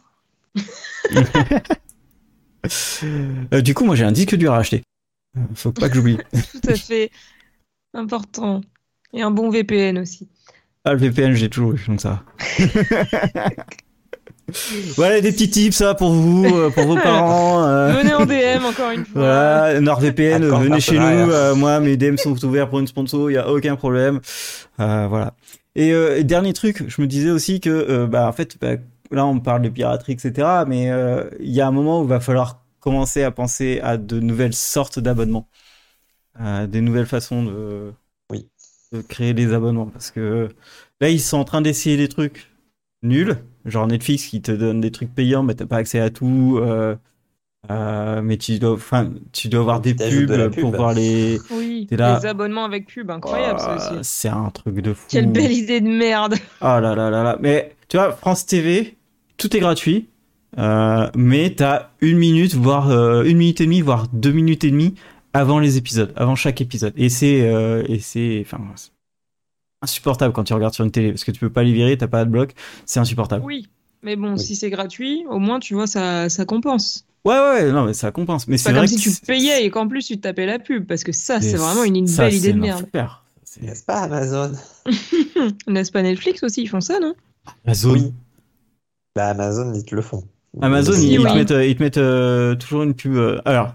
Euh, 3.54 3.62
du 3.62 3.76
coup, 3.76 3.86
moi, 3.86 3.94
j'ai 3.94 4.06
un 4.06 4.12
disque 4.12 4.36
dur 4.36 4.52
à 4.52 4.58
acheter. 4.58 4.82
Faut 5.54 5.72
pas 5.72 5.88
que 5.88 5.94
j'oublie. 5.94 6.18
Tout 6.52 6.68
à 6.68 6.74
fait. 6.74 7.12
Important. 7.94 8.62
Et 9.16 9.22
un 9.24 9.32
bon 9.32 9.50
VPN 9.50 9.98
aussi. 9.98 10.28
Ah, 10.84 10.94
le 10.94 11.00
VPN, 11.00 11.34
j'ai 11.34 11.50
toujours 11.50 11.74
eu, 11.74 11.84
donc 11.88 12.00
ça. 12.02 12.22
Voilà 14.96 15.22
des 15.22 15.32
petits 15.32 15.50
tips 15.50 15.76
ça 15.76 15.96
pour 15.96 16.12
vous, 16.12 16.46
euh, 16.46 16.70
pour 16.70 16.86
vos 16.86 16.96
parents. 16.96 17.64
euh. 17.64 17.94
Venez 17.94 18.14
en 18.14 18.26
DM 18.28 18.64
encore 18.64 18.92
une 18.92 19.04
fois. 19.04 19.22
Voilà, 19.22 19.82
NordVPN, 19.82 20.46
venez 20.46 20.80
chez 20.80 21.00
nous. 21.00 21.04
euh, 21.32 21.56
moi, 21.56 21.80
mes 21.80 21.98
DM 21.98 22.16
sont 22.18 22.38
ouverts 22.46 22.70
pour 22.70 22.80
une 22.80 22.86
sponsor, 22.86 23.32
il 23.32 23.34
y 23.34 23.38
a 23.38 23.50
aucun 23.50 23.76
problème. 23.76 24.20
Euh, 24.80 25.08
voilà. 25.10 25.34
Et, 25.76 25.92
euh, 25.94 26.20
et 26.20 26.24
dernier 26.24 26.54
truc, 26.54 26.84
je 26.88 27.02
me 27.02 27.08
disais 27.08 27.32
aussi 27.32 27.60
que, 27.60 27.70
euh, 27.72 28.06
bah, 28.06 28.28
en 28.28 28.34
fait, 28.34 28.58
bah, 28.62 28.76
là, 29.10 29.26
on 29.26 29.40
parle 29.40 29.64
de 29.64 29.70
piraterie, 29.70 30.14
etc. 30.14 30.48
Mais 30.68 30.92
euh, 30.92 31.24
il 31.40 31.50
y 31.52 31.60
a 31.60 31.68
un 31.68 31.72
moment 31.72 32.02
où 32.02 32.04
il 32.04 32.10
va 32.10 32.20
falloir 32.20 32.62
commencer 32.80 33.24
à 33.24 33.32
penser 33.32 33.80
à 33.84 33.98
de 33.98 34.20
nouvelles 34.20 34.54
sortes 34.54 35.00
d'abonnements, 35.00 35.48
à 36.40 36.68
des 36.68 36.82
nouvelles 36.82 37.08
façons 37.08 37.44
de. 37.44 37.92
De 38.94 39.02
créer 39.02 39.34
des 39.34 39.54
abonnements, 39.54 39.88
parce 39.88 40.12
que 40.12 40.50
là, 41.02 41.10
ils 41.10 41.20
sont 41.22 41.38
en 41.38 41.44
train 41.46 41.62
d'essayer 41.62 41.98
des 41.98 42.08
trucs 42.08 42.52
nuls, 43.04 43.38
genre 43.66 43.88
Netflix 43.88 44.26
qui 44.28 44.42
te 44.42 44.52
donne 44.52 44.82
des 44.82 44.92
trucs 44.92 45.14
payants, 45.14 45.44
mais 45.44 45.56
t'as 45.56 45.66
pas 45.66 45.78
accès 45.78 46.00
à 46.00 46.10
tout. 46.10 46.60
euh, 46.62 46.96
euh, 47.72 48.22
mais 48.22 48.38
tu 48.38 48.60
dois, 48.60 48.74
enfin, 48.74 49.12
tu 49.32 49.48
dois 49.50 49.62
avoir 49.62 49.82
des 49.82 49.96
pubs, 49.96 50.26
de 50.28 50.48
pour 50.50 50.72
voir 50.76 50.94
les. 50.94 51.40
Oui, 51.50 51.88
T'es 51.90 51.98
là. 51.98 52.20
les 52.20 52.28
abonnements 52.28 52.64
avec 52.64 52.86
pub, 52.86 53.10
incroyable 53.10 53.60
ça 53.60 53.76
Oh, 53.76 53.96
aussi. 53.96 54.00
C'est 54.04 54.30
un 54.30 54.52
truc 54.52 54.76
de 54.82 54.94
fou. 54.94 55.08
Quelle 55.10 55.32
belle 55.32 55.52
idée 55.52 55.82
de 55.82 55.88
merde. 55.88 56.36
Oh 56.62 56.66
là 56.66 56.80
là 56.96 57.10
là 57.10 57.24
là. 57.24 57.38
Mais 57.42 57.76
tu 57.88 57.98
vois, 57.98 58.12
France 58.12 58.46
TV, 58.46 58.96
tout 59.38 59.56
est 59.58 59.60
gratuit. 59.60 60.10
Euh, 60.60 61.10
mais 61.16 61.50
t'as 61.56 61.90
une 62.02 62.18
minute, 62.18 62.54
voire 62.54 62.90
euh, 62.92 63.24
une 63.24 63.38
minute 63.38 63.60
et 63.62 63.66
demie, 63.66 63.82
voire 63.82 64.08
deux 64.14 64.32
minutes 64.32 64.64
et 64.64 64.72
demie 64.72 64.94
avant 65.36 65.60
les 65.60 65.78
épisodes, 65.78 66.14
avant 66.16 66.36
chaque 66.36 66.62
épisode. 66.62 66.94
Et 66.98 67.10
c'est, 67.10 67.42
euh, 67.42 67.84
et 67.88 68.00
c'est, 68.00 68.42
enfin, 68.46 68.60
insupportable 69.82 70.34
quand 70.34 70.44
tu 70.44 70.54
regardes 70.54 70.74
sur 70.74 70.84
une 70.86 70.92
télé 70.92 71.12
parce 71.12 71.24
que 71.24 71.32
tu 71.32 71.40
peux 71.40 71.50
pas 71.50 71.64
les 71.64 71.74
virer, 71.74 71.98
t'as 71.98 72.08
pas 72.08 72.26
de 72.26 72.30
bloc, 72.30 72.54
c'est 72.86 73.00
insupportable. 73.00 73.44
Oui, 73.46 73.68
mais 74.02 74.16
bon, 74.16 74.34
Oui. 74.34 74.40
si 74.40 74.56
c'est 74.56 74.70
gratuit, 74.70 75.26
au 75.30 75.40
moins 75.40 75.60
tu 75.60 75.74
vois, 75.74 75.88
ça, 75.88 76.30
ça 76.30 76.46
compense. 76.46 77.06
Ouais, 77.26 77.34
ouais, 77.38 77.72
non, 77.72 77.86
mais 77.86 77.94
ça 77.94 78.12
compense. 78.12 78.48
Mais 78.48 78.58
C'est 78.58 78.72
comme 78.74 78.86
si 78.88 78.98
que 78.98 79.02
tu 79.02 79.10
c'est- 79.10 79.26
payais 79.26 79.66
et 79.66 79.70
qu'en 79.72 79.88
plus 79.88 80.06
tu 80.06 80.16
te 80.18 80.22
tapais 80.22 80.46
la 80.46 80.60
pub, 80.60 80.86
parce 80.86 81.04
que 81.04 81.12
ça, 81.12 81.42
c'est- 81.42 81.58
vraiment 81.58 81.84
une, 81.84 81.96
une 81.96 82.08
ça, 82.08 82.26
belle 82.26 82.36
idée 82.36 82.54
de 82.54 82.60
merde. 82.60 82.88
C'est- 83.44 83.62
N'est-ce 83.62 83.84
pas 83.84 84.02
Amazon 84.02 84.52
N'est-ce 85.68 85.92
pas 85.92 86.02
Netflix 86.02 86.44
aussi, 86.44 86.64
ils 86.64 86.68
font 86.68 86.82
ça, 86.82 87.00
non? 87.00 87.14
Amazon. 87.66 87.94
Oui. 87.94 88.14
Bah 89.16 89.28
Amazon, 89.28 89.74
ils 89.74 89.86
te 89.86 89.96
le 89.96 90.02
font. 90.02 90.24
Amazon, 90.62 90.92
Mais 90.94 90.98
ils, 90.98 91.02
c'est- 91.02 91.14
ils 91.14 91.20
oui. 91.20 91.26
te 91.32 91.36
mettent, 91.36 91.52
euh, 91.52 91.66
ils 91.66 91.76
te 91.76 91.84
mettent 91.84 91.98
euh, 91.98 92.56
toujours 92.56 92.84
une 92.84 92.94
pub. 92.94 93.16
euh, 93.16 93.40
Alors, 93.46 93.74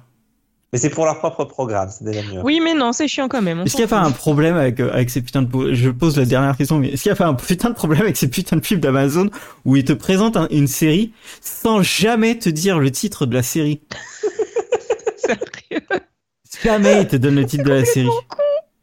Mais 0.73 0.79
c'est 0.79 0.91
pour 0.91 1.05
leur 1.05 1.19
propre 1.19 1.45
programme, 1.47 1.89
c'est 1.91 2.05
déjà 2.05 2.23
mieux. 2.23 2.41
Oui, 2.45 2.61
mais 2.63 2.75
non, 2.75 2.93
c'est 2.93 3.09
chiant 3.09 3.27
quand 3.29 3.43
même. 3.43 3.61
Est-ce 3.63 3.73
qu'il 3.73 3.81
n'y 3.85 3.91
a 3.93 3.97
pas 3.97 4.01
un 4.03 4.13
problème 4.13 4.57
avec, 4.57 4.79
euh, 4.79 4.93
avec 4.93 5.11
ces 5.11 5.21
putains 5.21 5.43
de... 5.43 5.75
Je 5.75 5.91
pose 5.91 6.17
la 6.17 6.25
dernière 6.25 6.57
question, 6.57 6.79
mais 6.79 6.91
est-ce 6.91 7.03
qu'il 7.03 7.11
n'y 7.11 7.15
a 7.15 7.17
pas 7.17 7.27
un 7.27 7.35
putain 7.35 7.71
de 7.71 7.75
problème 7.75 8.03
avec 8.03 8.17
ces 8.17 8.29
putains 8.29 8.55
de 8.57 8.61
pubs 8.61 8.79
d'Amazon 8.79 9.31
où 9.65 9.75
ils 9.75 9.85
te 9.85 9.93
présentent 9.93 10.37
un- 10.37 10.47
une 10.53 10.69
série 10.69 11.13
sans 11.41 11.83
jamais 11.83 12.39
te 12.39 12.49
dire 12.49 12.79
le 12.79 12.91
titre 12.93 13.27
de 13.27 13.35
la 13.35 13.43
série? 13.43 13.81
Sérieux? 15.17 15.83
Jamais 16.63 17.03
ils 17.03 17.09
te 17.09 17.17
donnent 17.17 17.37
le 17.37 17.47
titre 17.47 17.65
de 17.65 17.71
la 17.73 17.85
série. 17.85 18.09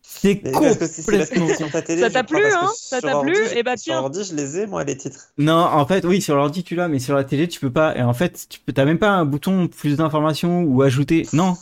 C'est 0.01 0.38
complètement... 0.51 1.47
sur 1.55 1.83
télé, 1.83 2.01
Ça 2.01 2.09
t'a 2.09 2.23
plu, 2.23 2.43
hein? 2.43 2.67
Ça 2.75 2.99
sur 2.99 3.09
t'a 3.09 3.19
plu? 3.21 3.38
Eh 3.55 3.61
bah, 3.63 3.77
Sur 3.77 3.83
tiens. 3.93 3.99
ordi, 3.99 4.23
je 4.23 4.33
les 4.35 4.57
ai, 4.57 4.65
moi, 4.65 4.83
les 4.83 4.97
titres. 4.97 5.27
Non, 5.38 5.53
en 5.53 5.85
fait, 5.85 6.03
oui, 6.05 6.21
sur 6.21 6.35
l'ordi 6.35 6.63
tu 6.63 6.75
l'as, 6.75 6.88
mais 6.88 6.97
sur 6.99 7.15
la 7.15 7.23
télé 7.23 7.47
tu 7.47 7.59
peux 7.59 7.69
pas. 7.71 7.95
Et 7.95 8.01
en 8.01 8.13
fait, 8.13 8.47
tu 8.49 8.59
peux, 8.59 8.73
t'as 8.73 8.83
même 8.85 8.97
pas 8.97 9.11
un 9.11 9.25
bouton 9.25 9.67
plus 9.67 9.95
d'informations 9.97 10.63
ou 10.63 10.81
ajouter. 10.81 11.27
Non, 11.33 11.55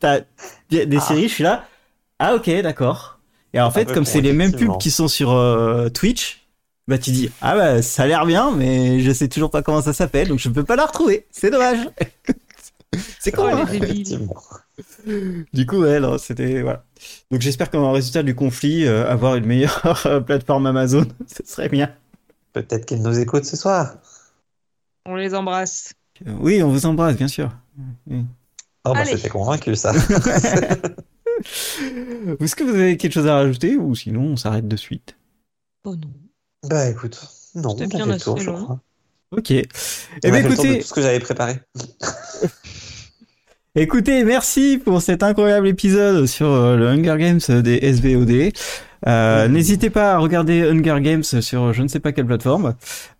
t'as 0.00 0.20
des, 0.70 0.96
Ah. 0.96 1.00
séries, 1.00 1.28
je 1.28 1.34
suis 1.34 1.44
là. 1.44 1.64
Ah 2.18 2.34
ok, 2.34 2.48
d'accord. 2.62 3.18
Et 3.52 3.60
en 3.60 3.66
Un 3.66 3.70
fait, 3.70 3.92
comme 3.92 4.04
c'est 4.04 4.20
les 4.20 4.32
mêmes 4.32 4.52
pubs 4.52 4.78
qui 4.78 4.90
sont 4.90 5.08
sur 5.08 5.32
euh, 5.32 5.88
Twitch, 5.88 6.46
bah 6.88 6.98
tu 6.98 7.12
dis 7.12 7.30
ah 7.40 7.54
bah 7.56 7.82
ça 7.82 8.02
a 8.02 8.06
l'air 8.06 8.26
bien, 8.26 8.50
mais 8.50 9.00
je 9.00 9.12
sais 9.12 9.28
toujours 9.28 9.50
pas 9.50 9.62
comment 9.62 9.80
ça 9.80 9.92
s'appelle, 9.92 10.28
donc 10.28 10.38
je 10.38 10.48
peux 10.48 10.64
pas 10.64 10.76
la 10.76 10.86
retrouver. 10.86 11.26
C'est 11.30 11.50
dommage. 11.50 11.88
c'est 13.18 13.32
con. 13.32 13.46
Hein. 13.46 13.64
Du 15.52 15.66
coup, 15.66 15.78
ouais, 15.78 16.00
non, 16.00 16.18
c'était 16.18 16.62
voilà. 16.62 16.84
Donc 17.30 17.40
j'espère 17.40 17.70
qu'en 17.70 17.92
résultat 17.92 18.22
du 18.22 18.34
conflit, 18.34 18.84
euh, 18.86 19.08
avoir 19.10 19.36
une 19.36 19.46
meilleure 19.46 20.02
euh, 20.06 20.20
plateforme 20.20 20.66
Amazon, 20.66 21.06
ce 21.26 21.42
serait 21.50 21.68
bien. 21.68 21.90
Peut-être 22.52 22.86
qu'ils 22.86 23.02
nous 23.02 23.18
écoutent 23.18 23.44
ce 23.44 23.56
soir. 23.56 23.94
On 25.06 25.16
les 25.16 25.34
embrasse. 25.34 25.92
Oui, 26.26 26.62
on 26.62 26.70
vous 26.70 26.86
embrasse, 26.86 27.16
bien 27.16 27.28
sûr. 27.28 27.50
Oui. 28.06 28.24
Oh, 28.84 28.92
bah, 28.92 29.04
c'était 29.04 29.28
convaincu, 29.28 29.74
ça. 29.76 29.92
Est-ce 32.40 32.54
que 32.56 32.64
vous 32.64 32.74
avez 32.74 32.96
quelque 32.96 33.12
chose 33.12 33.26
à 33.26 33.34
rajouter 33.34 33.76
ou 33.76 33.94
sinon 33.94 34.22
on 34.22 34.36
s'arrête 34.36 34.68
de 34.68 34.76
suite? 34.76 35.16
Oh 35.84 35.94
non. 35.96 36.10
bah, 36.68 36.88
écoute, 36.88 37.20
non, 37.54 37.70
on 37.74 37.78
fait 37.78 37.86
bien 37.86 38.06
le 38.06 38.18
tour, 38.18 38.38
je 38.38 38.50
crois. 38.50 38.80
Ok. 39.30 39.50
Eh 39.50 39.66
bien, 40.22 40.32
fait 40.32 40.40
écoutez, 40.40 40.78
tout 40.78 40.86
ce 40.86 40.94
que 40.94 41.02
j'avais 41.02 41.18
préparé. 41.18 41.60
écoutez, 43.74 44.24
merci 44.24 44.80
pour 44.82 45.02
cet 45.02 45.22
incroyable 45.22 45.66
épisode 45.66 46.26
sur 46.26 46.46
euh, 46.46 46.76
le 46.76 46.88
Hunger 46.88 47.16
Games 47.18 47.62
des 47.62 47.80
SVOD. 47.92 48.52
Euh. 49.06 49.48
N'hésitez 49.48 49.90
pas 49.90 50.14
à 50.14 50.18
regarder 50.18 50.62
Hunger 50.62 51.00
Games 51.00 51.22
sur 51.22 51.72
je 51.72 51.82
ne 51.82 51.88
sais 51.88 52.00
pas 52.00 52.12
quelle 52.12 52.26
plateforme. 52.26 52.74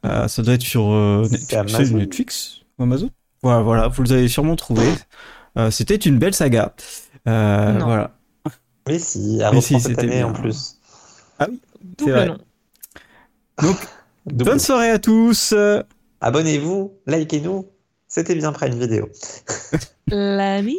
Euh, 0.07 0.29
ça 0.29 0.43
doit 0.43 0.55
être 0.55 0.63
sur 0.63 0.93
euh, 0.93 1.25
C'est 1.25 1.33
Netflix, 1.33 1.75
Amazon. 1.75 1.97
Netflix 1.97 2.61
ou 2.79 2.83
Amazon? 2.85 3.11
Voilà, 3.43 3.63
voilà, 3.63 3.89
vous 3.89 4.03
les 4.05 4.13
avez 4.13 4.29
sûrement 4.29 4.57
trouvé. 4.57 4.87
Euh, 5.59 5.71
C'était 5.71 5.95
une 5.97 6.19
belle 6.19 6.35
saga. 6.35 6.75
Euh, 7.29 7.73
Non. 7.73 7.85
voilà. 7.87 8.11
Mais 8.89 8.99
si, 8.99 9.43
à 9.43 9.51
Mais 9.53 9.61
si, 9.61 9.81
cette 9.81 9.99
année 9.99 10.23
en 10.25 10.33
plus. 10.33 10.79
Double 11.99 12.11
vrai. 12.13 12.27
non. 12.27 12.39
Donc, 13.63 13.77
Double. 14.27 14.45
bonne 14.51 14.59
soirée 14.59 14.91
à 14.91 14.99
tous. 14.99 15.55
Abonnez-vous, 16.21 16.93
likez-nous. 17.07 17.67
C'était 18.09 18.35
bien 18.35 18.53
près 18.53 18.69
une 18.69 18.79
vidéo. 18.79 19.09
La 20.09 20.61
vie. 20.63 20.79